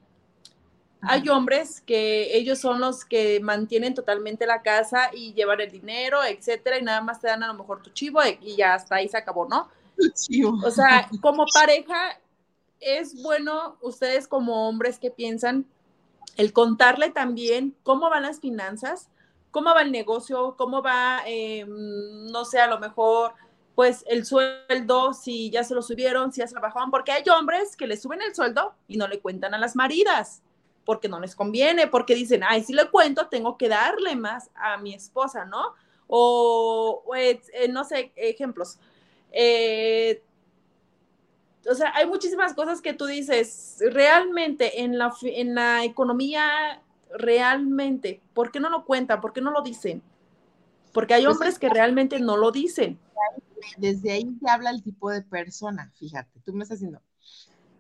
Hay 1.02 1.30
hombres 1.30 1.82
que 1.82 2.36
ellos 2.38 2.60
son 2.60 2.82
los 2.82 3.06
que 3.06 3.40
mantienen 3.40 3.94
totalmente 3.94 4.46
la 4.46 4.62
casa 4.62 5.10
y 5.14 5.34
llevan 5.34 5.62
el 5.62 5.72
dinero, 5.72 6.24
etcétera, 6.24 6.78
y 6.78 6.84
nada 6.84 7.02
más 7.02 7.22
te 7.22 7.28
dan 7.28 7.42
a 7.44 7.48
lo 7.48 7.54
mejor 7.54 7.82
tu 7.82 7.90
chivo 7.92 8.20
y 8.42 8.58
ya 8.58 8.74
hasta 8.74 8.96
ahí 8.96 9.08
se 9.08 9.18
acabó, 9.18 9.48
¿no? 9.48 9.70
O 10.64 10.72
sea, 10.72 11.10
como 11.22 11.46
pareja, 11.54 12.20
es 12.80 13.22
bueno 13.22 13.78
ustedes 13.82 14.28
como 14.28 14.68
hombres 14.68 15.00
que 15.00 15.12
piensan 15.12 15.66
el 16.38 16.54
contarle 16.54 17.10
también 17.10 17.76
cómo 17.84 18.10
van 18.10 18.24
las 18.24 18.40
finanzas, 18.40 19.10
cómo 19.52 19.74
va 19.74 19.82
el 19.82 19.92
negocio, 19.92 20.56
cómo 20.58 20.82
va, 20.82 21.22
eh, 21.26 21.66
no 21.68 22.46
sé, 22.46 22.60
a 22.60 22.68
lo 22.68 22.80
mejor, 22.80 23.34
pues 23.76 24.06
el 24.08 24.26
sueldo, 24.26 25.14
si 25.14 25.50
ya 25.50 25.64
se 25.64 25.76
lo 25.76 25.82
subieron, 25.82 26.32
si 26.32 26.40
ya 26.42 26.48
se 26.48 26.56
lo 26.56 26.62
bajaron, 26.62 26.92
porque 26.92 27.12
hay 27.12 27.24
hombres 27.30 27.76
que 27.76 27.88
le 27.88 27.98
suben 27.98 28.22
el 28.22 28.36
sueldo 28.36 28.74
y 28.88 28.98
no 28.98 29.08
le 29.08 29.20
cuentan 29.20 29.54
a 29.54 29.58
las 29.58 29.76
maridas, 29.76 30.42
porque 30.90 31.08
no 31.08 31.20
les 31.20 31.36
conviene, 31.36 31.86
porque 31.86 32.16
dicen, 32.16 32.42
ay, 32.44 32.64
si 32.64 32.74
le 32.74 32.90
cuento, 32.90 33.28
tengo 33.28 33.60
que 33.60 33.70
darle 33.70 34.16
más 34.16 34.50
a 34.56 34.76
mi 34.78 34.96
esposa, 34.96 35.46
¿no? 35.46 35.76
O, 36.08 37.04
eh, 37.16 37.40
no 37.70 37.84
sé, 37.84 38.12
ejemplos. 38.16 38.80
Eh, 39.32 40.24
o 41.70 41.76
sea, 41.76 41.94
hay 41.94 42.08
muchísimas 42.08 42.56
cosas 42.56 42.82
que 42.82 42.96
tú 42.96 43.06
dices, 43.06 43.78
realmente 43.92 44.82
en 44.82 44.98
la, 44.98 45.14
en 45.22 45.54
la 45.54 45.84
economía 45.84 46.82
realmente, 47.14 48.24
¿por 48.34 48.52
qué 48.52 48.60
no 48.60 48.72
lo 48.72 48.84
cuentan? 48.84 49.22
¿Por 49.22 49.32
qué 49.32 49.42
no 49.42 49.52
lo 49.52 49.62
dicen? 49.62 50.02
Porque 50.92 51.14
hay 51.14 51.26
pues 51.26 51.36
hombres 51.36 51.60
que 51.60 51.70
realmente 51.70 52.20
no 52.20 52.36
lo 52.36 52.52
dicen. 52.52 52.98
Desde 53.78 54.12
ahí 54.12 54.28
se 54.42 54.50
habla 54.50 54.72
el 54.72 54.82
tipo 54.82 55.12
de 55.12 55.22
persona, 55.22 55.92
fíjate, 56.00 56.40
tú 56.44 56.52
me 56.52 56.64
estás 56.64 56.80
diciendo, 56.80 57.00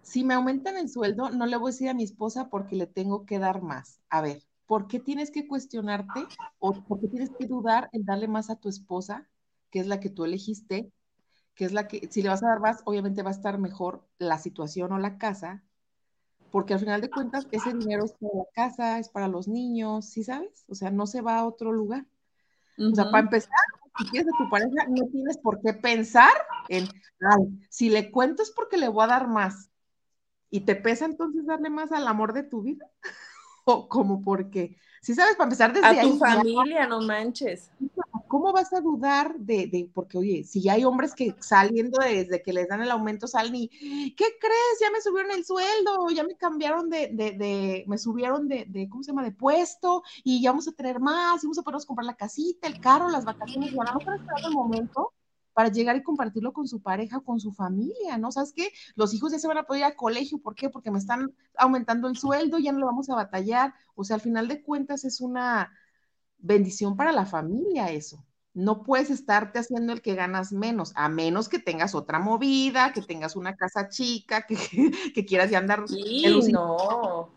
si 0.09 0.23
me 0.23 0.33
aumentan 0.33 0.75
el 0.75 0.89
sueldo, 0.89 1.29
no 1.29 1.45
le 1.45 1.55
voy 1.55 1.69
a 1.69 1.71
decir 1.71 1.87
a 1.87 1.93
mi 1.93 2.03
esposa 2.03 2.49
porque 2.49 2.75
le 2.75 2.87
tengo 2.87 3.27
que 3.27 3.37
dar 3.37 3.61
más. 3.61 4.01
A 4.09 4.21
ver, 4.21 4.43
¿por 4.65 4.87
qué 4.87 4.99
tienes 4.99 5.29
que 5.29 5.47
cuestionarte 5.47 6.25
o 6.57 6.73
por 6.73 6.99
qué 6.99 7.07
tienes 7.07 7.29
que 7.37 7.45
dudar 7.45 7.89
en 7.91 8.05
darle 8.05 8.27
más 8.27 8.49
a 8.49 8.55
tu 8.55 8.69
esposa, 8.69 9.27
que 9.69 9.79
es 9.79 9.85
la 9.85 9.99
que 9.99 10.09
tú 10.09 10.25
elegiste, 10.25 10.91
que 11.53 11.65
es 11.65 11.73
la 11.73 11.87
que, 11.87 12.07
si 12.09 12.23
le 12.23 12.29
vas 12.29 12.41
a 12.41 12.47
dar 12.47 12.59
más, 12.59 12.81
obviamente 12.85 13.21
va 13.21 13.29
a 13.29 13.33
estar 13.33 13.59
mejor 13.59 14.03
la 14.17 14.39
situación 14.39 14.91
o 14.93 14.97
la 14.97 15.19
casa, 15.19 15.63
porque 16.49 16.73
al 16.73 16.79
final 16.79 17.01
de 17.01 17.11
cuentas 17.11 17.47
ese 17.51 17.71
dinero 17.71 18.05
es 18.05 18.13
para 18.13 18.33
la 18.33 18.45
casa, 18.55 18.97
es 18.97 19.09
para 19.09 19.27
los 19.27 19.47
niños, 19.47 20.09
¿sí 20.09 20.23
sabes? 20.23 20.65
O 20.69 20.73
sea, 20.73 20.89
no 20.89 21.05
se 21.05 21.21
va 21.21 21.37
a 21.37 21.45
otro 21.45 21.71
lugar. 21.71 22.07
O 22.79 22.95
sea, 22.95 23.11
para 23.11 23.25
empezar, 23.25 23.51
si 23.99 24.05
quieres 24.05 24.33
a 24.33 24.43
tu 24.43 24.49
pareja, 24.49 24.87
no 24.87 25.05
tienes 25.11 25.37
por 25.37 25.61
qué 25.61 25.73
pensar 25.73 26.31
en, 26.69 26.85
ay, 27.19 27.59
si 27.69 27.89
le 27.89 28.09
cuento 28.09 28.41
es 28.41 28.49
porque 28.49 28.77
le 28.77 28.87
voy 28.87 29.03
a 29.03 29.07
dar 29.07 29.27
más. 29.27 29.69
¿Y 30.49 30.61
te 30.61 30.75
pesa 30.75 31.05
entonces 31.05 31.45
darle 31.45 31.69
más 31.69 31.91
al 31.91 32.07
amor 32.07 32.33
de 32.33 32.43
tu 32.43 32.61
vida? 32.61 32.89
o 33.65 33.87
como 33.87 34.21
porque, 34.21 34.77
si 35.01 35.13
sabes, 35.13 35.35
para 35.35 35.45
empezar 35.45 35.73
desde 35.73 35.87
a 35.87 36.01
tu 36.01 36.17
familia, 36.17 36.87
no 36.87 37.01
manches. 37.01 37.71
¿cómo 38.29 38.53
vas 38.53 38.71
a 38.73 38.79
dudar 38.79 39.35
de, 39.39 39.67
de, 39.67 39.89
porque 39.93 40.17
oye, 40.17 40.43
si 40.43 40.61
ya 40.61 40.73
hay 40.73 40.85
hombres 40.85 41.13
que 41.13 41.35
saliendo 41.39 41.99
desde 41.99 42.41
que 42.41 42.53
les 42.53 42.69
dan 42.69 42.81
el 42.81 42.91
aumento 42.91 43.27
salen 43.27 43.55
y, 43.55 43.67
¿qué 44.15 44.25
crees? 44.39 44.79
Ya 44.79 44.91
me 44.91 45.01
subieron 45.01 45.31
el 45.31 45.43
sueldo, 45.43 46.09
ya 46.11 46.23
me 46.23 46.35
cambiaron 46.35 46.89
de, 46.89 47.09
de, 47.11 47.31
de 47.31 47.83
me 47.87 47.97
subieron 47.97 48.47
de, 48.47 48.65
de, 48.69 48.87
¿cómo 48.87 49.03
se 49.03 49.11
llama? 49.11 49.23
De 49.23 49.31
puesto 49.31 50.03
y 50.23 50.41
ya 50.41 50.51
vamos 50.51 50.67
a 50.67 50.71
tener 50.71 50.99
más, 50.99 51.43
y 51.43 51.47
vamos 51.47 51.57
a 51.57 51.63
podernos 51.63 51.85
comprar 51.85 52.05
la 52.05 52.15
casita, 52.15 52.67
el 52.67 52.79
carro, 52.79 53.09
las 53.09 53.25
vacaciones, 53.25 53.73
bueno, 53.73 53.91
no 53.93 53.99
están 53.99 54.19
esperando 54.19 54.47
el 54.47 54.53
momento 54.53 55.13
para 55.59 55.71
llegar 55.71 55.97
y 55.97 56.03
compartirlo 56.03 56.53
con 56.53 56.69
su 56.69 56.81
pareja, 56.81 57.19
con 57.19 57.41
su 57.41 57.51
familia, 57.51 58.17
¿no? 58.17 58.31
¿Sabes 58.31 58.53
qué? 58.55 58.71
Los 58.95 59.13
hijos 59.13 59.33
ya 59.33 59.39
se 59.39 59.47
van 59.49 59.57
a 59.57 59.63
poder 59.63 59.81
ir 59.81 59.85
al 59.87 59.97
colegio, 59.97 60.37
¿por 60.37 60.55
qué? 60.55 60.69
Porque 60.69 60.89
me 60.89 60.99
están 60.99 61.35
aumentando 61.57 62.07
el 62.07 62.15
sueldo, 62.15 62.59
ya 62.59 62.71
no 62.71 62.79
lo 62.79 62.85
vamos 62.85 63.09
a 63.09 63.15
batallar, 63.15 63.73
o 63.93 64.05
sea, 64.05 64.15
al 64.15 64.21
final 64.21 64.47
de 64.47 64.63
cuentas 64.63 65.03
es 65.03 65.19
una 65.19 65.69
bendición 66.37 66.95
para 66.95 67.11
la 67.11 67.25
familia 67.25 67.91
eso. 67.91 68.25
No 68.53 68.83
puedes 68.83 69.09
estarte 69.09 69.59
haciendo 69.59 69.91
el 69.91 70.01
que 70.01 70.15
ganas 70.15 70.53
menos, 70.53 70.93
a 70.95 71.09
menos 71.09 71.49
que 71.49 71.59
tengas 71.59 71.93
otra 71.93 72.19
movida, 72.19 72.93
que 72.93 73.01
tengas 73.01 73.35
una 73.35 73.57
casa 73.57 73.89
chica, 73.89 74.45
que, 74.47 74.55
que 75.13 75.25
quieras 75.25 75.51
ya 75.51 75.57
andar. 75.57 75.89
Sí, 75.89 76.23
no. 76.53 77.33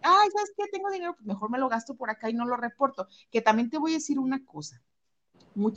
Ay, 0.00 0.30
¿sabes 0.30 0.52
qué? 0.56 0.64
Tengo 0.72 0.90
dinero, 0.90 1.12
pues 1.12 1.26
mejor 1.26 1.50
me 1.50 1.58
lo 1.58 1.68
gasto 1.68 1.96
por 1.96 2.08
acá 2.08 2.30
y 2.30 2.32
no 2.32 2.46
lo 2.46 2.56
reporto. 2.56 3.08
Que 3.30 3.42
también 3.42 3.68
te 3.68 3.76
voy 3.76 3.90
a 3.90 3.96
decir 3.96 4.18
una 4.18 4.42
cosa. 4.42 4.82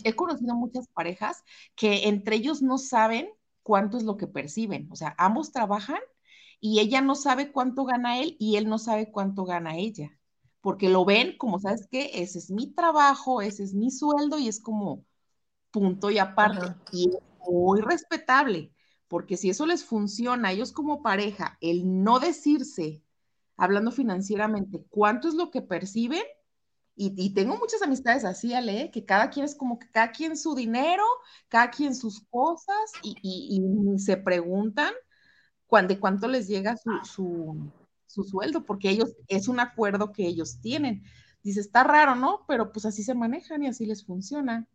He 0.03 0.15
conocido 0.15 0.55
muchas 0.55 0.87
parejas 0.87 1.43
que 1.75 2.07
entre 2.07 2.35
ellos 2.37 2.61
no 2.61 2.77
saben 2.77 3.29
cuánto 3.63 3.97
es 3.97 4.03
lo 4.03 4.17
que 4.17 4.27
perciben. 4.27 4.87
O 4.91 4.95
sea, 4.95 5.15
ambos 5.17 5.51
trabajan 5.51 5.99
y 6.59 6.79
ella 6.79 7.01
no 7.01 7.15
sabe 7.15 7.51
cuánto 7.51 7.85
gana 7.85 8.19
él 8.19 8.35
y 8.39 8.57
él 8.57 8.67
no 8.69 8.79
sabe 8.79 9.11
cuánto 9.11 9.45
gana 9.45 9.77
ella 9.77 10.11
porque 10.61 10.89
lo 10.89 11.05
ven 11.05 11.37
como, 11.37 11.59
¿sabes 11.59 11.87
qué? 11.91 12.11
Ese 12.13 12.37
es 12.37 12.51
mi 12.51 12.67
trabajo, 12.67 13.41
ese 13.41 13.63
es 13.63 13.73
mi 13.73 13.89
sueldo 13.91 14.37
y 14.37 14.47
es 14.47 14.61
como 14.61 15.03
punto 15.71 16.11
y 16.11 16.19
aparte. 16.19 16.75
Y 16.91 17.09
es 17.09 17.17
muy 17.47 17.81
respetable, 17.81 18.71
porque 19.07 19.37
si 19.37 19.49
eso 19.49 19.65
les 19.65 19.83
funciona 19.83 20.49
a 20.49 20.51
ellos 20.51 20.71
como 20.71 21.01
pareja, 21.01 21.57
el 21.61 22.03
no 22.03 22.19
decirse, 22.19 23.03
hablando 23.57 23.91
financieramente, 23.91 24.85
cuánto 24.89 25.27
es 25.27 25.33
lo 25.33 25.49
que 25.49 25.63
perciben, 25.63 26.23
y, 27.03 27.33
tengo 27.33 27.57
muchas 27.57 27.81
amistades 27.81 28.25
así, 28.25 28.53
Ale, 28.53 28.91
que 28.91 29.05
cada 29.05 29.29
quien 29.29 29.45
es 29.45 29.55
como 29.55 29.79
que 29.79 29.89
cada 29.89 30.11
quien 30.11 30.37
su 30.37 30.55
dinero, 30.55 31.03
cada 31.49 31.71
quien 31.71 31.95
sus 31.95 32.21
cosas, 32.29 32.91
y, 33.01 33.61
se 33.97 34.17
preguntan 34.17 34.93
de 35.87 35.99
cuánto 35.99 36.27
les 36.27 36.47
llega 36.47 36.75
su 37.03 37.71
su 38.11 38.23
sueldo, 38.23 38.65
porque 38.65 38.89
ellos, 38.89 39.15
es 39.27 39.47
un 39.47 39.59
acuerdo 39.59 40.11
que 40.11 40.27
ellos 40.27 40.59
tienen. 40.61 41.03
Dice, 41.43 41.61
está 41.61 41.83
raro, 41.83 42.15
¿no? 42.15 42.45
Pero 42.47 42.71
pues 42.71 42.85
así 42.85 43.03
se 43.03 43.15
manejan 43.15 43.63
y 43.63 43.67
así 43.67 43.85
les 43.85 44.05
funciona. 44.05 44.67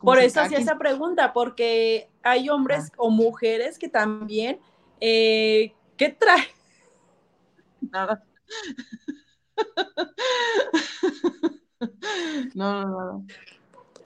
Por 0.00 0.18
eso 0.18 0.40
hacía 0.40 0.58
esa 0.58 0.78
pregunta, 0.78 1.32
porque 1.32 2.10
hay 2.22 2.50
hombres 2.50 2.90
o 2.96 3.10
mujeres 3.10 3.78
que 3.78 3.88
también, 3.88 4.60
eh, 5.00 5.74
¿qué 5.96 6.10
trae? 6.10 6.48
Nada. 7.80 8.24
no, 12.54 12.84
no, 12.84 12.88
no 12.88 13.26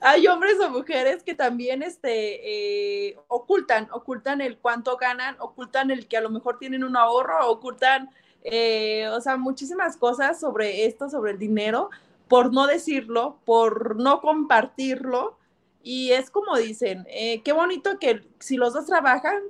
hay 0.01 0.27
hombres 0.27 0.59
o 0.59 0.69
mujeres 0.69 1.23
que 1.23 1.33
también 1.33 1.81
este, 1.81 3.07
eh, 3.07 3.17
ocultan, 3.27 3.87
ocultan 3.91 4.39
el 4.39 4.57
cuánto 4.59 4.97
ganan, 4.97 5.35
ocultan 5.39 5.89
el 5.89 6.07
que 6.07 6.17
a 6.17 6.21
lo 6.21 6.29
mejor 6.29 6.59
tienen 6.59 6.83
un 6.83 6.95
ahorro, 6.95 7.49
ocultan, 7.49 8.11
eh, 8.43 9.07
o 9.09 9.19
sea, 9.19 9.37
muchísimas 9.37 9.97
cosas 9.97 10.39
sobre 10.39 10.85
esto, 10.85 11.09
sobre 11.09 11.31
el 11.31 11.39
dinero, 11.39 11.89
por 12.27 12.53
no 12.53 12.67
decirlo, 12.67 13.39
por 13.45 13.95
no 13.95 14.21
compartirlo. 14.21 15.39
Y 15.81 16.11
es 16.11 16.29
como 16.29 16.55
dicen, 16.55 17.05
eh, 17.09 17.41
qué 17.43 17.51
bonito 17.51 17.97
que 17.99 18.27
si 18.39 18.57
los 18.57 18.73
dos 18.73 18.85
trabajan, 18.85 19.41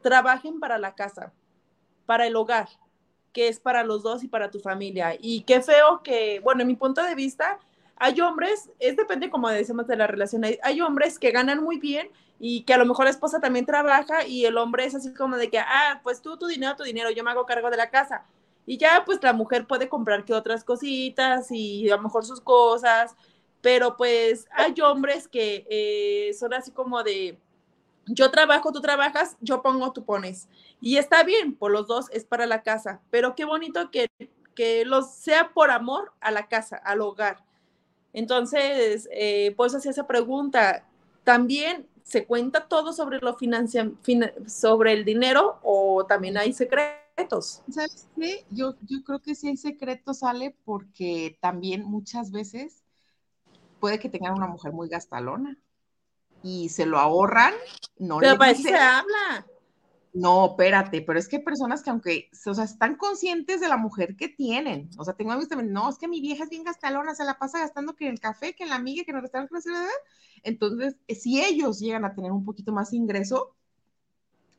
trabajen 0.00 0.60
para 0.60 0.78
la 0.78 0.94
casa, 0.94 1.32
para 2.06 2.26
el 2.26 2.36
hogar, 2.36 2.68
que 3.32 3.48
es 3.48 3.60
para 3.60 3.84
los 3.84 4.02
dos 4.02 4.22
y 4.24 4.28
para 4.28 4.50
tu 4.50 4.60
familia. 4.60 5.16
Y 5.18 5.42
qué 5.42 5.60
feo 5.60 6.02
que, 6.02 6.40
bueno, 6.40 6.62
en 6.62 6.68
mi 6.68 6.76
punto 6.76 7.02
de 7.02 7.14
vista, 7.14 7.58
hay 7.96 8.20
hombres, 8.20 8.70
es 8.78 8.96
depende 8.96 9.30
como 9.30 9.48
decimos 9.50 9.86
de 9.86 9.96
la 9.96 10.06
relación, 10.06 10.42
hay, 10.44 10.80
hombres 10.80 11.18
que 11.18 11.30
ganan 11.30 11.62
muy 11.62 11.78
bien 11.78 12.08
y 12.38 12.62
que 12.62 12.72
a 12.72 12.78
lo 12.78 12.86
mejor 12.86 13.04
la 13.04 13.10
esposa 13.10 13.40
también 13.40 13.66
trabaja 13.66 14.26
y 14.26 14.46
el 14.46 14.56
hombre 14.56 14.86
es 14.86 14.94
así 14.94 15.12
como 15.12 15.36
de 15.36 15.50
que, 15.50 15.58
ah, 15.58 16.00
pues 16.02 16.22
tú 16.22 16.38
tu 16.38 16.46
dinero, 16.46 16.76
tu 16.76 16.84
dinero, 16.84 17.10
yo 17.10 17.22
me 17.22 17.30
hago 17.30 17.44
cargo 17.44 17.70
de 17.70 17.76
la 17.76 17.90
casa. 17.90 18.24
Y 18.66 18.78
ya 18.78 19.02
pues 19.04 19.22
la 19.22 19.32
mujer 19.32 19.66
puede 19.66 19.88
comprar 19.88 20.24
que 20.24 20.32
otras 20.32 20.64
cositas 20.64 21.50
y 21.50 21.90
a 21.90 21.96
lo 21.96 22.02
mejor 22.02 22.24
sus 22.24 22.40
cosas, 22.40 23.14
pero 23.60 23.96
pues 23.96 24.48
hay 24.52 24.74
hombres 24.80 25.28
que 25.28 25.66
eh, 25.68 26.32
son 26.34 26.54
así 26.54 26.70
como 26.70 27.02
de, 27.02 27.38
yo 28.06 28.30
trabajo, 28.30 28.72
tú 28.72 28.80
trabajas, 28.80 29.36
yo 29.40 29.62
pongo, 29.62 29.92
tú 29.92 30.04
pones. 30.04 30.48
Y 30.80 30.96
está 30.96 31.24
bien, 31.24 31.54
por 31.54 31.70
los 31.70 31.86
dos 31.86 32.06
es 32.10 32.24
para 32.24 32.46
la 32.46 32.62
casa, 32.62 33.00
pero 33.10 33.34
qué 33.34 33.44
bonito 33.44 33.90
que, 33.90 34.08
que 34.54 34.84
los 34.84 35.14
sea 35.14 35.52
por 35.52 35.70
amor 35.70 36.12
a 36.20 36.30
la 36.30 36.48
casa, 36.48 36.76
al 36.76 37.00
hogar 37.00 37.44
entonces, 38.12 39.08
eh, 39.12 39.54
pues 39.56 39.74
hacía 39.74 39.90
esa 39.90 40.06
pregunta. 40.06 40.84
¿También 41.24 41.86
se 42.02 42.26
cuenta 42.26 42.66
todo 42.66 42.92
sobre 42.92 43.18
lo 43.20 43.36
financia, 43.36 43.90
sobre 44.46 44.92
el 44.92 45.04
dinero 45.04 45.60
o 45.62 46.04
también 46.06 46.36
hay 46.36 46.52
secretos? 46.52 47.62
¿Sabes 47.70 48.08
qué? 48.16 48.44
Yo, 48.50 48.74
yo 48.86 49.02
creo 49.04 49.20
que 49.20 49.34
sí 49.34 49.48
hay 49.48 49.56
secretos, 49.56 50.20
sale 50.20 50.56
porque 50.64 51.38
también 51.40 51.84
muchas 51.84 52.30
veces 52.30 52.82
puede 53.78 53.98
que 53.98 54.08
tengan 54.08 54.34
una 54.34 54.46
mujer 54.46 54.72
muy 54.72 54.88
gastalona 54.88 55.56
y 56.42 56.70
se 56.70 56.86
lo 56.86 56.98
ahorran, 56.98 57.52
no 57.98 58.18
Pero 58.18 58.38
para 58.38 58.52
eso 58.52 58.62
se 58.62 58.74
habla. 58.74 59.46
No, 60.12 60.46
espérate, 60.46 61.02
pero 61.02 61.18
es 61.18 61.28
que 61.28 61.36
hay 61.36 61.42
personas 61.42 61.82
que 61.82 61.90
aunque, 61.90 62.30
o 62.44 62.54
sea, 62.54 62.64
están 62.64 62.96
conscientes 62.96 63.60
de 63.60 63.68
la 63.68 63.76
mujer 63.76 64.16
que 64.16 64.28
tienen. 64.28 64.90
O 64.98 65.04
sea, 65.04 65.14
tengo 65.14 65.30
amigos 65.30 65.48
también, 65.48 65.72
no, 65.72 65.88
es 65.88 65.98
que 65.98 66.08
mi 66.08 66.20
vieja 66.20 66.44
es 66.44 66.50
bien 66.50 66.64
gastalona, 66.64 67.14
se 67.14 67.24
la 67.24 67.38
pasa 67.38 67.60
gastando 67.60 67.94
que 67.94 68.06
en 68.06 68.12
el 68.12 68.20
café, 68.20 68.54
que 68.54 68.64
en 68.64 68.70
la 68.70 68.76
amiga, 68.76 69.04
que 69.04 69.12
en 69.12 69.18
el 69.18 69.22
restaurante, 69.22 69.54
entonces, 70.42 70.96
eh, 71.06 71.14
si 71.14 71.42
ellos 71.42 71.78
llegan 71.78 72.04
a 72.04 72.14
tener 72.14 72.32
un 72.32 72.44
poquito 72.44 72.72
más 72.72 72.92
ingreso, 72.92 73.54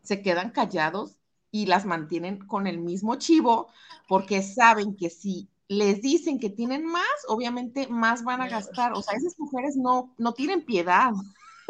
se 0.04 0.22
quedan 0.22 0.52
callados 0.52 1.18
y 1.52 1.66
las 1.66 1.86
mantienen 1.86 2.40
con 2.48 2.66
el 2.66 2.80
mismo 2.80 3.16
chivo 3.16 3.68
porque 4.08 4.42
saben 4.42 4.96
que 4.96 5.10
si 5.10 5.50
les 5.68 6.02
dicen 6.02 6.40
que 6.40 6.50
tienen 6.50 6.86
más, 6.86 7.06
obviamente 7.28 7.88
más 7.88 8.24
van 8.24 8.42
a 8.42 8.48
gastar. 8.48 8.94
O 8.94 9.02
sea, 9.02 9.16
esas 9.16 9.40
mujeres 9.40 9.76
no, 9.78 10.14
no 10.18 10.34
tienen 10.34 10.66
piedad. 10.66 11.12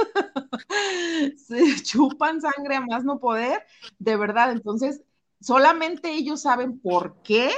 se 1.38 1.84
chupan 1.84 2.42
sangre 2.42 2.76
a 2.76 2.82
más 2.82 3.04
no 3.04 3.20
poder, 3.20 3.66
de 4.00 4.16
verdad. 4.16 4.52
Entonces, 4.52 5.04
solamente 5.40 6.12
ellos 6.12 6.42
saben 6.42 6.80
por 6.80 7.22
qué 7.24 7.52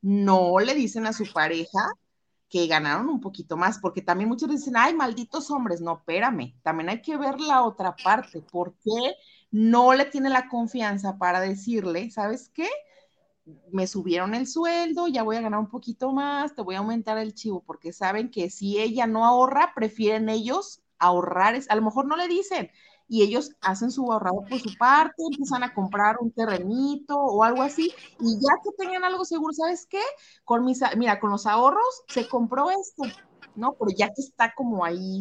no 0.00 0.58
le 0.58 0.74
dicen 0.74 1.06
a 1.06 1.12
su 1.12 1.32
pareja 1.32 1.80
que 2.52 2.66
ganaron 2.66 3.08
un 3.08 3.20
poquito 3.20 3.56
más, 3.56 3.78
porque 3.78 4.02
también 4.02 4.28
muchos 4.28 4.50
dicen, 4.50 4.76
ay, 4.76 4.92
malditos 4.94 5.50
hombres, 5.50 5.80
no, 5.80 5.94
espérame, 5.94 6.54
también 6.62 6.90
hay 6.90 7.00
que 7.00 7.16
ver 7.16 7.40
la 7.40 7.62
otra 7.62 7.96
parte, 7.96 8.42
¿por 8.42 8.74
qué 8.84 9.14
no 9.50 9.94
le 9.94 10.04
tiene 10.04 10.28
la 10.28 10.50
confianza 10.50 11.16
para 11.16 11.40
decirle, 11.40 12.10
¿sabes 12.10 12.50
qué? 12.50 12.68
Me 13.70 13.86
subieron 13.86 14.34
el 14.34 14.46
sueldo, 14.46 15.08
ya 15.08 15.22
voy 15.22 15.36
a 15.36 15.40
ganar 15.40 15.60
un 15.60 15.70
poquito 15.70 16.12
más, 16.12 16.54
te 16.54 16.60
voy 16.60 16.74
a 16.74 16.80
aumentar 16.80 17.16
el 17.16 17.32
chivo, 17.32 17.62
porque 17.66 17.90
saben 17.94 18.30
que 18.30 18.50
si 18.50 18.78
ella 18.78 19.06
no 19.06 19.24
ahorra, 19.24 19.72
prefieren 19.74 20.28
ellos 20.28 20.81
ahorrar, 21.02 21.54
es, 21.54 21.68
a 21.70 21.74
lo 21.74 21.82
mejor 21.82 22.06
no 22.06 22.16
le 22.16 22.28
dicen, 22.28 22.70
y 23.08 23.22
ellos 23.22 23.50
hacen 23.60 23.90
su 23.90 24.10
ahorrado 24.10 24.44
por 24.48 24.58
su 24.58 24.74
parte, 24.78 25.22
empiezan 25.30 25.62
a 25.62 25.74
comprar 25.74 26.16
un 26.20 26.32
terrenito 26.32 27.18
o 27.18 27.44
algo 27.44 27.62
así, 27.62 27.92
y 28.20 28.34
ya 28.40 28.52
que 28.62 28.70
tengan 28.78 29.04
algo 29.04 29.24
seguro, 29.24 29.52
¿sabes 29.52 29.86
qué? 29.86 30.00
Con 30.44 30.64
mis, 30.64 30.80
mira, 30.96 31.20
con 31.20 31.30
los 31.30 31.46
ahorros 31.46 32.04
se 32.08 32.28
compró 32.28 32.70
esto, 32.70 33.04
¿no? 33.54 33.74
Pero 33.74 33.90
ya 33.96 34.06
que 34.08 34.22
está 34.22 34.54
como 34.54 34.84
ahí 34.84 35.20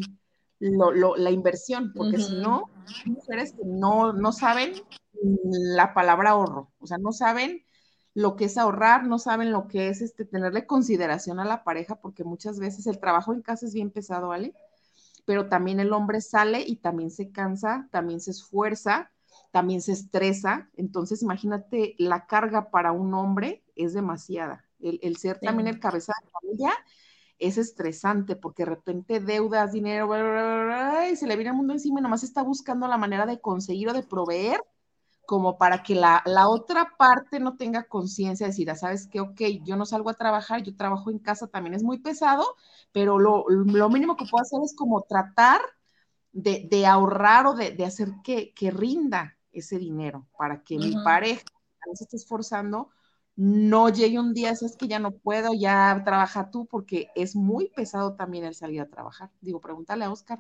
la 0.60 1.32
inversión, 1.32 1.92
porque 1.94 2.20
si 2.20 2.36
no, 2.36 2.70
hay 3.04 3.12
mujeres 3.12 3.54
que 3.54 3.66
no, 3.66 4.14
no 4.14 4.32
saben 4.32 4.74
la 5.76 5.94
palabra 5.94 6.32
ahorro, 6.32 6.72
o 6.80 6.88
sea, 6.88 6.98
no 6.98 7.12
saben 7.12 7.66
lo 8.14 8.36
que 8.36 8.46
es 8.46 8.58
ahorrar, 8.58 9.06
no 9.06 9.20
saben 9.20 9.52
lo 9.52 9.68
que 9.68 9.90
es 9.90 10.02
este, 10.02 10.26
tenerle 10.26 10.66
consideración 10.66 11.40
a 11.40 11.46
la 11.46 11.64
pareja, 11.64 11.96
porque 11.96 12.24
muchas 12.24 12.60
veces 12.60 12.86
el 12.88 13.00
trabajo 13.00 13.34
en 13.34 13.42
casa 13.42 13.66
es 13.66 13.74
bien 13.74 13.90
pesado, 13.90 14.30
¿vale? 14.30 14.54
Pero 15.32 15.48
también 15.48 15.80
el 15.80 15.94
hombre 15.94 16.20
sale 16.20 16.62
y 16.68 16.76
también 16.76 17.10
se 17.10 17.32
cansa, 17.32 17.88
también 17.90 18.20
se 18.20 18.32
esfuerza, 18.32 19.14
también 19.52 19.82
se 19.82 19.94
estresa. 19.94 20.70
Entonces, 20.76 21.24
imagínate, 21.24 21.96
la 21.98 22.26
carga 22.26 22.70
para 22.70 22.92
un 22.92 23.14
hombre 23.14 23.64
es 23.78 23.94
demasiada. 23.94 24.66
El, 24.82 25.16
ser 25.16 25.40
también 25.40 25.70
el 25.70 25.80
cabeza 25.80 26.12
de 26.22 26.30
familia 26.32 26.74
es 27.40 27.58
estresante 27.58 28.36
porque 28.36 28.66
de 28.66 28.72
repente 28.72 29.22
deudas, 29.22 29.72
dinero, 29.72 30.10
y 31.10 31.16
se 31.16 31.28
le 31.28 31.38
viene 31.38 31.52
el 31.52 31.56
mundo 31.56 31.72
encima 31.72 32.02
y 32.02 32.04
nomás 32.04 32.24
está 32.24 32.42
buscando 32.44 32.90
la 32.90 32.98
manera 32.98 33.26
de 33.26 33.40
conseguir 33.40 33.88
o 33.88 33.94
de 33.94 34.04
proveer 34.04 34.60
como 35.32 35.58
para 35.58 35.82
que 35.82 35.96
la, 35.96 36.22
otra 36.50 36.98
parte 36.98 37.40
no 37.40 37.56
tenga 37.56 37.86
conciencia, 37.86 38.48
decir, 38.48 38.70
ah, 38.70 38.76
sabes 38.76 39.08
que, 39.08 39.22
ok, 39.22 39.40
yo 39.64 39.78
no 39.78 39.86
salgo 39.86 40.10
a 40.10 40.14
trabajar, 40.14 40.62
yo 40.62 40.76
trabajo 40.76 41.10
en 41.10 41.20
casa, 41.20 41.48
también 41.48 41.74
es 41.74 41.84
muy 41.84 42.00
pesado, 42.00 42.58
pero 42.92 43.18
lo, 43.18 43.46
mínimo 43.90 44.18
que 44.18 44.26
puedo 44.30 44.42
hacer 44.42 44.60
es 44.62 44.76
como 44.76 45.04
tratar 45.04 45.62
de, 46.34 46.86
ahorrar 46.86 47.48
o 47.48 47.54
de, 47.54 47.86
hacer 47.86 48.10
que, 48.26 48.54
rinda 48.72 49.38
ese 49.54 49.80
dinero 49.80 50.28
para 50.38 50.64
que 50.64 50.78
mi 50.78 51.02
pareja, 51.02 51.44
a 51.80 51.96
se 51.96 52.04
esté 52.04 52.18
esforzando, 52.18 52.90
no 53.36 53.90
llegue 53.90 54.20
un 54.20 54.34
día, 54.34 54.52
es 54.52 54.76
que 54.78 54.88
ya 54.88 55.00
no 55.00 55.12
puedo, 55.12 55.54
ya 55.54 56.02
trabaja 56.04 56.52
tú, 56.52 56.66
porque 56.66 57.10
es 57.16 57.36
muy 57.36 57.70
pesado 57.70 58.14
también 58.14 58.44
el 58.44 58.56
salir 58.56 58.82
a 58.82 58.90
trabajar. 58.90 59.30
Digo, 59.40 59.60
pregúntale 59.62 60.06
a 60.06 60.12
Oscar. 60.12 60.40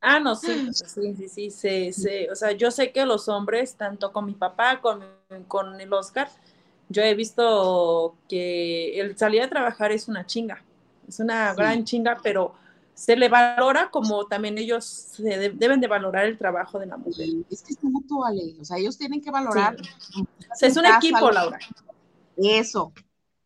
Ah, 0.00 0.20
no, 0.20 0.34
sí, 0.36 0.68
sí, 0.72 1.50
sí, 1.50 1.92
sí, 1.92 2.28
o 2.30 2.34
sea, 2.34 2.52
yo 2.52 2.70
sé 2.70 2.92
que 2.92 3.06
los 3.06 3.28
hombres, 3.28 3.76
tanto 3.76 4.12
con 4.12 4.26
mi 4.26 4.34
papá, 4.34 4.80
con, 4.80 5.04
con 5.48 5.80
el 5.80 5.92
Oscar, 5.92 6.28
yo 6.88 7.02
he 7.02 7.14
visto 7.14 8.16
que 8.28 9.00
el 9.00 9.16
salir 9.16 9.42
a 9.42 9.48
trabajar 9.48 9.92
es 9.92 10.08
una 10.08 10.26
chinga, 10.26 10.62
es 11.08 11.18
una 11.20 11.54
gran 11.54 11.84
chinga, 11.84 12.18
pero 12.22 12.54
se 12.96 13.14
le 13.14 13.28
valora 13.28 13.90
como 13.90 14.26
también 14.26 14.56
ellos 14.56 14.86
se 14.86 15.50
deben 15.50 15.80
de 15.80 15.86
valorar 15.86 16.24
el 16.24 16.38
trabajo 16.38 16.78
de 16.78 16.86
la 16.86 16.96
mujer. 16.96 17.28
Es 17.50 17.62
que 17.62 17.74
es 17.74 17.84
mutuo, 17.84 18.24
o 18.58 18.64
sea, 18.64 18.78
ellos 18.78 18.96
tienen 18.96 19.20
que 19.20 19.30
valorar. 19.30 19.76
es 20.58 20.76
un 20.78 20.86
equipo, 20.86 21.30
Laura. 21.30 21.58
Eso, 22.38 22.94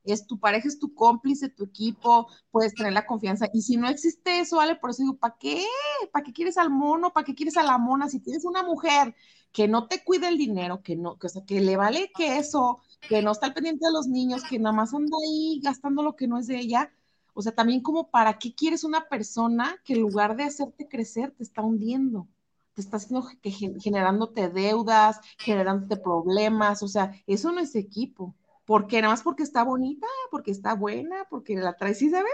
es 0.05 0.24
tu 0.24 0.38
pareja, 0.38 0.68
es 0.68 0.78
tu 0.78 0.94
cómplice, 0.94 1.48
tu 1.48 1.64
equipo, 1.64 2.28
puedes 2.53 2.74
tener 2.74 2.92
la 2.92 3.07
confianza. 3.07 3.48
Y 3.53 3.62
si 3.62 3.76
no 3.76 3.88
existe 3.88 4.38
eso, 4.38 4.59
¿vale? 4.59 4.76
Por 4.76 4.90
eso 4.90 5.03
digo, 5.03 5.16
¿para 5.16 5.36
qué? 5.36 5.66
¿Para 6.12 6.24
qué 6.24 6.32
quieres 6.32 6.57
al 6.57 6.70
mono? 6.70 7.12
¿Para 7.12 7.24
qué 7.24 7.34
quieres 7.34 7.57
a 7.57 7.64
la 7.64 7.76
mona? 7.76 8.09
Si 8.09 8.20
tienes 8.20 8.44
una 8.44 8.62
mujer 8.62 9.16
que 9.51 9.66
no 9.66 9.88
te 9.88 10.05
cuida 10.05 10.28
el 10.28 10.38
dinero, 10.38 10.80
que 10.80 10.94
no, 10.94 11.18
que, 11.18 11.26
o 11.26 11.30
sea, 11.30 11.44
que 11.44 11.61
le 11.61 11.76
vale 11.76 12.12
que 12.16 12.38
eso, 12.38 12.78
que 13.09 13.20
no 13.20 13.32
está 13.32 13.46
al 13.46 13.55
pendiente 13.55 13.84
de 13.84 13.92
los 13.92 14.07
niños, 14.07 14.44
que 14.48 14.61
nada 14.61 14.76
más 14.76 14.94
anda 14.94 15.16
ahí 15.26 15.61
gastando 15.61 16.05
lo 16.05 16.14
que 16.14 16.28
no 16.28 16.38
es 16.38 16.46
de 16.46 16.61
ella. 16.61 16.92
O 17.35 17.43
sea, 17.43 17.53
también 17.53 17.83
como 17.83 18.11
para 18.11 18.39
qué 18.39 18.55
quieres 18.55 18.85
una 18.85 19.09
persona 19.09 19.76
que 19.85 19.95
en 19.95 20.01
lugar 20.01 20.37
de 20.37 20.45
hacerte 20.45 20.89
crecer, 20.89 21.33
te 21.33 21.43
está 21.43 21.62
hundiendo 21.62 22.28
te 22.72 22.83
está 22.83 22.99
haciendo 22.99 23.26
que 23.43 23.51
generándote 23.51 24.49
deudas, 24.49 25.20
generándote 25.39 25.97
problemas, 25.97 26.85
o 26.85 26.89
sea, 26.89 27.12
eso 27.26 27.51
no 27.51 27.61
es 27.61 27.74
equipo 27.74 28.37
porque 28.70 29.03
nada 29.03 29.14
más 29.14 29.24
porque 29.24 29.43
está 29.43 29.64
bonita, 29.64 30.07
porque 30.31 30.53
está 30.53 30.74
buena, 30.74 31.26
porque 31.28 31.57
la 31.57 31.76
traes, 31.76 31.99
¿sí 31.99 32.09
sabes? 32.09 32.31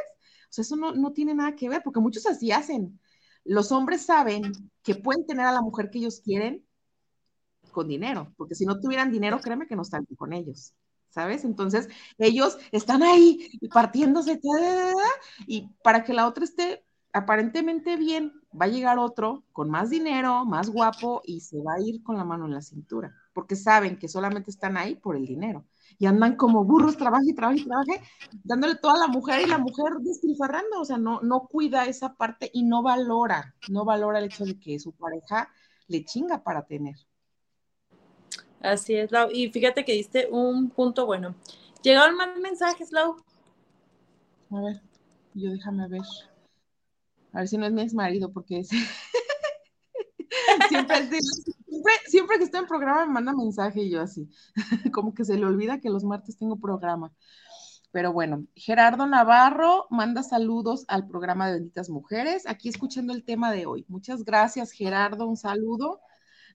O 0.51 0.53
sea, 0.53 0.61
eso 0.61 0.77
no, 0.77 1.13
tiene 1.15 1.35
nada 1.35 1.57
que 1.57 1.67
ver, 1.71 1.83
porque 1.83 1.99
muchos 1.99 2.27
así 2.27 2.53
hacen. 2.53 3.01
Los 3.43 3.73
hombres 3.73 4.05
saben 4.05 4.53
que 4.83 4.97
pueden 4.97 5.25
tener 5.25 5.47
a 5.47 5.53
la 5.53 5.63
mujer 5.63 5.89
que 5.89 5.97
ellos 5.97 6.21
quieren 6.21 6.63
con 7.73 7.89
dinero, 7.89 8.35
porque 8.37 8.55
si 8.55 8.67
no 8.67 8.79
tuvieran 8.79 9.11
dinero, 9.11 9.41
créeme 9.41 9.67
que 9.67 9.77
no 9.77 9.83
están 9.83 10.05
con 10.15 10.35
ellos, 10.35 10.75
¿sabes? 11.11 11.45
Entonces, 11.45 11.89
ellos 12.19 12.59
están 12.73 13.03
ahí 13.03 13.49
partiéndose 13.73 14.41
y 15.47 15.69
para 15.83 16.05
que 16.05 16.13
la 16.13 16.27
otra 16.27 16.45
esté 16.45 16.85
aparentemente 17.17 17.97
bien, 17.97 18.35
va 18.59 18.67
a 18.67 18.69
llegar 18.69 18.99
otro 18.99 19.43
con 19.53 19.71
más 19.71 19.89
dinero, 19.89 20.45
más 20.45 20.69
guapo 20.69 21.23
y 21.25 21.41
se 21.41 21.63
va 21.63 21.75
a 21.75 21.81
ir 21.81 22.03
con 22.03 22.17
la 22.19 22.25
mano 22.25 22.45
en 22.45 22.53
la 22.53 22.61
cintura, 22.61 23.15
porque 23.33 23.57
saben 23.57 23.99
que 23.99 24.07
solamente 24.07 24.51
están 24.51 24.77
ahí 24.77 24.97
por 24.97 25.17
el 25.17 25.27
dinero 25.27 25.65
y 25.99 26.05
andan 26.05 26.37
como 26.37 26.65
burros, 26.65 26.99
trabaje 26.99 27.31
y 27.31 27.35
trabaje 27.35 27.61
y 27.61 27.65
trabaje, 27.65 28.03
dándole 28.45 28.75
toda 28.77 28.95
a 28.95 28.99
la 28.99 29.09
mujer 29.09 29.41
y 29.41 29.47
la 29.47 29.57
mujer 29.57 29.95
despilfarrando, 30.01 30.81
o 30.81 30.85
sea, 30.85 30.99
no, 30.99 31.23
no 31.23 31.47
cuida 31.47 31.87
esa 31.87 32.15
parte 32.15 32.51
y 32.53 32.65
no 32.65 32.83
valora, 32.83 33.55
no 33.69 33.87
valora 33.87 34.19
el 34.19 34.27
hecho 34.27 34.45
de 34.45 34.61
que 34.61 34.79
su 34.79 34.93
pareja 34.93 35.49
le 35.89 36.05
chinga 36.05 36.43
para 36.43 36.67
tener. 36.67 36.97
Así 38.67 38.97
es, 38.97 39.13
Lau. 39.13 39.29
Y 39.33 39.51
fíjate 39.53 39.85
que 39.85 39.93
diste 39.93 40.29
un 40.29 40.71
punto 40.71 41.07
bueno. 41.07 41.37
¿Llegaron 41.83 42.17
más 42.17 42.37
mensajes, 42.39 42.91
Lau? 42.91 43.17
A 44.51 44.61
ver, 44.61 44.83
yo 45.35 45.53
déjame 45.53 45.87
ver. 45.87 46.03
A 47.33 47.39
ver 47.39 47.49
si 47.49 47.59
no 47.59 47.67
es 47.67 47.73
mi 47.73 47.83
ex 47.83 47.95
marido, 47.95 48.33
porque 48.33 48.59
es... 48.59 48.69
siempre, 50.69 51.09
siempre, 52.09 52.39
que 52.39 52.45
estoy 52.45 52.61
en 52.61 52.67
programa 52.67 53.07
me 53.07 53.13
manda 53.13 53.33
mensaje 53.33 53.83
y 53.83 53.91
yo 53.91 54.01
así, 54.01 54.29
como 54.93 55.15
que 55.15 55.25
se 55.25 55.37
le 55.37 55.47
olvida 55.47 55.81
que 55.81 55.91
los 55.91 56.03
martes 56.03 56.37
tengo 56.37 56.59
programa. 56.59 57.13
Pero 57.93 58.13
bueno, 58.13 58.47
Gerardo 58.57 59.07
Navarro 59.07 59.87
manda 59.91 60.25
saludos 60.25 60.85
al 60.89 61.07
programa 61.07 61.47
de 61.47 61.55
Benditas 61.55 61.89
Mujeres, 61.89 62.49
aquí 62.49 62.69
escuchando 62.69 63.13
el 63.13 63.23
tema 63.23 63.53
de 63.53 63.67
hoy. 63.67 63.85
Muchas 63.87 64.25
gracias, 64.25 64.73
Gerardo, 64.73 65.29
un 65.29 65.37
saludo. 65.37 66.01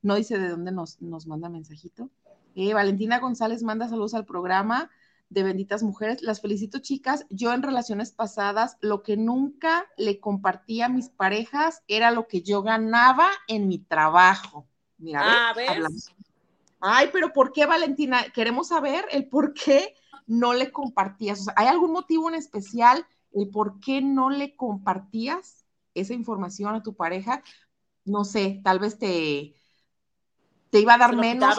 No 0.01 0.15
dice 0.15 0.37
de 0.37 0.49
dónde 0.49 0.71
nos, 0.71 1.01
nos 1.01 1.27
manda 1.27 1.49
mensajito. 1.49 2.09
Eh, 2.55 2.73
Valentina 2.73 3.19
González 3.19 3.63
manda 3.63 3.87
saludos 3.87 4.13
al 4.13 4.25
programa 4.25 4.89
de 5.29 5.43
Benditas 5.43 5.83
Mujeres. 5.83 6.21
Las 6.21 6.41
felicito, 6.41 6.79
chicas. 6.79 7.25
Yo 7.29 7.53
en 7.53 7.63
relaciones 7.63 8.11
pasadas, 8.11 8.77
lo 8.81 9.01
que 9.01 9.15
nunca 9.15 9.87
le 9.97 10.19
compartía 10.19 10.87
a 10.87 10.89
mis 10.89 11.09
parejas 11.09 11.83
era 11.87 12.11
lo 12.11 12.27
que 12.27 12.41
yo 12.41 12.61
ganaba 12.61 13.29
en 13.47 13.67
mi 13.67 13.79
trabajo. 13.79 14.67
Mira, 14.97 15.21
ah, 15.23 15.53
Ay, 16.81 17.09
pero 17.13 17.31
¿por 17.31 17.53
qué, 17.53 17.65
Valentina? 17.65 18.25
Queremos 18.33 18.67
saber 18.67 19.05
el 19.11 19.29
por 19.29 19.53
qué 19.53 19.95
no 20.27 20.53
le 20.53 20.71
compartías. 20.71 21.41
O 21.41 21.43
sea, 21.45 21.53
¿hay 21.55 21.67
algún 21.67 21.91
motivo 21.91 22.27
en 22.27 22.35
especial 22.35 23.05
el 23.31 23.49
por 23.49 23.79
qué 23.79 24.01
no 24.01 24.29
le 24.29 24.55
compartías 24.55 25.65
esa 25.93 26.13
información 26.13 26.75
a 26.75 26.83
tu 26.83 26.95
pareja? 26.95 27.43
No 28.03 28.25
sé, 28.25 28.61
tal 28.63 28.79
vez 28.79 28.97
te, 28.97 29.55
te 30.71 30.79
iba 30.79 30.95
a 30.95 30.97
dar 30.97 31.15
menos 31.15 31.55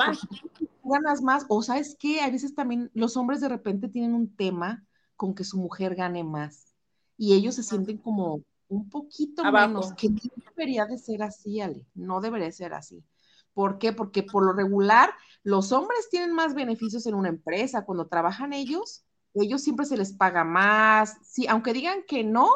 ganas 0.83 1.23
más, 1.23 1.47
o 1.49 1.63
sabes 1.63 1.97
qué, 1.99 2.21
a 2.21 2.31
veces 2.31 2.55
también 2.55 2.91
los 2.95 3.17
hombres 3.17 3.41
de 3.41 3.49
repente 3.49 3.89
tienen 3.89 4.15
un 4.15 4.35
tema 4.35 4.85
con 5.15 5.35
que 5.35 5.45
su 5.45 5.59
mujer 5.59 5.95
gane 5.95 6.25
más 6.25 6.75
y 7.17 7.35
ellos 7.35 7.55
se 7.55 7.63
sienten 7.63 7.99
como 7.99 8.43
un 8.69 8.89
poquito 8.89 9.45
menos, 9.53 9.93
que 9.93 10.09
no 10.09 10.19
debería 10.49 10.87
de 10.87 10.99
ser 10.99 11.23
así, 11.23 11.61
Ale, 11.61 11.87
no 11.95 12.21
debería 12.21 12.51
ser 12.51 12.75
así. 12.75 13.05
¿Por 13.53 13.79
qué? 13.79 13.93
Porque 13.93 14.23
por 14.23 14.45
lo 14.45 14.55
regular 14.55 15.11
los 15.43 15.73
hombres 15.73 16.09
tienen 16.11 16.33
más 16.33 16.55
beneficios 16.55 17.07
en 17.07 17.15
una 17.15 17.29
empresa, 17.29 17.85
cuando 17.85 18.07
trabajan 18.07 18.55
ellos, 18.55 19.05
ellos 19.35 19.63
siempre 19.63 19.87
se 19.87 19.99
les 19.99 20.15
paga 20.15 20.43
más, 20.43 21.19
sí, 21.23 21.47
aunque 21.47 21.75
digan 21.75 22.01
que 22.09 22.25
no, 22.25 22.49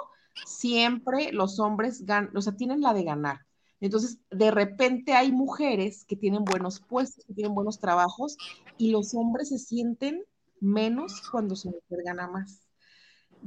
siempre 0.46 1.32
los 1.32 1.60
hombres 1.60 2.04
ganan, 2.04 2.34
o 2.34 2.40
sea, 2.40 2.56
tienen 2.56 2.80
la 2.80 2.94
de 2.94 3.04
ganar. 3.04 3.45
Entonces, 3.80 4.18
de 4.30 4.50
repente 4.50 5.12
hay 5.12 5.32
mujeres 5.32 6.04
que 6.04 6.16
tienen 6.16 6.44
buenos 6.44 6.80
puestos, 6.80 7.24
que 7.24 7.34
tienen 7.34 7.54
buenos 7.54 7.78
trabajos, 7.78 8.36
y 8.78 8.90
los 8.90 9.14
hombres 9.14 9.50
se 9.50 9.58
sienten 9.58 10.24
menos 10.60 11.22
cuando 11.30 11.56
su 11.56 11.68
mujer 11.68 12.04
gana 12.04 12.26
más. 12.26 12.62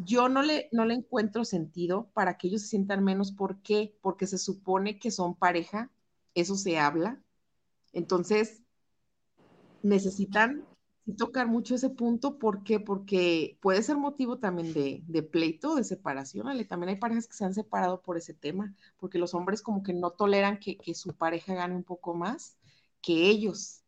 Yo 0.05 0.29
no 0.29 0.43
le, 0.43 0.69
no 0.71 0.85
le 0.85 0.93
encuentro 0.93 1.43
sentido 1.45 2.09
para 2.13 2.37
que 2.37 2.47
ellos 2.47 2.61
se 2.61 2.69
sientan 2.69 3.03
menos. 3.03 3.31
¿Por 3.31 3.61
qué? 3.61 3.97
Porque 4.01 4.27
se 4.27 4.37
supone 4.37 4.99
que 4.99 5.11
son 5.11 5.35
pareja, 5.35 5.91
eso 6.35 6.55
se 6.55 6.77
habla. 6.77 7.21
Entonces, 7.91 8.61
necesitan 9.81 10.68
tocar 11.15 11.47
mucho 11.47 11.75
ese 11.75 11.89
punto, 11.89 12.37
¿por 12.37 12.63
qué? 12.63 12.79
Porque 12.79 13.57
puede 13.61 13.81
ser 13.83 13.97
motivo 13.97 14.37
también 14.37 14.73
de, 14.73 15.23
pleito, 15.23 15.75
de 15.75 15.83
separación, 15.83 16.47
También 16.67 16.89
hay 16.89 16.95
parejas 16.97 17.27
que 17.27 17.33
se 17.33 17.45
han 17.45 17.53
separado 17.53 18.01
por 18.01 18.17
ese 18.17 18.33
tema, 18.33 18.73
porque 18.97 19.19
los 19.19 19.33
hombres 19.33 19.61
como 19.61 19.83
que 19.83 19.93
no 19.93 20.11
toleran 20.11 20.59
que, 20.59 20.77
su 20.93 21.13
pareja 21.13 21.53
gane 21.53 21.75
un 21.75 21.83
poco 21.83 22.13
más 22.13 22.57
que 23.01 23.29
ellos. 23.29 23.81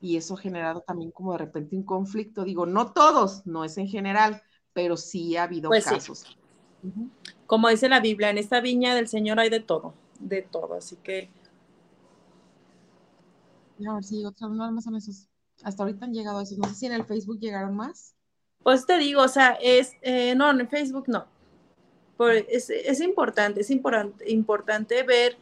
Y 0.00 0.16
eso 0.16 0.34
ha 0.34 0.38
generado 0.38 0.80
también 0.80 1.10
como 1.10 1.32
de 1.32 1.38
repente 1.38 1.76
un 1.76 1.82
conflicto. 1.82 2.44
Digo, 2.44 2.66
no 2.66 2.92
todos, 2.92 3.46
no 3.46 3.64
es 3.64 3.76
en 3.78 3.88
general, 3.88 4.42
pero 4.72 4.96
sí 4.96 5.36
ha 5.36 5.44
habido 5.44 5.68
pues 5.68 5.84
casos. 5.84 6.24
Como 7.46 7.68
dice 7.68 7.88
la 7.88 8.00
Biblia, 8.00 8.30
en 8.30 8.38
esta 8.38 8.60
viña 8.60 8.94
del 8.94 9.08
Señor 9.08 9.40
hay 9.40 9.50
de 9.50 9.60
todo, 9.60 9.94
de 10.18 10.42
todo, 10.42 10.74
así 10.74 10.96
que... 10.96 11.30
A 13.86 13.94
ver 13.94 14.04
si 14.04 14.24
otras 14.24 14.50
más 14.50 14.84
son 14.84 14.96
esos 14.96 15.30
hasta 15.62 15.82
ahorita 15.82 16.04
han 16.04 16.14
llegado 16.14 16.40
esos. 16.40 16.58
No 16.58 16.68
sé 16.68 16.74
si 16.74 16.86
en 16.86 16.92
el 16.92 17.04
Facebook 17.04 17.38
llegaron 17.40 17.74
más. 17.74 18.14
Pues 18.62 18.86
te 18.86 18.98
digo, 18.98 19.22
o 19.22 19.28
sea, 19.28 19.58
es, 19.60 19.94
eh, 20.02 20.34
no, 20.34 20.50
en 20.50 20.68
Facebook 20.68 21.04
no. 21.08 21.26
es, 22.48 23.00
importante, 23.00 23.62
es 23.62 23.70
importante, 23.70 25.02
ver 25.02 25.36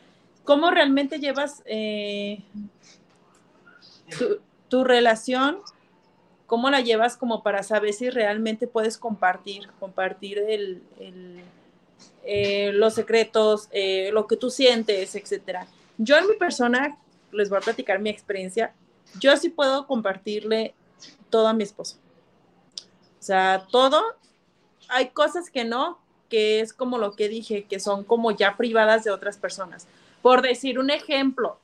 cómo 0.45 0.71
realmente 0.71 1.19
llevas 1.19 1.63
eh, 1.67 2.43
tu, 4.69 4.85
relación, 4.85 5.59
cómo 6.47 6.71
la 6.71 6.81
llevas 6.81 7.17
como 7.17 7.43
para 7.43 7.65
saber 7.65 7.93
si 7.93 8.09
realmente 8.09 8.69
puedes 8.69 8.99
compartir, 8.99 9.69
compartir 9.81 10.39
el, 10.39 10.83
eh, 12.25 12.71
los 12.73 12.95
secretos, 12.95 13.69
lo 14.13 14.29
que 14.29 14.37
tú 14.37 14.51
sientes, 14.51 15.17
etcétera. 15.17 15.67
Yo 15.97 16.17
en 16.17 16.29
mi 16.29 16.37
persona, 16.37 16.97
les 17.33 17.49
voy 17.49 17.59
a 17.59 17.63
platicar 17.63 17.99
mi 17.99 18.11
experiencia, 18.11 18.73
yo 19.19 19.37
sí 19.37 19.49
puedo 19.49 19.87
compartirle 19.87 20.75
todo 21.31 21.49
a 21.49 21.53
mi 21.53 21.63
esposo. 21.63 21.97
O 23.19 23.23
sea, 23.23 23.67
todo. 23.71 24.03
Hay 24.89 25.11
cosas 25.11 25.51
que 25.51 25.65
no, 25.65 25.99
que 26.29 26.61
es 26.61 26.73
como 26.73 26.99
lo 26.99 27.15
que 27.15 27.29
dije, 27.29 27.65
que 27.65 27.81
son 27.81 28.05
como 28.05 28.31
ya 28.31 28.57
privadas 28.57 29.05
de 29.05 29.11
otras 29.11 29.37
personas. 29.37 29.87
Por 30.23 30.43
decir 30.43 30.79
un 30.79 30.91
ejemplo, 30.91 31.59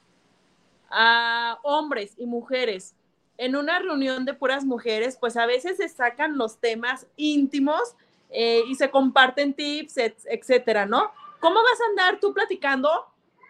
a 0.91 1.59
hombres 1.63 2.15
y 2.19 2.27
mujeres, 2.27 2.95
en 3.37 3.57
una 3.57 3.81
reunión 3.81 4.25
de 4.25 4.35
puras 4.35 4.65
mujeres, 4.65 5.17
pues 5.19 5.37
a 5.37 5.47
veces 5.47 5.79
se 5.79 5.89
sacan 5.89 6.39
los 6.39 6.59
temas 6.59 7.07
íntimos 7.17 7.97
eh, 8.31 8.63
y 8.69 8.77
se 8.77 8.91
comparten 8.91 9.55
tips, 9.55 9.97
etcétera, 9.97 10.87
¿no? 10.87 11.11
¿Cómo 11.41 11.57
vas 11.57 11.81
a 11.81 11.91
andar 11.91 12.21
tú 12.21 12.33
platicando 12.33 12.91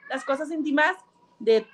las 0.09 0.25
cosas 0.25 0.51
íntimas 0.51 0.97
de 1.39 1.67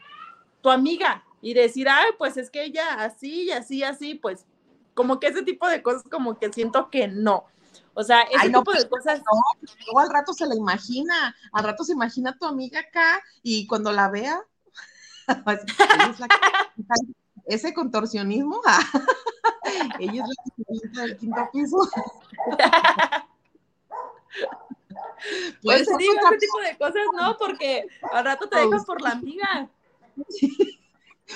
tu 0.60 0.70
amiga? 0.70 1.24
Y 1.42 1.54
decir, 1.54 1.88
ay, 1.88 2.10
pues 2.18 2.36
es 2.36 2.50
que 2.50 2.64
ella 2.64 3.02
así 3.02 3.44
y 3.44 3.50
así, 3.50 3.82
así, 3.82 4.14
pues 4.14 4.46
como 4.94 5.18
que 5.20 5.28
ese 5.28 5.42
tipo 5.42 5.68
de 5.68 5.82
cosas 5.82 6.02
como 6.10 6.38
que 6.38 6.52
siento 6.52 6.90
que 6.90 7.08
no. 7.08 7.44
O 7.94 8.02
sea, 8.02 8.22
ese 8.22 8.48
tipo 8.48 8.72
de 8.72 8.86
pues, 8.86 9.04
cosas. 9.04 9.18
No, 9.20 9.24
luego 9.86 10.00
al 10.00 10.10
rato 10.10 10.32
se 10.32 10.46
la 10.46 10.54
imagina, 10.54 11.34
al 11.52 11.64
rato 11.64 11.84
se 11.84 11.92
imagina 11.92 12.30
a 12.30 12.38
tu 12.38 12.46
amiga 12.46 12.80
acá 12.80 13.22
y 13.42 13.66
cuando 13.66 13.92
la 13.92 14.08
vea, 14.08 14.40
pues, 15.44 15.60
ese 17.46 17.74
contorsionismo, 17.74 18.60
ella 19.98 20.24
es 20.24 20.28
la 20.94 21.02
del 21.02 21.16
quinto 21.16 21.48
piso. 21.52 21.78
pues 25.62 25.86
digo, 25.98 26.12
ese 26.12 26.38
tipo 26.38 26.60
de 26.60 26.78
cosas 26.78 27.02
no, 27.16 27.36
porque 27.38 27.86
al 28.12 28.24
rato 28.24 28.48
te 28.48 28.58
dejas 28.60 28.84
por 28.84 29.00
la 29.00 29.10
amiga. 29.10 29.68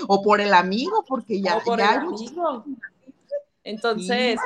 O 0.07 0.22
por 0.22 0.40
el 0.40 0.55
amigo, 0.55 1.05
porque 1.07 1.40
ya, 1.40 1.61
por 1.61 1.80
el 1.80 1.86
amigo. 1.86 2.64
Entonces, 3.62 4.38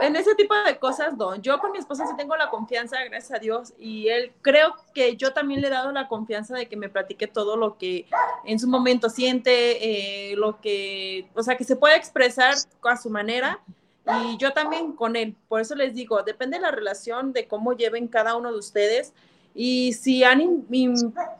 en 0.00 0.16
ese 0.16 0.34
tipo 0.34 0.54
de 0.54 0.78
cosas, 0.78 1.16
no. 1.16 1.36
Yo 1.36 1.58
con 1.58 1.72
mi 1.72 1.78
esposa 1.78 2.06
sí 2.06 2.14
tengo 2.16 2.36
la 2.36 2.50
confianza, 2.50 3.02
gracias 3.04 3.38
a 3.38 3.40
Dios, 3.40 3.72
y 3.78 4.08
él 4.08 4.32
creo 4.42 4.74
que 4.94 5.16
yo 5.16 5.32
también 5.32 5.60
le 5.60 5.68
he 5.68 5.70
dado 5.70 5.92
la 5.92 6.08
confianza 6.08 6.54
de 6.54 6.66
que 6.68 6.76
me 6.76 6.88
platique 6.88 7.26
todo 7.26 7.56
lo 7.56 7.78
que 7.78 8.06
en 8.44 8.58
su 8.58 8.68
momento 8.68 9.08
siente, 9.08 10.30
eh, 10.30 10.36
lo 10.36 10.60
que, 10.60 11.28
o 11.34 11.42
sea, 11.42 11.56
que 11.56 11.64
se 11.64 11.76
puede 11.76 11.96
expresar 11.96 12.54
a 12.82 12.96
su 12.96 13.10
manera. 13.10 13.60
Y 14.24 14.36
yo 14.36 14.52
también 14.52 14.92
con 14.92 15.16
él. 15.16 15.34
Por 15.48 15.60
eso 15.60 15.74
les 15.74 15.92
digo, 15.92 16.22
depende 16.22 16.58
de 16.58 16.62
la 16.62 16.70
relación, 16.70 17.32
de 17.32 17.48
cómo 17.48 17.72
lleven 17.72 18.06
cada 18.06 18.36
uno 18.36 18.52
de 18.52 18.58
ustedes. 18.58 19.12
Y 19.58 19.94
si 19.94 20.22
han, 20.22 20.66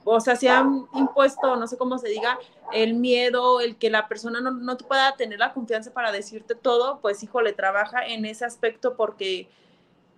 o 0.05 0.21
sea, 0.21 0.37
si 0.37 0.49
han 0.49 0.87
impuesto, 0.95 1.55
no 1.57 1.67
sé 1.67 1.77
cómo 1.77 1.99
se 1.99 2.09
diga, 2.09 2.39
el 2.73 2.95
miedo, 2.95 3.61
el 3.61 3.77
que 3.77 3.91
la 3.91 4.09
persona 4.09 4.41
no, 4.41 4.53
no 4.53 4.79
pueda 4.79 5.15
tener 5.17 5.39
la 5.39 5.53
confianza 5.53 5.93
para 5.93 6.11
decirte 6.11 6.55
todo, 6.55 6.99
pues 7.03 7.23
híjole, 7.23 7.53
trabaja 7.53 8.07
en 8.07 8.25
ese 8.25 8.47
aspecto 8.47 8.97
porque 8.97 9.49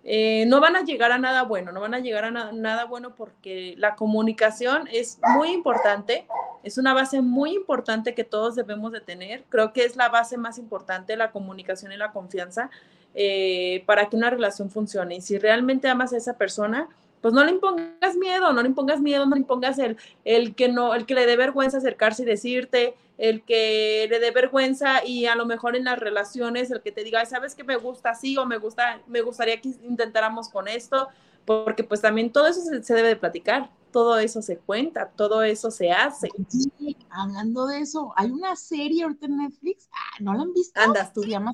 eh, 0.04 0.46
no 0.46 0.60
van 0.60 0.76
a 0.76 0.84
llegar 0.84 1.10
a 1.12 1.18
nada 1.18 1.42
bueno, 1.42 1.72
no 1.72 1.80
van 1.80 1.92
a 1.92 1.98
llegar 1.98 2.24
a 2.24 2.30
nada 2.30 2.84
bueno 2.84 3.14
porque 3.16 3.74
la 3.78 3.96
comunicación 3.96 4.88
es 4.92 5.18
muy 5.36 5.50
importante, 5.50 6.26
es 6.62 6.78
una 6.78 6.94
base 6.94 7.20
muy 7.20 7.52
importante 7.52 8.14
que 8.14 8.24
todos 8.24 8.54
debemos 8.54 8.92
de 8.92 9.00
tener. 9.00 9.44
Creo 9.48 9.72
que 9.72 9.84
es 9.84 9.96
la 9.96 10.08
base 10.08 10.38
más 10.38 10.56
importante, 10.58 11.16
la 11.16 11.32
comunicación 11.32 11.92
y 11.92 11.96
la 11.96 12.12
confianza, 12.12 12.70
eh, 13.14 13.82
para 13.86 14.08
que 14.08 14.16
una 14.16 14.30
relación 14.30 14.70
funcione. 14.70 15.16
Y 15.16 15.20
si 15.20 15.36
realmente 15.36 15.88
amas 15.88 16.12
a 16.12 16.16
esa 16.16 16.38
persona, 16.38 16.88
pues 17.20 17.34
no 17.34 17.44
le 17.44 17.52
impongas 17.52 18.16
miedo, 18.16 18.52
no 18.52 18.62
le 18.62 18.68
impongas 18.68 19.00
miedo, 19.00 19.26
no 19.26 19.34
le 19.34 19.40
impongas 19.40 19.78
el, 19.78 19.96
el 20.24 20.54
que 20.54 20.68
no, 20.68 20.94
el 20.94 21.06
que 21.06 21.14
le 21.14 21.26
dé 21.26 21.36
vergüenza 21.36 21.78
acercarse 21.78 22.22
y 22.22 22.26
decirte, 22.26 22.94
el 23.18 23.42
que 23.42 24.06
le 24.08 24.20
dé 24.20 24.30
vergüenza 24.30 25.04
y 25.04 25.26
a 25.26 25.34
lo 25.34 25.44
mejor 25.44 25.76
en 25.76 25.84
las 25.84 25.98
relaciones, 25.98 26.70
el 26.70 26.80
que 26.80 26.92
te 26.92 27.02
diga, 27.02 27.24
sabes 27.26 27.54
que 27.54 27.64
me 27.64 27.76
gusta 27.76 28.10
así 28.10 28.36
o 28.36 28.46
me 28.46 28.58
gusta, 28.58 29.00
me 29.08 29.20
gustaría 29.22 29.60
que 29.60 29.68
intentáramos 29.82 30.48
con 30.48 30.68
esto, 30.68 31.08
porque 31.44 31.82
pues 31.82 32.00
también 32.00 32.30
todo 32.30 32.46
eso 32.46 32.60
se, 32.60 32.94
debe 32.94 33.08
de 33.08 33.16
platicar, 33.16 33.70
todo 33.90 34.18
eso 34.18 34.40
se 34.40 34.58
cuenta, 34.58 35.08
todo 35.08 35.42
eso 35.42 35.70
se 35.70 35.90
hace. 35.90 36.28
Sí, 36.48 36.96
hablando 37.10 37.66
de 37.66 37.80
eso, 37.80 38.12
hay 38.16 38.30
una 38.30 38.54
serie 38.54 39.02
ahorita 39.02 39.26
en 39.26 39.38
Netflix, 39.38 39.88
ah, 39.92 40.16
¿no 40.20 40.34
la 40.34 40.42
han 40.42 40.52
visto? 40.52 40.80
Andas 40.80 41.12
tú. 41.12 41.22
Se 41.22 41.30
llama 41.30 41.52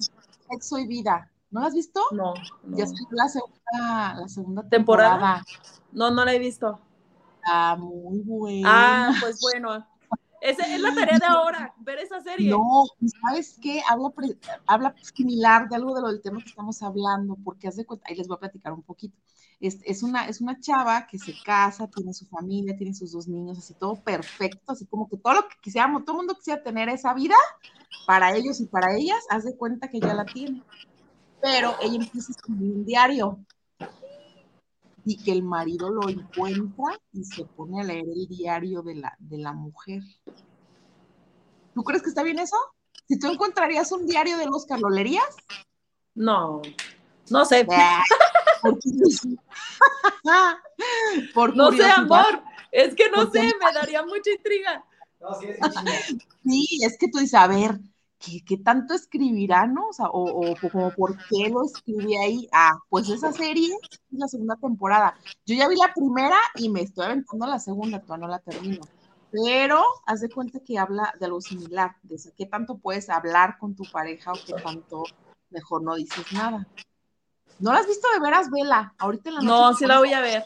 Sexo 0.50 0.78
y 0.78 0.86
Vida. 0.86 1.30
¿No 1.54 1.60
la 1.60 1.68
has 1.68 1.74
visto? 1.74 2.00
No. 2.10 2.34
Ya 2.64 2.84
salió 2.84 3.06
la 3.12 3.28
segunda, 3.28 4.14
la 4.20 4.28
segunda 4.28 4.68
temporada. 4.68 5.44
No, 5.92 6.10
no 6.10 6.24
la 6.24 6.34
he 6.34 6.38
visto. 6.40 6.80
Ah, 7.46 7.76
muy 7.78 8.18
buena. 8.22 8.68
Ah, 8.68 9.12
pues 9.20 9.40
bueno. 9.40 9.86
Esa 10.40 10.66
es 10.66 10.80
la 10.80 10.92
tarea 10.92 11.16
de 11.16 11.26
ahora, 11.26 11.72
ver 11.78 12.00
esa 12.00 12.20
serie. 12.20 12.50
No, 12.50 12.82
¿sabes 13.22 13.56
qué? 13.62 13.80
Habla, 13.88 14.12
habla 14.66 14.94
similar 15.14 15.68
de 15.68 15.76
algo 15.76 15.94
de 15.94 16.02
lo 16.02 16.08
del 16.08 16.20
tema 16.22 16.42
que 16.42 16.50
estamos 16.50 16.82
hablando, 16.82 17.38
porque 17.44 17.68
haz 17.68 17.76
de 17.76 17.86
cuenta, 17.86 18.04
ahí 18.08 18.16
les 18.16 18.26
voy 18.26 18.34
a 18.34 18.40
platicar 18.40 18.72
un 18.72 18.82
poquito. 18.82 19.16
Es, 19.60 19.78
es, 19.84 20.02
una, 20.02 20.26
es 20.26 20.40
una 20.40 20.58
chava 20.58 21.06
que 21.06 21.20
se 21.20 21.34
casa, 21.44 21.86
tiene 21.86 22.12
su 22.12 22.26
familia, 22.26 22.76
tiene 22.76 22.94
sus 22.94 23.12
dos 23.12 23.28
niños, 23.28 23.58
así 23.58 23.74
todo 23.74 23.94
perfecto, 23.94 24.72
así 24.72 24.86
como 24.86 25.08
que 25.08 25.16
todo 25.16 25.34
lo 25.34 25.48
que 25.48 25.54
quisiéramos, 25.62 26.04
todo 26.04 26.16
el 26.16 26.26
mundo 26.26 26.34
quisiera 26.34 26.62
tener 26.64 26.88
esa 26.88 27.14
vida 27.14 27.36
para 28.08 28.34
ellos 28.34 28.60
y 28.60 28.66
para 28.66 28.96
ellas, 28.96 29.24
haz 29.30 29.44
de 29.44 29.56
cuenta 29.56 29.88
que 29.88 30.00
ya 30.00 30.12
la 30.12 30.24
tiene 30.24 30.62
pero 31.44 31.76
ella 31.82 31.96
empieza 31.96 32.28
a 32.28 32.36
escribir 32.36 32.72
un 32.72 32.86
diario 32.86 33.38
y 35.04 35.22
que 35.22 35.30
el 35.30 35.42
marido 35.42 35.90
lo 35.90 36.08
encuentra 36.08 36.98
y 37.12 37.22
se 37.22 37.44
pone 37.44 37.82
a 37.82 37.84
leer 37.84 38.06
el 38.08 38.26
diario 38.26 38.80
de 38.80 38.94
la, 38.94 39.14
de 39.18 39.36
la 39.36 39.52
mujer. 39.52 40.02
¿Tú 41.74 41.84
crees 41.84 42.02
que 42.02 42.08
está 42.08 42.22
bien 42.22 42.38
eso? 42.38 42.56
Si 43.06 43.18
tú 43.18 43.30
encontrarías 43.30 43.92
un 43.92 44.06
diario 44.06 44.38
de 44.38 44.48
Oscar, 44.48 44.80
¿lo 44.80 44.88
leerías? 44.88 45.36
No, 46.14 46.62
no 47.28 47.44
sé. 47.44 47.66
Por 51.34 51.54
no 51.54 51.72
sé, 51.72 51.84
amor. 51.84 52.42
Es 52.72 52.94
que 52.94 53.10
no 53.10 53.30
sé, 53.30 53.42
me 53.42 53.72
daría 53.74 54.02
mucha 54.02 54.30
intriga. 54.30 54.82
No, 55.20 55.34
sí, 55.38 55.48
es 55.48 55.58
sí, 56.42 56.80
es 56.82 56.96
que 56.96 57.08
tú 57.08 57.18
dices, 57.18 57.34
a 57.34 57.46
ver, 57.48 57.78
¿qué, 58.46 58.56
tanto 58.58 58.94
escribirá, 58.94 59.66
no? 59.66 59.88
O 59.88 59.92
sea, 59.92 60.06
o, 60.10 60.54
como 60.60 60.90
por 60.92 61.16
qué 61.28 61.48
lo 61.48 61.64
escribí 61.64 62.16
ahí. 62.16 62.48
Ah, 62.52 62.72
pues 62.88 63.08
esa 63.08 63.32
serie 63.32 63.76
es 63.82 64.00
la 64.10 64.28
segunda 64.28 64.56
temporada. 64.56 65.14
Yo 65.46 65.54
ya 65.54 65.68
vi 65.68 65.76
la 65.76 65.92
primera 65.94 66.36
y 66.56 66.68
me 66.68 66.82
estoy 66.82 67.06
aventando 67.06 67.46
la 67.46 67.58
segunda, 67.58 68.00
todavía 68.00 68.26
no 68.26 68.30
la 68.30 68.38
termino. 68.38 68.80
Pero 69.30 69.82
haz 70.06 70.20
de 70.20 70.30
cuenta 70.30 70.60
que 70.60 70.78
habla 70.78 71.12
de 71.18 71.26
algo 71.26 71.40
similar, 71.40 71.96
de 72.02 72.18
qué 72.36 72.46
tanto 72.46 72.78
puedes 72.78 73.10
hablar 73.10 73.58
con 73.58 73.74
tu 73.74 73.84
pareja 73.90 74.32
o 74.32 74.38
qué 74.46 74.54
tanto 74.54 75.04
mejor 75.50 75.82
no 75.82 75.96
dices 75.96 76.32
nada. 76.32 76.66
¿No 77.58 77.72
la 77.72 77.80
has 77.80 77.86
visto 77.86 78.06
de 78.12 78.20
veras, 78.20 78.50
Vela? 78.50 78.94
Ahorita 78.98 79.30
en 79.30 79.34
la 79.36 79.40
noche. 79.40 79.52
No, 79.52 79.74
sí 79.74 79.86
la 79.86 79.98
voy 79.98 80.12
a 80.12 80.20
ver. 80.20 80.44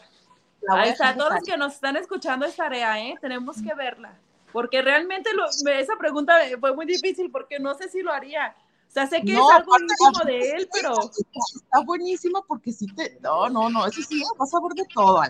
Ahí 0.69 0.89
está, 0.89 1.15
todos 1.15 1.33
los 1.33 1.43
que 1.43 1.57
nos 1.57 1.73
están 1.73 1.95
escuchando 1.95 2.45
es 2.45 2.55
tarea, 2.55 2.99
¿eh? 2.99 3.15
Tenemos 3.21 3.61
que 3.61 3.73
verla 3.73 4.19
porque 4.51 4.81
realmente 4.81 5.29
esa 5.77 5.95
pregunta 5.97 6.35
fue 6.59 6.75
muy 6.75 6.85
difícil 6.85 7.29
porque 7.31 7.59
no 7.59 7.75
sé 7.75 7.89
si 7.89 8.01
lo 8.01 8.11
haría. 8.11 8.55
O 8.87 8.91
sea, 8.91 9.05
sé 9.05 9.21
que 9.21 9.33
es 9.33 9.39
algo 9.39 9.71
íntimo 9.79 10.25
de 10.25 10.49
él, 10.51 10.69
pero... 10.73 10.95
Está 10.99 11.81
buenísimo 11.85 12.43
porque 12.47 12.71
sí 12.71 12.87
te... 12.95 13.19
No, 13.21 13.47
no, 13.47 13.69
no, 13.69 13.85
eso 13.85 14.01
sí, 14.01 14.23
vas 14.37 14.53
a 14.53 14.59
ver 14.61 14.73
de 14.73 14.85
todo, 14.93 15.21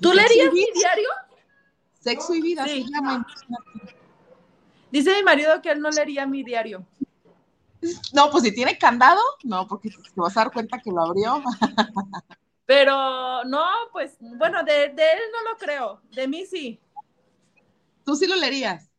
¿Tú 0.00 0.12
leerías 0.12 0.52
mi 0.52 0.66
diario? 0.74 1.08
Sexo 2.00 2.34
y 2.34 2.42
vida, 2.42 2.66
sí. 2.66 2.86
Dice 4.90 5.14
mi 5.16 5.22
marido 5.22 5.60
que 5.62 5.70
él 5.70 5.80
no 5.80 5.90
leería 5.90 6.26
mi 6.26 6.42
diario. 6.42 6.86
No, 8.12 8.30
pues 8.30 8.44
si 8.44 8.52
tiene 8.52 8.76
candado, 8.76 9.20
no, 9.44 9.66
porque 9.66 9.90
te 9.90 9.96
vas 10.16 10.36
a 10.36 10.40
dar 10.40 10.52
cuenta 10.52 10.78
que 10.78 10.90
lo 10.90 11.02
abrió. 11.02 11.42
Pero 12.66 13.44
no, 13.44 13.64
pues, 13.92 14.16
bueno, 14.20 14.62
de, 14.62 14.88
de 14.88 15.12
él 15.12 15.20
no 15.32 15.50
lo 15.50 15.58
creo, 15.58 16.02
de 16.10 16.28
mí 16.28 16.44
sí. 16.44 16.78
¿Tú 18.08 18.16
sí 18.16 18.26
lo 18.26 18.36
leerías? 18.36 18.90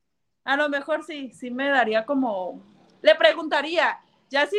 A 0.44 0.56
lo 0.56 0.70
mejor 0.70 1.04
sí, 1.04 1.32
sí 1.34 1.50
me 1.50 1.68
daría 1.68 2.06
como. 2.06 2.62
Le 3.02 3.16
preguntaría, 3.16 4.00
ya 4.30 4.46
sí. 4.46 4.58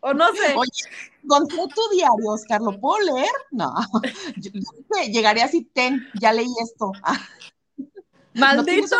O 0.00 0.12
no 0.12 0.30
sé. 0.34 0.54
Oye, 0.54 0.70
con 1.26 1.48
tu 1.48 1.88
diario, 1.90 2.32
Oscar, 2.32 2.60
¿lo 2.60 2.78
puedo 2.78 3.02
leer? 3.14 3.30
No. 3.50 3.72
llegaría 5.10 5.46
así, 5.46 5.64
ten, 5.64 6.06
ya 6.20 6.34
leí 6.34 6.52
esto. 6.62 6.92
¡Maldito! 8.34 8.98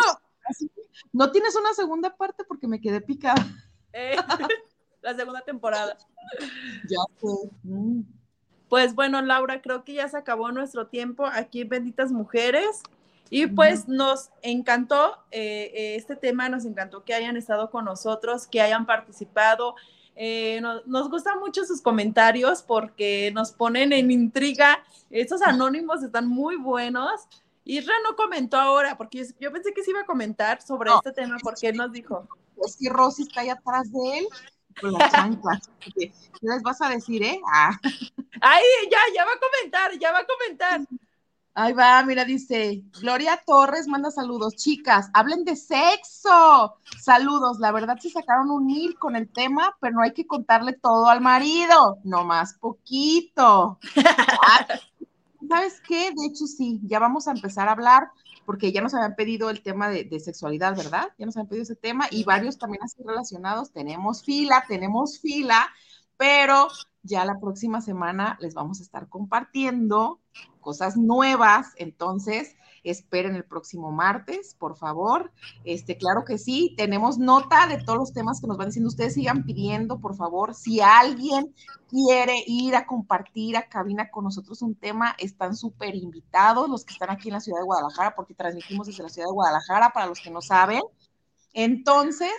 No 1.13 1.31
tienes, 1.31 1.55
una 1.55 1.75
segunda 1.75 2.17
parte 2.17 2.43
porque 2.45 2.67
me 2.67 2.81
quedé 2.81 3.01
picada. 3.01 3.45
Eh, 3.93 4.15
la 5.03 5.15
segunda 5.15 5.41
temporada. 5.41 5.95
Ya 6.89 6.97
fue. 7.19 7.51
Mm. 7.61 8.01
Pues 8.69 8.95
bueno, 8.95 9.21
Laura, 9.21 9.61
creo 9.61 9.83
que 9.83 9.93
ya 9.93 10.09
se 10.09 10.17
acabó 10.17 10.51
nuestro 10.51 10.87
tiempo 10.87 11.27
aquí 11.27 11.63
Benditas 11.63 12.11
Mujeres. 12.11 12.81
Y 13.29 13.47
pues 13.47 13.87
nos 13.87 14.29
encantó 14.41 15.17
eh, 15.31 15.71
eh, 15.73 15.95
este 15.95 16.15
tema, 16.15 16.49
nos 16.49 16.65
encantó 16.65 17.03
que 17.03 17.13
hayan 17.13 17.37
estado 17.37 17.69
con 17.69 17.85
nosotros, 17.85 18.47
que 18.47 18.61
hayan 18.61 18.85
participado. 18.85 19.75
Eh, 20.15 20.61
nos 20.85 21.09
gustan 21.09 21.39
mucho 21.39 21.63
sus 21.63 21.81
comentarios 21.81 22.63
porque 22.63 23.31
nos 23.33 23.51
ponen 23.51 23.93
en 23.93 24.11
intriga. 24.11 24.83
Estos 25.09 25.41
anónimos 25.41 26.03
están 26.03 26.27
muy 26.27 26.55
buenos. 26.57 27.27
Isra 27.63 27.93
no 28.03 28.15
comentó 28.15 28.57
ahora, 28.57 28.97
porque 28.97 29.25
yo 29.39 29.51
pensé 29.51 29.73
que 29.73 29.83
se 29.83 29.91
iba 29.91 30.01
a 30.01 30.05
comentar 30.05 30.61
sobre 30.61 30.91
este 30.91 31.11
tema, 31.11 31.37
porque 31.41 31.69
él 31.69 31.77
nos 31.77 31.91
dijo. 31.91 32.27
Es 32.65 32.77
que 32.77 32.89
Rosy 32.89 33.23
está 33.23 33.41
ahí 33.41 33.49
atrás 33.49 33.91
de 33.91 34.17
él 34.17 34.27
con 34.81 34.93
las 34.93 35.11
chanclas. 35.11 35.69
¿Qué 35.95 36.11
les 36.41 36.63
vas 36.63 36.81
a 36.81 36.89
decir, 36.89 37.23
eh? 37.23 37.39
Ah. 37.53 37.79
Ay, 38.41 38.63
ya, 38.89 38.97
ya 39.15 39.23
va 39.23 39.31
a 39.31 39.39
comentar, 39.39 39.99
ya 39.99 40.11
va 40.11 40.19
a 40.19 40.25
comentar. 40.25 40.81
Ahí 41.55 41.73
va, 41.73 42.01
mira, 42.03 42.23
dice 42.25 42.83
Gloria 43.01 43.41
Torres 43.45 43.87
manda 43.87 44.11
saludos. 44.11 44.55
Chicas, 44.55 45.09
hablen 45.13 45.43
de 45.43 45.55
sexo. 45.55 46.75
Saludos. 47.01 47.59
La 47.59 47.71
verdad 47.71 47.97
se 47.99 48.09
sacaron 48.09 48.49
un 48.49 48.65
mil 48.65 48.97
con 48.97 49.15
el 49.15 49.29
tema, 49.29 49.75
pero 49.81 49.95
no 49.95 50.01
hay 50.01 50.13
que 50.13 50.27
contarle 50.27 50.73
todo 50.73 51.09
al 51.09 51.21
marido. 51.21 51.97
No 52.03 52.23
más 52.23 52.53
poquito. 52.53 53.79
¿Sabes 55.49 55.81
qué? 55.87 56.11
De 56.15 56.27
hecho, 56.27 56.45
sí, 56.45 56.79
ya 56.83 56.99
vamos 56.99 57.27
a 57.27 57.31
empezar 57.31 57.67
a 57.67 57.71
hablar, 57.71 58.09
porque 58.45 58.71
ya 58.71 58.81
nos 58.81 58.93
habían 58.93 59.15
pedido 59.15 59.49
el 59.49 59.61
tema 59.61 59.89
de, 59.89 60.03
de 60.03 60.19
sexualidad, 60.19 60.77
¿verdad? 60.77 61.09
Ya 61.17 61.25
nos 61.25 61.35
habían 61.35 61.49
pedido 61.49 61.63
ese 61.63 61.75
tema 61.75 62.07
y 62.11 62.23
varios 62.23 62.57
también 62.57 62.83
así 62.83 63.01
relacionados. 63.03 63.71
Tenemos 63.71 64.23
fila, 64.23 64.63
tenemos 64.67 65.19
fila, 65.19 65.67
pero 66.17 66.67
ya 67.09 67.25
la 67.25 67.39
próxima 67.39 67.81
semana 67.81 68.37
les 68.39 68.53
vamos 68.53 68.79
a 68.79 68.83
estar 68.83 69.09
compartiendo 69.09 70.21
cosas 70.61 70.95
nuevas, 70.95 71.73
entonces 71.77 72.55
esperen 72.83 73.35
el 73.35 73.43
próximo 73.43 73.91
martes, 73.91 74.55
por 74.57 74.77
favor. 74.77 75.31
Este, 75.63 75.97
claro 75.97 76.23
que 76.25 76.37
sí, 76.37 76.73
tenemos 76.77 77.17
nota 77.17 77.67
de 77.67 77.83
todos 77.83 77.99
los 77.99 78.13
temas 78.13 78.39
que 78.39 78.47
nos 78.47 78.57
van 78.57 78.67
diciendo. 78.67 78.89
Ustedes 78.89 79.15
sigan 79.15 79.43
pidiendo, 79.43 79.99
por 79.99 80.15
favor, 80.15 80.53
si 80.53 80.79
alguien 80.79 81.53
quiere 81.89 82.43
ir 82.47 82.75
a 82.75 82.85
compartir 82.85 83.57
a 83.57 83.67
cabina 83.67 84.09
con 84.11 84.23
nosotros 84.23 84.61
un 84.61 84.75
tema, 84.75 85.15
están 85.17 85.55
súper 85.55 85.95
invitados 85.95 86.69
los 86.69 86.85
que 86.85 86.93
están 86.93 87.09
aquí 87.09 87.29
en 87.29 87.33
la 87.33 87.41
ciudad 87.41 87.59
de 87.59 87.65
Guadalajara, 87.65 88.15
porque 88.15 88.33
transmitimos 88.33 88.87
desde 88.87 89.03
la 89.03 89.09
ciudad 89.09 89.27
de 89.27 89.33
Guadalajara, 89.33 89.89
para 89.89 90.05
los 90.05 90.19
que 90.19 90.31
no 90.31 90.41
saben. 90.41 90.81
Entonces, 91.53 92.31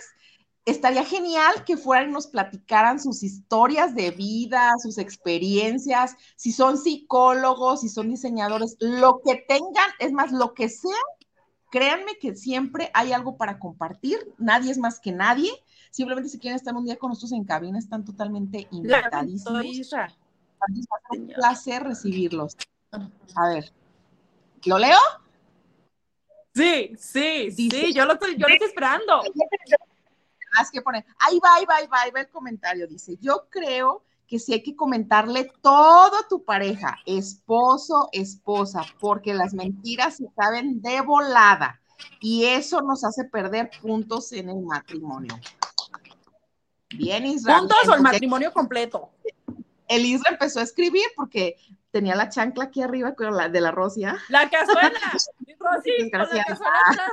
estaría 0.65 1.03
genial 1.03 1.63
que 1.65 1.77
fueran 1.77 2.09
y 2.09 2.13
nos 2.13 2.27
platicaran 2.27 2.99
sus 2.99 3.23
historias 3.23 3.95
de 3.95 4.11
vida, 4.11 4.73
sus 4.81 4.97
experiencias, 4.97 6.15
si 6.35 6.51
son 6.51 6.77
psicólogos, 6.77 7.81
si 7.81 7.89
son 7.89 8.09
diseñadores, 8.09 8.77
lo 8.79 9.21
que 9.25 9.43
tengan, 9.47 9.89
es 9.99 10.11
más, 10.11 10.31
lo 10.31 10.53
que 10.53 10.69
sea, 10.69 10.91
créanme 11.71 12.17
que 12.19 12.35
siempre 12.35 12.91
hay 12.93 13.11
algo 13.11 13.37
para 13.37 13.57
compartir, 13.57 14.19
nadie 14.37 14.71
es 14.71 14.77
más 14.77 14.99
que 14.99 15.11
nadie, 15.11 15.51
simplemente 15.89 16.29
si 16.29 16.37
quieren 16.37 16.57
estar 16.57 16.75
un 16.75 16.85
día 16.85 16.97
con 16.97 17.09
nosotros 17.09 17.31
en 17.31 17.43
cabina, 17.43 17.79
están 17.79 18.05
totalmente 18.05 18.67
invitadísimos. 18.71 19.63
un 21.09 21.27
placer 21.27 21.83
recibirlos. 21.83 22.55
A 22.91 23.47
ver, 23.49 23.71
¿lo 24.65 24.77
leo? 24.77 24.99
Sí, 26.53 26.91
sí, 26.99 27.49
sí, 27.51 27.93
yo 27.93 28.05
lo 28.05 28.13
estoy, 28.13 28.35
yo 28.35 28.47
lo 28.47 28.53
estoy 28.53 28.67
esperando. 28.67 29.21
más 30.55 30.71
que 30.71 30.81
poner, 30.81 31.05
ahí 31.19 31.39
va, 31.39 31.55
ahí 31.55 31.65
va, 31.65 31.75
ahí 31.77 31.87
va, 31.87 32.01
ahí 32.01 32.11
va 32.11 32.21
el 32.21 32.29
comentario. 32.29 32.87
Dice, 32.87 33.17
yo 33.19 33.47
creo 33.49 34.03
que 34.27 34.39
sí 34.39 34.53
hay 34.53 34.63
que 34.63 34.75
comentarle 34.75 35.51
todo 35.61 36.17
a 36.17 36.27
tu 36.27 36.43
pareja, 36.45 36.97
esposo, 37.05 38.09
esposa, 38.11 38.83
porque 38.99 39.33
las 39.33 39.53
mentiras 39.53 40.17
se 40.17 40.27
saben 40.35 40.81
de 40.81 41.01
volada 41.01 41.81
y 42.19 42.45
eso 42.45 42.81
nos 42.81 43.03
hace 43.03 43.25
perder 43.25 43.69
puntos 43.81 44.31
en 44.31 44.49
el 44.49 44.61
matrimonio. 44.61 45.37
Bien, 46.95 47.25
Israel. 47.25 47.59
¿Puntos 47.59 47.87
o 47.87 47.93
el 47.95 48.01
matrimonio 48.01 48.51
completo? 48.51 49.11
el 49.91 50.05
Isra 50.05 50.31
empezó 50.31 50.61
a 50.61 50.63
escribir 50.63 51.05
porque 51.17 51.57
tenía 51.91 52.15
la 52.15 52.29
chancla 52.29 52.65
aquí 52.65 52.81
arriba 52.81 53.13
con 53.13 53.35
la 53.35 53.49
de 53.49 53.59
la 53.59 53.71
Rosia. 53.71 54.17
La 54.29 54.49
cazuela. 54.49 54.89
Rosy, 55.59 56.09
la 56.09 56.09
cazuela 56.17 56.45
atrás. 56.87 57.11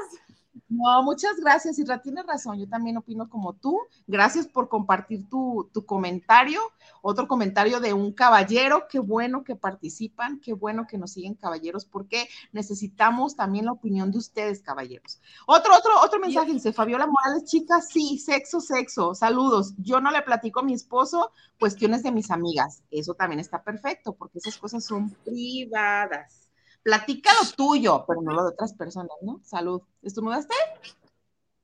No, 0.69 1.03
muchas 1.03 1.37
gracias, 1.37 1.79
Isra, 1.79 2.01
tienes 2.03 2.27
razón, 2.27 2.59
yo 2.59 2.69
también 2.69 2.97
opino 2.97 3.29
como 3.29 3.53
tú. 3.55 3.79
Gracias 4.07 4.47
por 4.47 4.69
compartir 4.69 5.29
tu, 5.29 5.71
tu, 5.73 5.85
comentario. 5.87 6.61
Otro 7.03 7.29
comentario 7.29 7.81
de 7.81 7.93
un 7.93 8.13
caballero, 8.13 8.87
qué 8.89 8.99
bueno 8.99 9.45
que 9.45 9.57
participan, 9.57 10.41
qué 10.41 10.53
bueno 10.53 10.87
que 10.87 10.99
nos 10.99 11.13
siguen 11.13 11.35
caballeros, 11.35 11.85
porque 11.85 12.29
necesitamos 12.53 13.37
también 13.37 13.67
la 13.67 13.73
opinión 13.73 14.11
de 14.11 14.19
ustedes, 14.19 14.61
caballeros. 14.61 15.21
Otro, 15.47 15.77
otro, 15.77 15.93
otro 16.03 16.19
mensaje, 16.19 16.53
dice 16.53 16.73
Fabiola 16.73 17.07
Morales, 17.07 17.45
chicas, 17.45 17.89
sí, 17.89 18.19
sexo, 18.19 18.61
sexo, 18.61 19.15
saludos. 19.15 19.75
Yo 19.79 20.01
no 20.01 20.11
le 20.11 20.23
platico 20.23 20.61
a 20.61 20.65
mi 20.65 20.75
esposo 20.75 21.33
cuestiones 21.59 22.03
de 22.03 22.13
mis 22.13 22.31
amigas, 22.31 22.83
eso 22.91 23.15
también 23.15 23.41
está 23.41 23.63
perfecto, 23.63 24.15
porque 24.15 24.39
esas 24.39 24.57
cosas 24.59 24.85
son 24.85 25.11
privadas 25.25 26.48
platica 26.89 27.31
lo 27.43 27.51
tuyo, 27.51 28.05
pero 28.09 28.23
no 28.23 28.33
lo 28.33 28.45
de 28.45 28.49
otras 28.53 28.73
personas, 28.73 29.13
¿no? 29.21 29.43
Salud. 29.45 29.83
¿Estornudaste? 30.03 30.55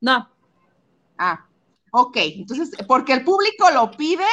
No. 0.03 0.29
Ah, 1.17 1.47
ok. 1.93 2.17
Entonces, 2.17 2.73
porque 2.87 3.15
el 3.15 3.25
público 3.25 3.71
lo 3.71 3.91
pide. 3.93 4.27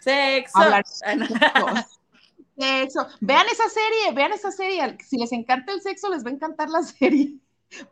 Sexo. 0.00 0.58
sexo. 2.58 3.06
Vean 3.20 3.46
esa 3.50 3.70
serie, 3.70 4.12
vean 4.14 4.32
esa 4.34 4.52
serie. 4.52 4.98
Si 5.02 5.16
les 5.16 5.32
encanta 5.32 5.72
el 5.72 5.80
sexo, 5.80 6.10
les 6.10 6.22
va 6.22 6.28
a 6.28 6.34
encantar 6.34 6.68
la 6.68 6.82
serie. 6.98 7.38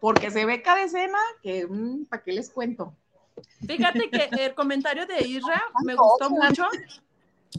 Porque 0.01 0.31
se 0.31 0.45
ve 0.45 0.61
cada 0.61 0.83
escena 0.83 1.19
que, 1.43 1.67
mm, 1.67 2.05
¿para 2.05 2.23
qué 2.23 2.33
les 2.33 2.51
cuento? 2.51 2.95
Fíjate 3.67 4.11
que 4.11 4.29
el 4.45 4.55
comentario 4.55 5.07
de 5.07 5.27
Isra 5.27 5.61
me 5.85 5.95
gustó 5.95 6.29
mucho. 6.29 6.69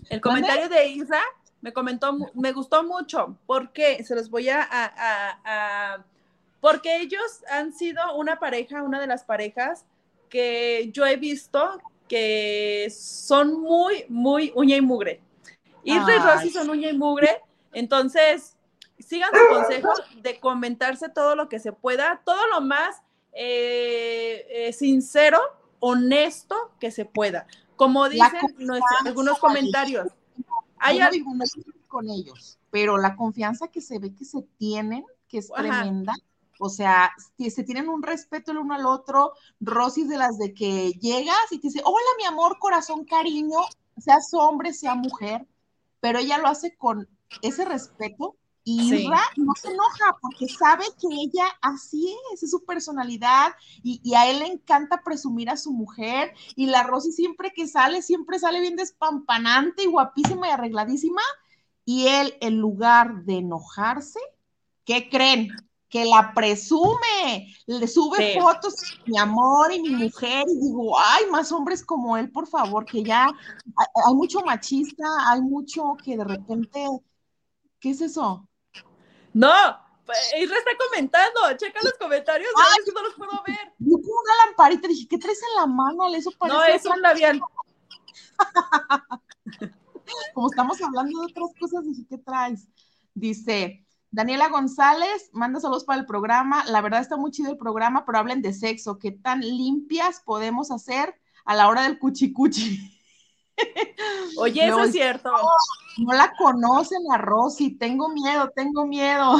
El 0.09 0.21
comentario 0.21 0.69
de 0.69 0.87
Isra 0.87 1.21
me 1.65 1.73
comentó, 1.73 2.15
me 2.35 2.51
gustó 2.51 2.83
mucho, 2.83 3.39
porque 3.47 4.03
se 4.03 4.13
los 4.13 4.29
voy 4.29 4.49
a, 4.49 6.05
porque 6.61 6.97
ellos 6.97 7.41
han 7.49 7.73
sido 7.73 8.15
una 8.17 8.37
pareja, 8.37 8.83
una 8.83 9.01
de 9.01 9.07
las 9.07 9.23
parejas 9.23 9.83
que 10.29 10.91
yo 10.93 11.07
he 11.07 11.15
visto 11.15 11.81
que 12.07 12.93
son 12.95 13.59
muy, 13.63 14.05
muy 14.09 14.51
uña 14.53 14.75
y 14.75 14.81
mugre. 14.81 15.21
Isra 15.83 16.15
y 16.15 16.19
Rosy 16.19 16.49
son 16.51 16.69
uña 16.69 16.91
y 16.91 16.95
mugre, 16.95 17.41
entonces 17.73 18.55
sigan 18.99 19.31
su 19.33 19.55
consejo 19.55 19.91
de 20.17 20.39
comentarse 20.39 21.09
todo 21.09 21.35
lo 21.35 21.49
que 21.49 21.57
se 21.57 21.71
pueda, 21.71 22.21
todo 22.25 22.45
lo 22.53 22.61
más 22.61 23.01
eh, 23.33 24.45
eh, 24.51 24.71
sincero, 24.71 25.39
honesto 25.79 26.75
que 26.79 26.91
se 26.91 27.05
pueda. 27.05 27.47
Como 27.75 28.07
dicen 28.07 28.51
algunos 29.03 29.39
comentarios 29.39 30.09
hay 30.77 30.99
algo 30.99 31.31
con 31.87 32.09
ellos, 32.09 32.59
pero 32.71 32.97
la 32.97 33.15
confianza 33.15 33.67
que 33.67 33.81
se 33.81 33.99
ve 33.99 34.13
que 34.13 34.25
se 34.25 34.41
tienen, 34.57 35.05
que 35.27 35.39
es 35.39 35.49
tremenda. 35.49 36.13
O 36.59 36.69
sea, 36.69 37.11
se 37.37 37.63
tienen 37.63 37.89
un 37.89 38.01
respeto 38.01 38.51
el 38.51 38.59
uno 38.59 38.75
al 38.75 38.85
otro. 38.85 39.33
Rosy 39.59 40.05
de 40.05 40.17
las 40.17 40.37
de 40.37 40.53
que 40.53 40.91
llegas 40.93 41.51
y 41.51 41.59
te 41.59 41.67
dice, 41.67 41.81
hola 41.83 42.05
mi 42.17 42.25
amor, 42.25 42.57
corazón, 42.59 43.05
cariño, 43.05 43.59
seas 43.97 44.33
hombre, 44.33 44.73
sea 44.73 44.95
mujer, 44.95 45.45
pero 45.99 46.19
ella 46.19 46.37
lo 46.37 46.47
hace 46.47 46.75
con 46.77 47.07
ese 47.41 47.65
respeto 47.65 48.35
y 48.67 49.07
no 49.37 49.53
se 49.55 49.69
enoja 49.69 50.17
porque 50.19 50.49
sabe 50.49 50.85
que 50.99 51.07
ella 51.07 51.45
así 51.61 52.17
es, 52.33 52.41
es 52.41 52.49
su 52.49 52.65
personalidad 52.65 53.53
y, 53.83 54.01
y, 54.03 54.15
a 54.15 54.27
él 54.27 54.39
le 54.39 54.47
encanta 54.47 55.03
presumir 55.03 55.51
a 55.51 55.55
su 55.55 55.71
mujer 55.71 56.33
y 56.55 56.65
la 56.65 56.81
Rosy 56.81 57.11
siempre 57.11 57.53
que 57.55 57.67
sale, 57.67 58.01
siempre 58.01 58.39
sale 58.39 58.59
bien 58.59 58.75
despampanante 58.75 59.83
y 59.83 59.85
guapísima 59.85 60.47
y 60.47 60.51
arregladísima 60.51 61.21
y 61.85 62.07
él 62.07 62.35
en 62.41 62.57
lugar 62.57 63.23
de 63.23 63.37
enojarse, 63.37 64.19
¿qué 64.83 65.09
creen? 65.09 65.49
Que 65.87 66.03
la 66.03 66.33
presume, 66.33 67.53
le 67.67 67.87
sube 67.87 68.39
fotos, 68.39 68.73
mi 69.05 69.19
amor 69.19 69.71
y 69.71 69.79
mi 69.79 69.91
mujer, 69.91 70.43
y 70.47 70.59
digo, 70.59 70.97
ay, 70.99 71.25
más 71.29 71.51
hombres 71.51 71.85
como 71.85 72.17
él, 72.17 72.31
por 72.31 72.47
favor, 72.47 72.83
que 72.83 73.03
ya 73.03 73.27
hay, 73.27 73.87
hay 74.07 74.15
mucho 74.15 74.41
machista, 74.41 75.05
hay 75.27 75.41
mucho 75.41 75.95
que 76.03 76.17
de 76.17 76.23
repente, 76.23 76.83
¿qué 77.79 77.91
es 77.91 78.01
eso? 78.01 78.49
No, 79.35 79.51
Isra 80.39 80.57
está 80.57 80.71
comentando, 80.87 81.41
checa 81.57 81.81
los 81.83 81.93
comentarios, 81.99 82.49
a 82.55 82.69
ver 82.69 82.85
si 82.85 82.91
no 82.93 83.03
los 83.03 83.15
puedo 83.15 83.43
ver. 83.45 83.73
Yo 83.79 83.97
como 83.97 84.13
una 84.21 84.45
lamparita 84.45 84.87
dije, 84.87 85.09
¿qué 85.09 85.17
traes 85.17 85.41
en 85.41 85.55
la 85.57 85.65
mano? 85.65 86.07
Eso 86.15 86.31
parece 86.37 86.57
no, 86.57 86.63
es 86.63 86.85
un 86.85 87.01
labial. 87.01 87.41
como 90.33 90.47
estamos 90.49 90.81
hablando 90.81 91.19
de 91.19 91.25
otras 91.25 91.49
cosas, 91.59 91.83
dije, 91.83 92.05
¿qué 92.09 92.17
traes? 92.17 92.69
Dice, 93.13 93.85
Daniela 94.09 94.47
González, 94.47 95.29
manda 95.33 95.59
saludos 95.59 95.83
para 95.83 95.99
el 95.99 96.05
programa. 96.05 96.63
La 96.67 96.79
verdad 96.79 97.01
está 97.01 97.17
muy 97.17 97.31
chido 97.31 97.51
el 97.51 97.57
programa, 97.57 98.05
pero 98.05 98.19
hablen 98.19 98.41
de 98.41 98.53
sexo. 98.53 98.99
¿Qué 98.99 99.11
tan 99.11 99.41
limpias 99.41 100.21
podemos 100.23 100.71
hacer 100.71 101.13
a 101.43 101.55
la 101.55 101.67
hora 101.67 101.81
del 101.83 101.99
cuchicuchi? 101.99 102.94
Oye, 104.37 104.67
eso 104.67 104.83
es 104.83 104.91
cierto. 104.91 105.31
No, 105.97 106.13
la 106.13 106.33
conocen 106.37 107.01
a 107.11 107.17
Rosy, 107.17 107.71
tengo 107.71 108.09
miedo, 108.09 108.51
tengo 108.55 108.85
miedo. 108.85 109.37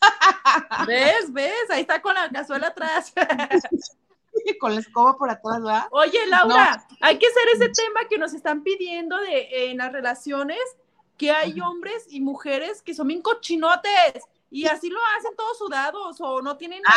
¿Ves? 0.86 1.32
¿Ves? 1.32 1.70
Ahí 1.70 1.82
está 1.82 2.00
con 2.00 2.14
la 2.14 2.30
cazuela 2.30 2.68
atrás. 2.68 3.12
con 4.60 4.74
la 4.74 4.80
escoba 4.80 5.16
por 5.16 5.30
atrás, 5.30 5.62
¿verdad? 5.62 5.86
Oye, 5.90 6.26
Laura, 6.26 6.86
hay 7.00 7.18
que 7.18 7.26
hacer 7.26 7.42
ese 7.54 7.68
tema 7.68 8.08
que 8.08 8.18
nos 8.18 8.34
están 8.34 8.62
pidiendo 8.62 9.18
de 9.18 9.70
en 9.70 9.78
las 9.78 9.92
relaciones, 9.92 10.58
que 11.16 11.30
hay 11.30 11.60
hombres 11.60 12.06
y 12.08 12.20
mujeres 12.20 12.82
que 12.82 12.94
son 12.94 13.08
bien 13.08 13.22
cochinotes 13.22 14.24
y 14.50 14.66
así 14.66 14.88
lo 14.88 14.98
hacen 15.16 15.34
todos 15.36 15.58
sudados 15.58 16.20
o 16.20 16.42
no 16.42 16.56
tienen 16.56 16.82
ah, 16.86 16.92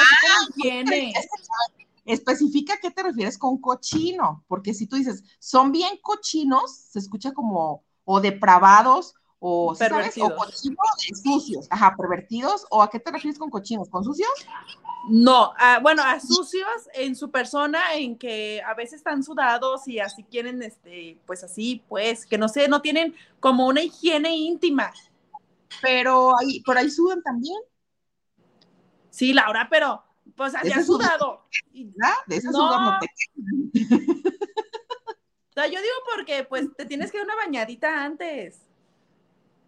higiene 0.55 1.13
especifica 2.07 2.73
a 2.73 2.77
qué 2.77 2.89
te 2.89 3.03
refieres 3.03 3.37
con 3.37 3.59
cochino, 3.59 4.43
porque 4.47 4.73
si 4.73 4.87
tú 4.87 4.95
dices, 4.95 5.23
son 5.39 5.71
bien 5.71 5.99
cochinos, 6.01 6.75
se 6.75 6.99
escucha 6.99 7.33
como 7.33 7.83
o 8.05 8.21
depravados 8.21 9.13
o, 9.39 9.75
pervertidos. 9.75 10.31
o 10.31 10.35
cochinos 10.35 10.77
sucios, 11.23 11.67
ajá, 11.69 11.95
pervertidos, 11.95 12.65
o 12.69 12.81
a 12.81 12.89
qué 12.89 12.99
te 12.99 13.11
refieres 13.11 13.37
con 13.37 13.49
cochinos, 13.49 13.89
con 13.89 14.03
sucios? 14.03 14.29
No, 15.09 15.53
bueno, 15.81 16.01
a 16.03 16.19
sucios 16.19 16.89
en 16.93 17.15
su 17.15 17.29
persona, 17.29 17.93
en 17.95 18.17
que 18.17 18.61
a 18.65 18.73
veces 18.73 18.95
están 18.95 19.23
sudados 19.23 19.87
y 19.87 19.99
así 19.99 20.23
quieren, 20.23 20.63
este, 20.63 21.19
pues 21.25 21.43
así, 21.43 21.83
pues, 21.87 22.25
que 22.25 22.37
no 22.37 22.47
sé, 22.47 22.67
no 22.67 22.81
tienen 22.81 23.13
como 23.39 23.67
una 23.67 23.81
higiene 23.81 24.35
íntima. 24.35 24.91
Pero 25.81 26.37
ahí, 26.39 26.61
por 26.61 26.77
ahí 26.77 26.89
sudan 26.89 27.21
también. 27.21 27.59
Sí, 29.09 29.33
Laura, 29.33 29.67
pero 29.69 30.03
pues 30.37 30.55
había 30.55 30.81
sudado. 30.83 31.43
De 31.73 32.35
esa 32.35 32.51
no. 32.51 32.91
no 32.91 32.99
te... 32.99 33.07
o 35.49 35.53
sea, 35.53 35.65
yo 35.65 35.81
digo 35.81 35.95
porque 36.15 36.43
pues 36.43 36.67
te 36.77 36.85
tienes 36.85 37.11
que 37.11 37.17
dar 37.17 37.25
una 37.25 37.35
bañadita 37.35 38.05
antes, 38.05 38.61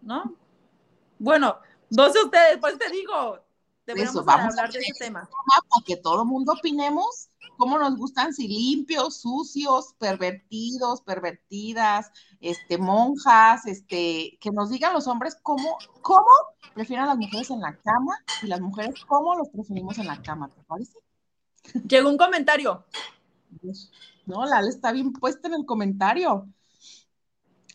¿no? 0.00 0.36
Bueno, 1.18 1.58
no 1.90 2.10
sé 2.12 2.22
ustedes, 2.22 2.58
pues 2.60 2.78
te 2.78 2.88
digo, 2.88 3.40
deberíamos 3.84 4.24
vamos 4.24 4.52
hablar 4.52 4.72
de 4.72 4.78
ese 4.78 4.92
tema. 4.98 5.28
Para 5.28 5.84
que 5.84 5.96
todo 5.96 6.22
el 6.22 6.28
mundo 6.28 6.52
opinemos 6.52 7.29
cómo 7.60 7.78
nos 7.78 7.94
gustan, 7.98 8.32
si 8.32 8.48
limpios, 8.48 9.20
sucios, 9.20 9.94
pervertidos, 9.98 11.02
pervertidas, 11.02 12.10
este, 12.40 12.78
monjas, 12.78 13.66
este, 13.66 14.38
que 14.40 14.50
nos 14.50 14.70
digan 14.70 14.94
los 14.94 15.06
hombres 15.06 15.36
cómo, 15.42 15.76
cómo 16.00 16.24
prefieren 16.74 17.04
a 17.04 17.08
las 17.08 17.18
mujeres 17.18 17.50
en 17.50 17.60
la 17.60 17.76
cama 17.76 18.16
y 18.42 18.46
las 18.46 18.62
mujeres 18.62 18.94
cómo 19.06 19.36
los 19.36 19.50
preferimos 19.50 19.98
en 19.98 20.06
la 20.06 20.22
cama, 20.22 20.48
¿te 20.48 20.62
parece? 20.62 20.98
Llegó 21.86 22.08
un 22.08 22.16
comentario. 22.16 22.86
No, 24.24 24.46
Lala 24.46 24.70
está 24.70 24.90
bien 24.92 25.12
puesta 25.12 25.48
en 25.48 25.54
el 25.54 25.66
comentario. 25.66 26.48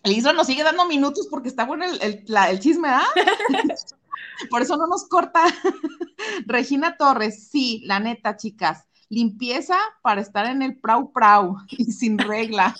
Elisa 0.02 0.34
nos 0.34 0.48
sigue 0.48 0.64
dando 0.64 0.88
minutos 0.88 1.28
porque 1.30 1.50
está 1.50 1.64
bueno 1.64 1.86
el, 1.86 2.26
el 2.28 2.60
chisme, 2.60 2.90
¿ah? 2.90 3.06
Por 4.50 4.64
eso 4.64 4.78
no 4.78 4.88
nos 4.88 5.08
corta. 5.08 5.44
Regina 6.48 6.98
Torres, 6.98 7.50
sí, 7.50 7.84
la 7.86 8.00
neta, 8.00 8.36
chicas 8.36 8.88
limpieza 9.16 9.78
para 10.02 10.20
estar 10.20 10.46
en 10.46 10.62
el 10.62 10.78
prau 10.78 11.12
prau 11.14 11.56
y 11.70 11.86
sin 11.86 12.18
regla. 12.18 12.76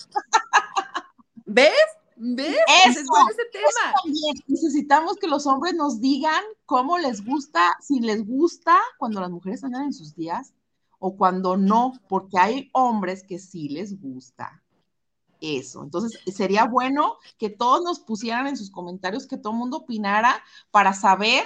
¿Ves? 1.46 1.72
¿Ves? 2.16 2.56
Eso, 2.86 3.00
ese 3.30 3.44
tema. 3.52 3.94
también. 4.02 4.34
Necesitamos 4.46 5.16
que 5.16 5.28
los 5.28 5.46
hombres 5.46 5.74
nos 5.74 5.98
digan 6.00 6.42
cómo 6.66 6.98
les 6.98 7.24
gusta, 7.24 7.76
si 7.80 8.00
les 8.00 8.26
gusta 8.26 8.78
cuando 8.98 9.20
las 9.20 9.30
mujeres 9.30 9.64
andan 9.64 9.84
en 9.84 9.92
sus 9.94 10.14
días 10.14 10.52
o 10.98 11.16
cuando 11.16 11.56
no, 11.56 11.94
porque 12.06 12.38
hay 12.38 12.70
hombres 12.72 13.22
que 13.22 13.38
sí 13.38 13.70
les 13.70 13.98
gusta 13.98 14.62
eso. 15.40 15.82
Entonces, 15.82 16.20
sería 16.34 16.64
bueno 16.64 17.16
que 17.38 17.48
todos 17.48 17.82
nos 17.82 18.00
pusieran 18.00 18.46
en 18.46 18.58
sus 18.58 18.70
comentarios, 18.70 19.26
que 19.26 19.38
todo 19.38 19.52
el 19.54 19.58
mundo 19.58 19.78
opinara 19.78 20.42
para 20.70 20.92
saber 20.92 21.44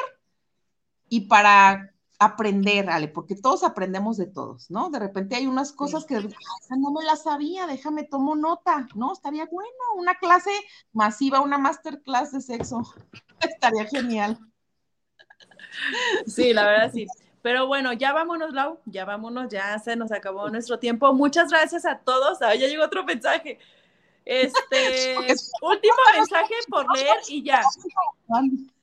y 1.09 1.23
para 1.23 1.93
aprender, 2.21 2.91
Ale, 2.91 3.09
porque 3.09 3.35
todos 3.35 3.65
aprendemos 3.65 4.19
de 4.19 4.27
todos, 4.27 4.71
¿no? 4.71 4.91
De 4.91 4.99
repente 4.99 5.37
hay 5.37 5.47
unas 5.47 5.73
cosas 5.73 6.05
que 6.05 6.17
no 6.17 6.91
me 6.93 7.03
las 7.03 7.23
sabía, 7.23 7.67
déjame 7.67 8.05
tomo 8.05 8.37
nota, 8.37 8.87
¿no? 8.95 9.15
Estaría 9.15 9.47
bueno, 9.51 9.71
una 9.97 10.15
clase 10.17 10.51
masiva, 10.93 11.41
una 11.41 11.57
masterclass 11.57 12.33
de 12.33 12.43
sexo, 12.43 12.83
estaría 13.41 13.87
genial. 13.87 14.39
Sí, 16.27 16.53
la 16.53 16.67
verdad 16.67 16.93
sí. 16.93 17.07
Pero 17.41 17.67
bueno, 17.67 17.95
ya 17.95 18.13
vámonos, 18.13 18.53
Lau, 18.53 18.81
ya 18.85 19.07
vámonos, 19.07 19.49
ya 19.51 19.79
se 19.79 19.97
nos 19.97 20.13
acabó 20.13 20.51
nuestro 20.51 20.79
tiempo. 20.79 21.15
Muchas 21.15 21.49
gracias 21.49 21.87
a 21.87 22.01
todos. 22.01 22.43
Ah, 22.43 22.55
ya 22.55 22.67
llegó 22.67 22.85
otro 22.85 23.03
mensaje. 23.03 23.59
Este, 24.27 25.17
último 25.63 25.95
mensaje 26.15 26.55
por 26.69 26.85
leer 26.95 27.17
y 27.29 27.43
ya. 27.43 27.63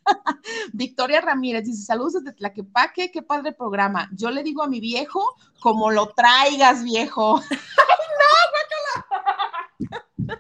Victoria 0.73 1.21
Ramírez 1.21 1.63
dice, 1.65 1.83
saludos 1.83 2.13
desde 2.13 2.33
Tlaquepaque, 2.33 3.11
qué 3.11 3.21
padre 3.21 3.51
programa. 3.53 4.09
Yo 4.13 4.31
le 4.31 4.43
digo 4.43 4.63
a 4.63 4.67
mi 4.67 4.79
viejo, 4.79 5.35
como 5.61 5.91
lo 5.91 6.09
traigas, 6.09 6.83
viejo. 6.83 7.41
¡Ay, 7.51 7.97
no, 9.79 10.37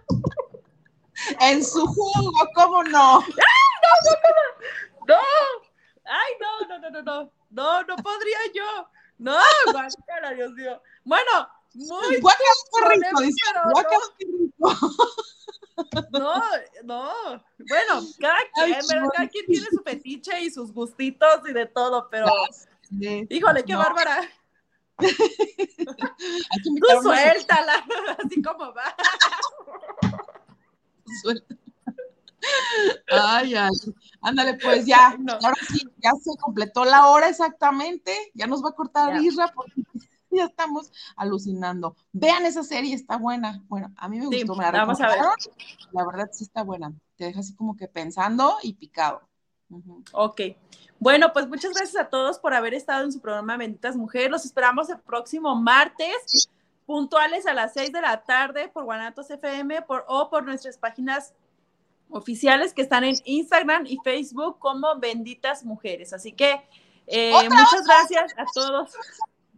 en 1.41 1.63
su 1.63 1.85
jugo, 1.85 2.49
¿cómo 2.55 2.83
no? 2.83 3.19
¡Ay, 3.19 3.27
no, 3.83 3.91
no, 4.05 4.29
no! 4.35 5.15
¡No! 5.15 5.15
¡Ay, 6.05 6.33
no, 6.39 6.67
no, 6.67 6.79
no, 6.79 6.89
no, 6.89 7.01
no! 7.01 7.31
No, 7.49 7.83
no 7.83 7.95
podría 7.97 8.37
yo. 8.53 8.89
No, 9.17 9.39
guácala, 9.65 10.33
Dios 10.35 10.51
mío. 10.51 10.81
Bueno, 11.03 11.49
muy 11.73 12.19
guácala, 12.19 12.93
rico, 12.93 13.21
dice, 13.21 13.39
guácala, 13.71 13.99
rico. 14.19 14.89
No, 16.11 16.41
no. 16.83 17.11
Bueno, 17.59 18.01
cada 18.19 18.39
quien, 18.53 18.79
cada 19.15 19.27
quien 19.29 19.45
tiene 19.45 19.67
su 19.69 19.83
fetiche 19.83 20.41
y 20.41 20.49
sus 20.49 20.73
gustitos 20.73 21.41
y 21.47 21.53
de 21.53 21.65
todo, 21.65 22.09
pero. 22.09 22.27
Híjole, 23.29 23.63
qué 23.63 23.75
bárbara. 23.75 24.29
Tú 24.97 25.07
suéltala, 27.03 27.85
así 28.25 28.41
como 28.41 28.73
va. 28.73 28.95
Suelta. 31.21 31.55
Ay, 33.09 33.55
ay. 33.55 33.69
Ándale, 34.21 34.55
pues 34.55 34.85
ya. 34.85 35.17
Ahora 35.43 35.57
sí, 35.69 35.87
ya 35.97 36.11
se 36.21 36.31
completó 36.39 36.85
la 36.85 37.07
hora 37.07 37.29
exactamente. 37.29 38.31
Ya 38.33 38.47
nos 38.47 38.63
va 38.63 38.69
a 38.69 38.73
cortar 38.73 39.21
Isra 39.21 39.51
porque 39.53 39.81
ya 40.37 40.45
estamos 40.45 40.91
alucinando. 41.15 41.95
Vean 42.11 42.45
esa 42.45 42.63
serie, 42.63 42.93
está 42.93 43.17
buena. 43.17 43.63
Bueno, 43.67 43.93
a 43.97 44.07
mí 44.07 44.19
me 44.19 44.27
gustó, 44.27 44.55
me 44.55 44.63
la 44.63 44.71
vamos 44.71 45.01
a 45.01 45.09
ver. 45.09 45.19
La 45.91 46.05
verdad 46.05 46.29
sí 46.31 46.43
está 46.43 46.63
buena. 46.63 46.93
Te 47.15 47.25
deja 47.25 47.39
así 47.39 47.55
como 47.55 47.75
que 47.75 47.87
pensando 47.87 48.57
y 48.61 48.73
picado. 48.73 49.21
Ok. 50.13 50.41
Bueno, 50.99 51.31
pues 51.33 51.47
muchas 51.47 51.73
gracias 51.73 52.01
a 52.01 52.09
todos 52.09 52.39
por 52.39 52.53
haber 52.53 52.73
estado 52.73 53.03
en 53.03 53.11
su 53.11 53.19
programa 53.19 53.57
Benditas 53.57 53.95
Mujeres. 53.95 54.31
Los 54.31 54.45
esperamos 54.45 54.89
el 54.89 54.99
próximo 54.99 55.55
martes, 55.55 56.49
puntuales 56.85 57.45
a 57.45 57.53
las 57.53 57.73
6 57.73 57.91
de 57.91 58.01
la 58.01 58.23
tarde 58.23 58.69
por 58.69 58.85
Guanatos 58.85 59.29
FM 59.29 59.81
por, 59.83 60.05
o 60.07 60.29
por 60.29 60.43
nuestras 60.45 60.77
páginas 60.77 61.33
oficiales 62.09 62.73
que 62.73 62.81
están 62.81 63.03
en 63.03 63.15
Instagram 63.25 63.85
y 63.85 63.97
Facebook 64.03 64.57
como 64.59 64.97
Benditas 64.97 65.63
Mujeres. 65.65 66.13
Así 66.13 66.31
que 66.31 66.61
eh, 67.05 67.31
muchas 67.49 67.85
gracias 67.85 68.33
a 68.37 68.45
todos 68.53 68.91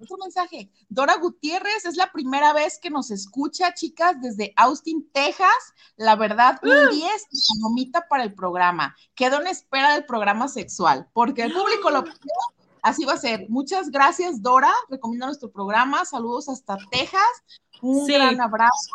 otro 0.02 0.18
mensaje. 0.18 0.72
Dora 0.90 1.18
Gutiérrez 1.18 1.86
es 1.86 1.96
la 1.96 2.12
primera 2.12 2.54
vez 2.54 2.80
que 2.80 2.90
nos 2.90 3.12
escucha, 3.12 3.74
chicas, 3.74 4.22
desde 4.22 4.54
Austin, 4.56 5.10
Texas. 5.12 5.74
La 5.96 6.16
verdad, 6.16 6.60
un 6.64 6.96
10 6.96 7.28
y 7.32 7.60
nomita 7.62 8.08
para 8.08 8.24
el 8.24 8.34
programa. 8.34 8.96
Quedo 9.16 9.42
en 9.42 9.48
espera 9.48 9.94
del 9.94 10.06
programa 10.06 10.48
sexual, 10.48 11.08
porque 11.14 11.44
el 11.44 11.54
público 11.54 11.90
lo 11.90 12.04
pidió. 12.04 12.34
Así 12.82 13.06
va 13.06 13.14
a 13.14 13.18
ser. 13.18 13.46
Muchas 13.50 13.90
gracias, 13.90 14.42
Dora. 14.42 14.72
Recomiendo 14.90 15.26
nuestro 15.26 15.52
programa. 15.52 16.06
Saludos 16.06 16.48
hasta 16.50 16.78
Texas. 16.92 17.22
Un 17.82 18.08
gran 18.08 18.40
abrazo. 18.40 18.92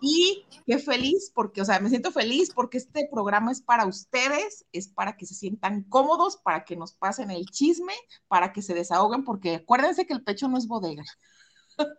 Y 0.00 0.44
qué 0.66 0.78
feliz, 0.78 1.32
porque, 1.34 1.62
o 1.62 1.64
sea, 1.64 1.80
me 1.80 1.88
siento 1.88 2.10
feliz 2.10 2.52
porque 2.52 2.78
este 2.78 3.08
programa 3.10 3.50
es 3.50 3.62
para 3.62 3.86
ustedes, 3.86 4.66
es 4.72 4.88
para 4.88 5.16
que 5.16 5.26
se 5.26 5.34
sientan 5.34 5.84
cómodos, 5.84 6.36
para 6.36 6.64
que 6.64 6.76
nos 6.76 6.92
pasen 6.92 7.30
el 7.30 7.46
chisme, 7.46 7.94
para 8.28 8.52
que 8.52 8.62
se 8.62 8.74
desahoguen, 8.74 9.24
porque 9.24 9.56
acuérdense 9.56 10.06
que 10.06 10.12
el 10.12 10.22
pecho 10.22 10.48
no 10.48 10.58
es 10.58 10.66
bodega. 10.66 11.04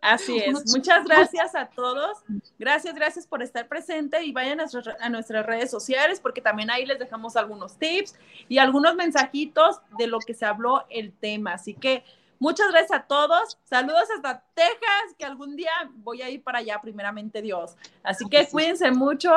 Así 0.00 0.38
es. 0.44 0.72
Muchas 0.74 1.04
gracias 1.04 1.54
a 1.54 1.66
todos. 1.66 2.18
Gracias, 2.58 2.94
gracias 2.94 3.26
por 3.26 3.42
estar 3.42 3.68
presente 3.68 4.22
y 4.24 4.32
vayan 4.32 4.60
a, 4.60 4.66
a, 5.00 5.08
nuestras 5.08 5.46
redes 5.46 5.70
sociales 5.70 6.20
porque 6.20 6.40
también 6.40 6.70
ahí 6.70 6.86
les 6.86 6.98
dejamos 6.98 7.36
algunos 7.36 7.78
tips 7.78 8.14
y 8.48 8.58
algunos 8.58 8.94
mensajitos 8.94 9.80
de 9.98 10.06
lo 10.06 10.18
que 10.20 10.34
se 10.34 10.44
habló 10.44 10.84
el 10.90 11.12
tema. 11.12 11.54
Así 11.54 11.74
que 11.74 12.04
Muchas 12.38 12.70
gracias 12.70 13.00
a 13.00 13.02
todos. 13.04 13.58
Saludos 13.64 14.08
hasta 14.14 14.44
Texas, 14.54 15.14
que 15.18 15.24
algún 15.24 15.56
día 15.56 15.72
voy 15.94 16.22
a 16.22 16.30
ir 16.30 16.42
para 16.42 16.58
allá, 16.58 16.80
primeramente 16.80 17.42
Dios. 17.42 17.76
Así 18.02 18.24
que 18.28 18.46
cuídense 18.48 18.90
mucho. 18.90 19.34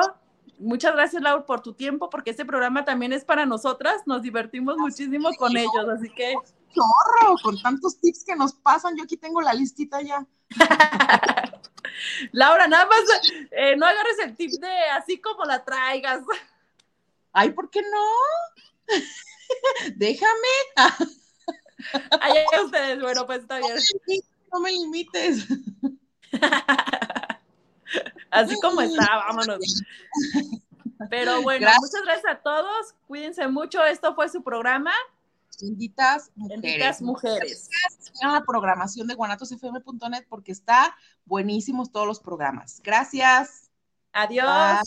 Muchas 0.60 0.94
gracias, 0.94 1.24
Laura, 1.24 1.46
por 1.46 1.62
tu 1.62 1.74
tiempo, 1.74 2.10
porque 2.10 2.30
este 2.30 2.46
programa 2.46 2.86
también 2.86 3.14
es 3.14 3.26
para 3.26 3.46
nosotras. 3.46 4.04
Nos 4.06 4.22
divertimos 4.22 4.78
muchísimo 4.78 5.30
con 5.38 5.58
ellos, 5.58 5.90
así 5.92 6.10
que. 6.10 6.36
¡Chorro! 6.74 7.36
Con 7.44 7.62
tantos 7.62 8.00
tips 8.00 8.24
que 8.24 8.36
nos 8.36 8.54
pasan, 8.54 8.96
yo 8.96 9.04
aquí 9.04 9.18
tengo 9.18 9.42
la 9.42 9.54
listita 9.54 10.02
ya. 10.02 10.26
Laura, 12.32 12.68
nada 12.68 12.86
más 12.86 13.00
eh, 13.52 13.76
no 13.76 13.86
agarres 13.86 14.20
el 14.20 14.36
tip 14.36 14.52
de 14.52 14.74
así 14.92 15.20
como 15.20 15.44
la 15.46 15.64
traigas. 15.64 16.22
Ay, 17.34 17.52
¿por 17.52 17.70
qué 17.70 17.82
no? 17.82 18.98
Déjame. 19.96 20.32
Allá 22.22 22.42
ustedes, 22.64 23.02
bueno, 23.02 23.26
pues 23.26 23.40
está 23.40 23.60
bien. 23.60 23.76
No 24.54 24.60
me 24.60 24.70
limites. 24.70 25.48
Así 28.32 28.60
como 28.60 28.82
está, 28.82 29.08
vámonos. 29.28 29.82
Pero 31.10 31.42
bueno, 31.42 31.70
muchas 31.80 32.02
gracias 32.04 32.34
a 32.34 32.42
todos. 32.42 32.94
Cuídense 33.08 33.48
mucho. 33.48 33.82
Esto 33.86 34.14
fue 34.14 34.28
su 34.28 34.44
programa. 34.44 34.92
Benditas 35.62 36.32
mujeres. 36.36 36.62
Benditas 36.62 37.02
mujeres. 37.02 37.70
A 38.24 38.34
la 38.34 38.44
programación 38.44 39.08
de 39.08 39.16
guanatosfm.net 39.16 40.26
porque 40.28 40.52
está 40.52 40.96
buenísimos 41.26 41.92
todos 41.92 42.08
los 42.08 42.20
programas. 42.20 42.82
Gracias. 42.84 43.70
Adiós. 44.12 44.82